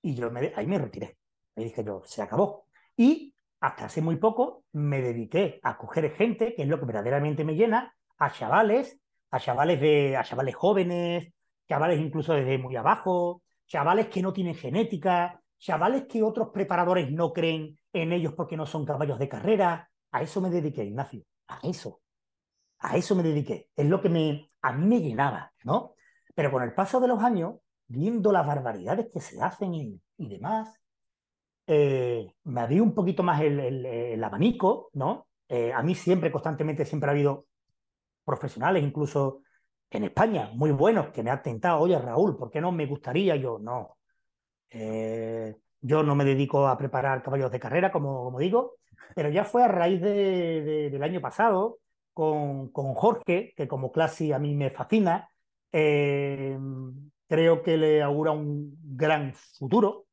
[0.02, 1.18] Y yo me, ahí me retiré.
[1.56, 2.66] Me dije yo, se acabó.
[2.96, 7.44] Y hasta hace muy poco me dediqué a coger gente, que es lo que verdaderamente
[7.44, 9.00] me llena, a chavales,
[9.30, 11.32] a chavales de, a chavales jóvenes,
[11.68, 17.32] chavales incluso desde muy abajo, chavales que no tienen genética, chavales que otros preparadores no
[17.32, 19.90] creen en ellos porque no son caballos de carrera.
[20.12, 22.00] A eso me dediqué, Ignacio, a eso.
[22.78, 23.68] A eso me dediqué.
[23.76, 25.94] Es lo que me, a mí me llenaba, ¿no?
[26.34, 27.56] Pero con el paso de los años,
[27.86, 30.74] viendo las barbaridades que se hacen y, demás,
[31.66, 35.26] eh, me había un poquito más el, abanico, ¿no?
[35.48, 37.46] Eh, a mí siempre, constantemente, siempre ha habido
[38.24, 39.42] profesionales, incluso
[39.90, 43.36] en España, muy buenos, que me han tentado, oye Raúl, ¿por qué no me gustaría?
[43.36, 43.97] Yo, no.
[44.70, 48.76] Eh, yo no me dedico a preparar caballos de carrera, como, como digo,
[49.14, 51.78] pero ya fue a raíz de, del año pasado
[52.12, 55.30] con, con, Jorge, que como clase a mí me fascina.
[55.72, 56.58] Eh,
[57.28, 60.06] creo que le augura un gran futuro.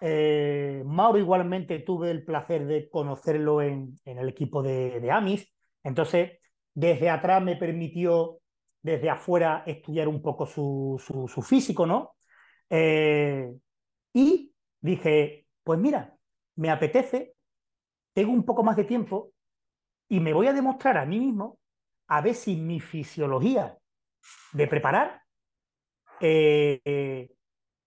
[0.00, 5.52] Eh, Mauro igualmente tuve el placer de conocerlo en, en el equipo de, de Amis.
[5.82, 6.38] Entonces,
[6.74, 8.40] desde atrás me permitió
[8.82, 12.16] desde afuera estudiar un poco su, su, físico, ¿no?
[12.68, 13.50] Eh,
[14.14, 16.16] y dije, pues mira,
[16.56, 17.34] me apetece,
[18.14, 19.32] tengo un poco más de tiempo
[20.08, 21.58] y me voy a demostrar a mí mismo
[22.06, 23.76] a ver si mi fisiología
[24.52, 25.22] de preparar
[26.20, 27.28] eh,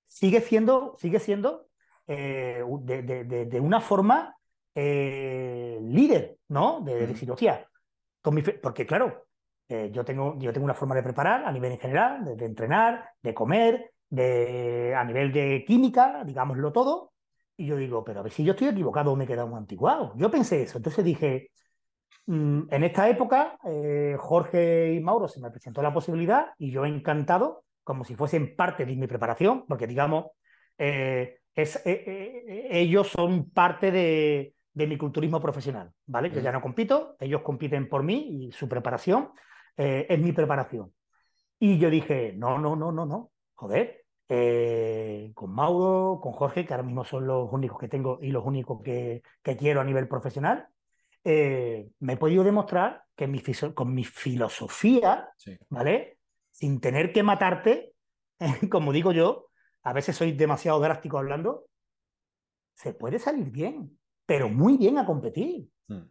[0.06, 1.70] sigue siendo, sigue siendo
[2.06, 4.38] eh, de, de, de, una forma
[4.76, 6.82] líder, ¿no?
[6.82, 7.68] De, de fisiología
[8.62, 9.28] porque claro,
[9.70, 13.12] eh, yo, tengo, yo tengo una forma de preparar a nivel en general, de, entrenar,
[13.22, 17.14] de comer, de, a nivel de química, digámoslo todo,
[17.56, 19.58] y yo digo, pero a ver si yo estoy equivocado o me he quedado muy
[19.58, 20.14] antiguado.
[20.16, 21.52] Yo pensé eso, entonces dije,
[22.28, 26.86] mm, en esta época, eh, Jorge y Mauro se me presentó la posibilidad y yo
[26.86, 30.28] encantado, como si fuesen parte de mi preparación, porque digamos,
[30.78, 36.30] eh, es, ellos son parte de, de mi culturismo profesional, ¿vale?
[36.30, 39.32] Yo ya no compito, ellos compiten por mí y su preparación
[39.76, 40.94] eh, es mi preparación.
[41.58, 46.74] Y yo dije, no, no, no, no, no, joder, eh, con Mauro, con Jorge, que
[46.74, 50.08] ahora mismo son los únicos que tengo y los únicos que, que quiero a nivel
[50.08, 50.70] profesional,
[51.26, 53.42] eh, me he podido demostrar que mi,
[53.74, 55.30] con mi filosofía,
[55.70, 56.20] ¿vale?
[56.52, 57.94] Sin tener que matarte,
[58.72, 59.50] como digo yo,
[59.84, 61.66] a veces soy demasiado drástico hablando,
[62.74, 63.98] se puede salir bien
[64.28, 65.68] pero muy bien a competir.
[65.88, 66.04] Hmm.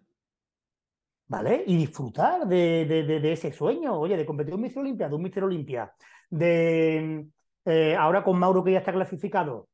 [1.28, 1.62] ¿Vale?
[1.66, 5.44] Y disfrutar de, de, ese sueño, oye, de competir un Mister Olimpia, de un Mister
[5.44, 5.92] Olimpia,
[6.30, 7.26] de
[7.66, 9.68] eh, ahora con Mauro que ya está clasificado,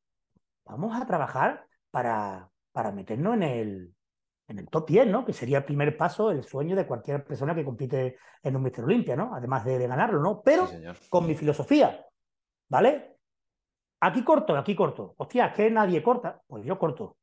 [0.64, 3.94] vamos a trabajar para, para meternos en el,
[4.48, 5.24] en el top 10, ¿no?
[5.24, 8.85] Que sería el primer paso, el sueño de cualquier persona que compite en un Mister
[8.85, 9.35] Olimpia, ¿no?
[9.35, 10.43] Además de, ganarlo, ¿no?
[10.43, 10.69] Pero
[11.09, 12.05] con mi filosofía,
[12.69, 13.19] ¿vale?
[14.01, 15.14] Aquí corto, aquí corto.
[15.16, 16.43] Hostia, es que nadie corta.
[16.48, 17.16] Pues yo corto.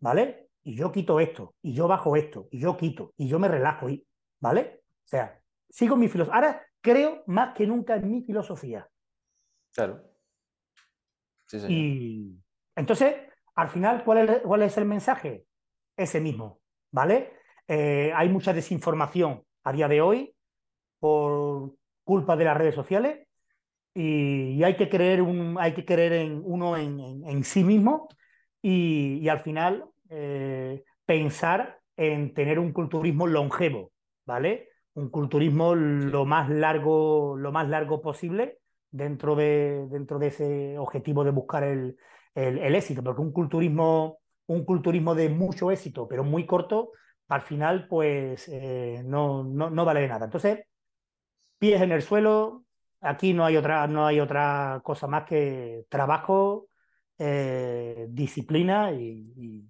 [0.00, 0.48] ¿vale?
[0.62, 3.88] Y yo quito esto, y yo bajo esto, y yo quito, y yo me relajo,
[3.88, 4.06] y,
[4.40, 4.82] ¿vale?
[5.04, 6.34] O sea, sigo mi filosofía.
[6.34, 8.86] Ahora creo más que nunca en mi filosofía.
[9.78, 10.02] Claro.
[11.46, 12.36] Sí, y
[12.74, 13.14] entonces,
[13.54, 15.44] al final, ¿cuál es, ¿cuál es el mensaje?
[15.96, 16.60] Ese mismo,
[16.90, 17.34] ¿vale?
[17.68, 20.34] Eh, hay mucha desinformación a día de hoy
[20.98, 23.28] por culpa de las redes sociales
[23.94, 28.08] y, hay, que creer un, hay que creer en uno en, en sí mismo
[28.60, 33.92] y, al final eh, pensar en tener un culturismo longevo,
[34.26, 34.70] ¿vale?
[34.94, 38.58] Un culturismo lo más largo, lo más largo posible
[38.90, 41.96] dentro de, dentro de ese objetivo de buscar el,
[42.34, 46.92] el, éxito, porque un culturismo, un culturismo de mucho éxito, pero muy corto,
[47.28, 50.26] al final, pues eh, no, no, no, vale de nada.
[50.26, 50.60] Entonces,
[51.58, 52.64] pies en el suelo,
[53.00, 56.68] aquí no hay otra, no hay otra cosa más que trabajo,
[57.20, 59.66] eh, disciplina y,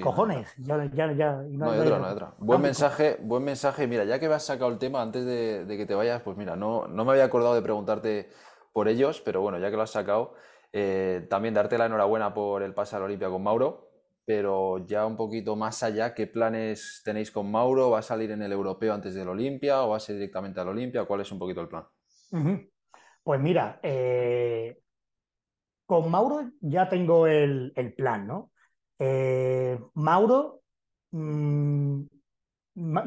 [0.00, 0.56] cojones.
[0.58, 2.34] no, hay otra, no hay otra.
[2.38, 3.88] Buen mensaje, buen mensaje.
[3.88, 6.54] Mira, ya que me has sacado el tema antes de, que te vayas, pues mira,
[6.54, 8.30] no, no, me había acordado de preguntarte
[8.72, 10.34] por ellos, pero bueno, ya que lo has sacado,
[10.72, 13.88] eh, también darte la enhorabuena por el pase a la Olimpia con Mauro.
[14.24, 17.90] Pero ya un poquito más allá, ¿qué planes tenéis con Mauro?
[17.90, 20.68] ¿Va a salir en el europeo antes del Olimpia o va a ser directamente al
[20.68, 21.04] Olimpia?
[21.04, 21.84] ¿Cuál es un poquito el plan?
[23.24, 24.78] Pues mira, eh,
[25.86, 28.52] con Mauro ya tengo el, plan, ¿no?
[28.98, 30.62] Eh, Mauro,
[31.10, 32.02] mm,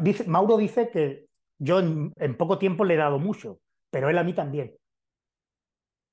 [0.01, 1.27] dice, Mauro dice que
[1.57, 3.59] yo en, poco tiempo le he dado mucho,
[3.89, 4.75] pero él a mí también.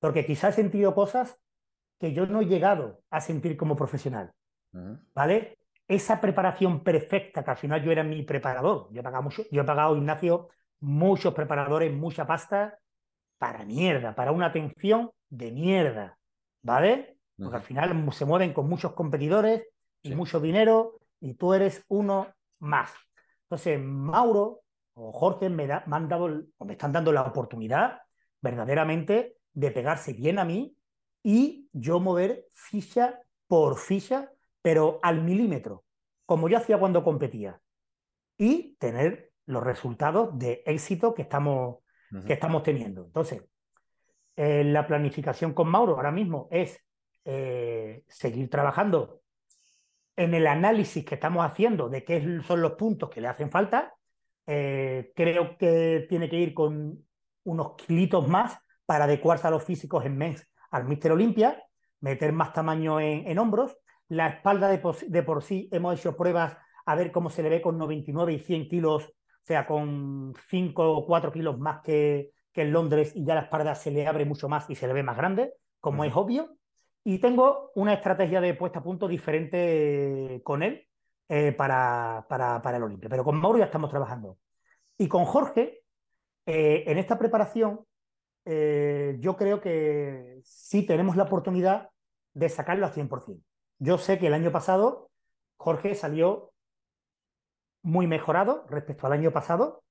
[0.03, 1.39] Porque quizá he sentido cosas
[1.97, 4.33] que yo no he llegado a sentir como profesional.
[5.15, 5.59] ¿Vale?
[5.87, 8.89] Esa preparación perfecta, que al final yo era mi preparador.
[8.91, 10.49] Yo he pagado, mucho, yo he pagado Ignacio,
[10.81, 12.77] muchos preparadores, mucha pasta,
[13.37, 16.17] para mierda, para una atención de mierda.
[16.61, 17.17] ¿vale?
[17.37, 19.63] porque al final se mueven con muchos competidores
[20.01, 22.27] y mucho dinero y tú eres uno
[22.59, 22.91] más.
[23.43, 24.63] Entonces, Mauro
[24.95, 28.01] o Jorge me, han dado, o me están dando la oportunidad
[28.41, 30.75] verdaderamente de pegarse bien a mí
[31.23, 34.31] y yo mover ficha por ficha,
[34.61, 35.85] pero al milímetro,
[36.25, 37.61] como yo hacía cuando competía,
[38.37, 41.77] y tener los resultados de éxito que estamos,
[42.25, 43.05] que estamos teniendo.
[43.05, 43.43] Entonces,
[44.35, 46.79] eh, la planificación con Mauro ahora mismo es
[47.25, 49.21] eh, seguir trabajando
[50.15, 53.93] en el análisis que estamos haciendo de qué son los puntos que le hacen falta.
[54.45, 57.05] Eh, creo que tiene que ir con
[57.43, 61.63] unos kilitos más para adecuarse a los físicos en mens al Mister Olympia,
[62.01, 63.77] meter más tamaño en, hombros.
[64.09, 67.77] La espalda de por, sí hemos hecho pruebas a ver cómo se le ve con
[67.77, 72.71] 99 y 100 kilos, o sea, con 5 o 4 kilos más que, que en
[72.73, 75.17] Londres y ya la espalda se le abre mucho más y se le ve más
[75.17, 76.57] grande, como es obvio.
[77.03, 80.87] Y tengo una estrategia de puesta a punto diferente con él
[81.27, 83.09] eh, para, para, el Olimpia.
[83.09, 84.37] Pero con Mauro ya estamos trabajando.
[84.97, 85.81] Y con Jorge,
[86.45, 87.85] eh, en esta preparación,
[88.45, 91.89] eh, yo creo que sí tenemos la oportunidad
[92.33, 93.41] de sacarlo al 100%.
[93.79, 95.09] Yo sé que el año pasado
[95.57, 96.51] Jorge salió
[97.83, 99.83] muy mejorado respecto al año pasado.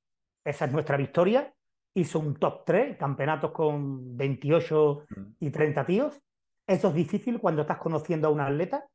[0.44, 1.54] Esa es nuestra victoria.
[1.94, 5.06] Hizo un top 3, campeonatos con 28
[5.40, 6.20] y 30 tíos.
[6.66, 8.86] Eso es difícil cuando estás conociendo a un atleta.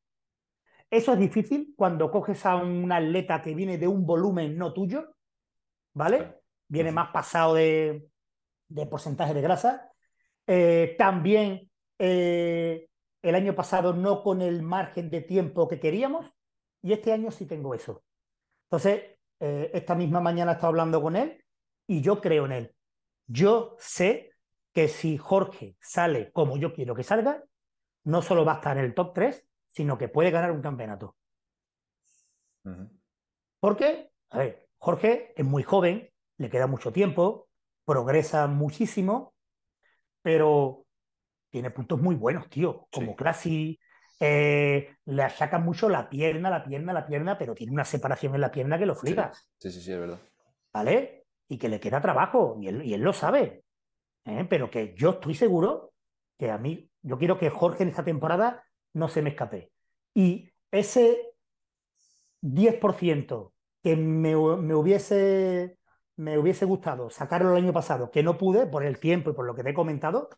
[0.89, 5.15] Eso es difícil cuando coges a un atleta que viene de un volumen no tuyo,
[5.93, 6.41] ¿vale?
[6.69, 8.07] Viene más pasado de,
[8.89, 9.91] porcentaje de grasa.
[10.45, 11.69] Eh, también
[11.99, 12.87] eh,
[13.21, 16.25] el año pasado no con el margen de tiempo que queríamos
[16.81, 18.03] y este año sí tengo eso.
[18.65, 21.43] Entonces, eh, esta misma mañana he estado hablando con él
[21.87, 22.75] y yo creo en él.
[23.27, 24.31] Yo sé
[24.73, 27.43] que si Jorge sale como yo quiero que salga,
[28.03, 31.15] no solo va a estar en el top 3, sino que puede ganar un campeonato.
[33.59, 37.46] Porque, a ver, Jorge es muy joven, le queda mucho tiempo,
[37.87, 39.33] progresa muchísimo,
[40.21, 40.85] pero
[41.49, 43.79] tiene puntos muy buenos, tío, como Classy,
[44.19, 48.41] eh, le achacan mucho la pierna, la pierna, la pierna, pero tiene una separación en
[48.41, 49.49] la pierna que lo flipas.
[49.57, 50.19] Sí, sí, sí, es verdad.
[50.73, 51.27] ¿Vale?
[51.47, 53.63] Y que le queda trabajo, y él, y él lo sabe.
[54.25, 54.45] ¿eh?
[54.49, 55.93] Pero que yo estoy seguro
[56.37, 59.71] que a mí yo quiero que Jorge en esta temporada no se me escape.
[60.13, 61.33] Y ese
[62.41, 65.76] 10% que me, hubiese,
[66.17, 69.45] me hubiese gustado sacarlo el año pasado, que no pude por el tiempo y por
[69.45, 70.29] lo que te he comentado,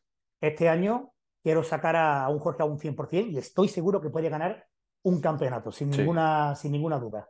[0.42, 4.30] este año quiero sacar a, un Jorge a un 100% y estoy seguro que puede
[4.30, 4.68] ganar
[5.04, 7.30] un campeonato, sin, ninguna, sin ninguna duda.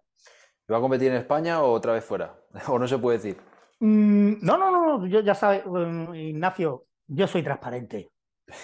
[0.71, 2.35] ¿Va a competir en España o otra vez fuera?
[2.67, 3.37] ¿O no se puede decir?
[3.79, 8.09] Mm, no, no, no, yo ya sabes, mm, Ignacio, yo soy transparente.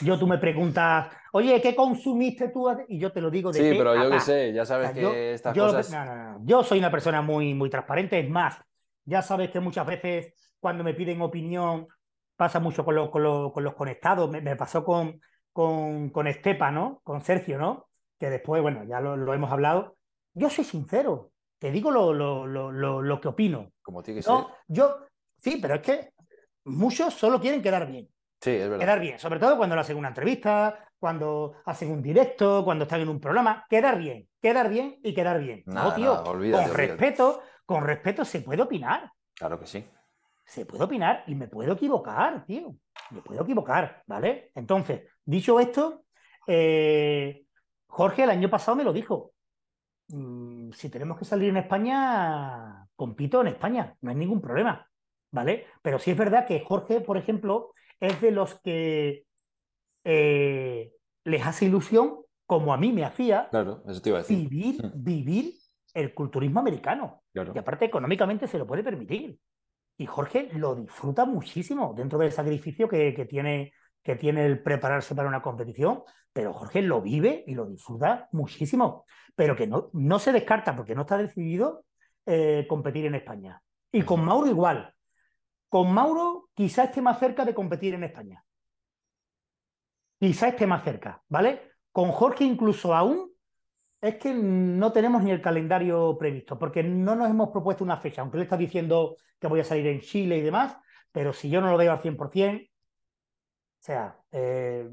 [0.02, 2.68] Yo tú me preguntas, oye, ¿qué consumiste tú?
[2.88, 5.14] Y yo te lo digo de Sí, pero yo qué sé, ya sabes que yo,
[5.14, 5.92] estas cosas...
[5.92, 6.40] No, no, no.
[6.44, 8.20] Yo soy una persona muy, muy transparente.
[8.20, 8.58] Es más,
[9.06, 11.88] ya sabes que muchas veces cuando me piden opinión
[12.36, 14.30] pasa mucho con, con, los conectados.
[14.30, 15.20] Me, pasó con,
[15.54, 17.02] con, con, Estepa, ¿no?
[17.04, 17.88] Con Sergio, ¿no?
[18.20, 19.98] Que después, bueno, ya lo, hemos hablado.
[20.34, 23.72] Yo soy sincero, te digo lo, lo, que opino.
[23.82, 24.34] Como tiene que ser.
[24.68, 24.98] Yo,
[25.38, 26.10] sí, pero es que
[26.66, 28.10] muchos solo quieren quedar bien.
[28.42, 28.80] Sí, es verdad.
[28.80, 33.02] Quedar bien, sobre todo cuando lo hacen una entrevista, cuando hacen un directo, cuando están
[33.02, 33.66] en un programa.
[33.70, 35.64] Quedar bien, quedar bien y quedar bien.
[35.66, 39.12] no, tío, con respeto, con respeto se puede opinar.
[39.34, 39.86] Claro que sí.
[40.46, 42.76] Se puede opinar y me puedo equivocar, tío.
[43.12, 44.52] Me puedo equivocar, ¿vale?
[44.56, 46.06] Entonces, dicho esto,
[46.48, 47.46] eh,
[47.88, 49.34] Jorge el año pasado me lo dijo.
[50.10, 54.88] Mm, si tenemos que salir en España, compito en España, no hay ningún problema,
[55.32, 55.66] ¿vale?
[55.82, 59.26] Pero sí es verdad que Jorge, por ejemplo, es de los que
[60.04, 60.92] eh,
[61.24, 63.50] les hace ilusión, como a mí me hacía,
[64.36, 64.92] Vivir, mm.
[65.04, 65.54] vivir
[65.96, 67.24] el culturismo americano.
[67.36, 69.38] Y aparte, económicamente se lo puede permitir.
[69.98, 75.28] Y Jorge lo disfruta muchísimo dentro del sacrificio que, tiene, que tiene el prepararse para
[75.28, 79.06] una competición, pero Jorge lo vive y lo disfruta muchísimo.
[79.36, 81.86] Pero que no, no se descarta porque no está decidido
[82.26, 83.62] eh, competir en España.
[83.92, 84.94] Y con Mauro igual.
[85.70, 88.44] Con Mauro quizá esté más cerca de competir en España.
[90.20, 91.72] Quizá esté más cerca, ¿vale?
[91.92, 93.35] Con Jorge incluso aún
[94.02, 98.22] es que no tenemos ni el calendario previsto, porque no nos hemos propuesto una fecha,
[98.22, 100.78] aunque le está diciendo que voy a salir en Chile y demás,
[101.12, 102.72] pero si yo no lo veo al 100%, o
[103.80, 104.90] sea, eh,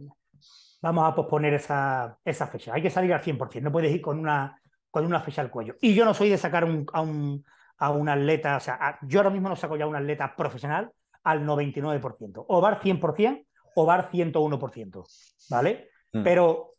[0.81, 2.74] vamos a posponer esa, esa, fecha.
[2.74, 4.61] Hay que salir al 100%, no puedes ir con una,
[4.91, 5.77] con una fecha al cuello.
[5.81, 7.45] Y yo no soy de sacar a un,
[7.79, 10.91] a un atleta, o sea, yo ahora mismo no saco ya un atleta profesional
[11.24, 15.05] al 99%, o VAR 100% o VAR 101%,
[15.51, 15.91] ¿vale?
[16.12, 16.23] Mm.
[16.23, 16.70] Pero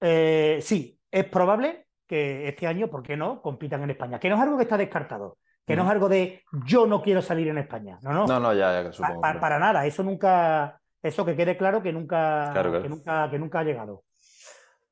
[0.00, 4.18] eh, sí, es probable que este año, ¿por qué no?, compitan en España.
[4.18, 5.38] Que no es algo que está descartado.
[5.66, 7.96] Que no es algo de yo no quiero salir en España.
[8.02, 8.26] No, no.
[8.26, 9.20] No, no, ya, ya supongo.
[9.20, 9.86] para nada.
[9.86, 10.80] Eso nunca.
[11.02, 14.02] Eso que quede claro que nunca, Que nunca, que nunca ha llegado.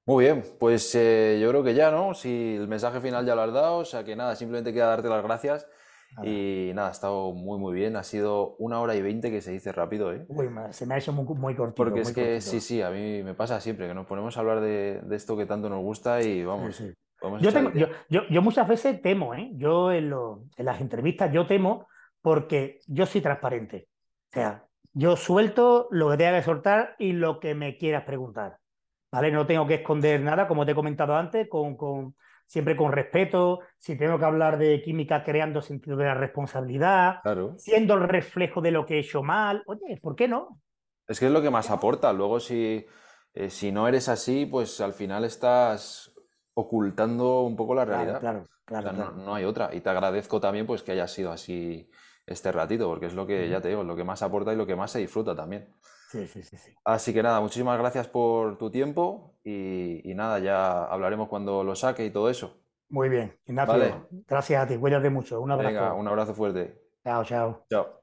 [0.06, 2.14] Muy bien, pues eh, yo creo que ya, ¿no?
[2.14, 5.08] Si el mensaje final ya lo has dado, o sea que nada, simplemente queda darte
[5.08, 5.66] las gracias.
[6.22, 7.96] Y nada, ha estado muy, muy bien.
[7.96, 10.24] Ha sido una hora y veinte que se dice rápido, ¿eh?
[10.28, 11.76] Uy, se me ha hecho muy, muy cortito.
[11.76, 14.60] Porque es que sí, sí, a mí me pasa siempre que nos ponemos a hablar
[14.60, 16.82] de, esto que tanto nos gusta y vamos.
[17.40, 17.50] yo,
[18.08, 19.50] yo, yo, muchas veces temo, ¿eh?
[19.54, 20.12] Yo en,
[20.56, 21.86] en las entrevistas yo temo
[22.20, 23.88] porque yo soy transparente.
[24.30, 28.58] O sea, yo suelto lo que tenga que soltar y lo que me quieras preguntar.
[29.10, 29.30] ¿Vale?
[29.30, 32.14] No tengo que esconder nada, como te he comentado antes, con, con
[32.48, 37.20] siempre con respeto, si tengo que hablar de química creando sentido de la responsabilidad,
[37.58, 40.60] siendo el reflejo de lo que he hecho mal, oye, ¿por qué no?
[41.06, 42.10] Es que es lo que más aporta.
[42.12, 42.86] Luego, si,
[43.34, 46.14] eh, si no eres así, pues al final estás
[46.54, 48.18] ocultando un poco la realidad.
[48.18, 49.74] Claro, claro, No, no, hay otra.
[49.74, 51.90] Y te agradezco también pues que haya sido así
[52.26, 54.66] este ratito, porque es lo que, ya te digo, lo que más aporta y lo
[54.66, 55.74] que más se disfruta también.
[56.08, 56.72] Sí, sí, sí, sí.
[56.84, 62.04] Así que nada, muchísimas gracias por tu tiempo y, nada, ya hablaremos cuando lo saque
[62.06, 62.56] y todo eso.
[62.88, 64.08] Muy bien, Ignacio.
[64.26, 65.40] Gracias a ti, cuídate mucho.
[65.40, 65.68] Un abrazo.
[65.68, 66.80] Venga, un abrazo fuerte.
[67.04, 67.66] Chao, chao.
[67.70, 67.97] Chao.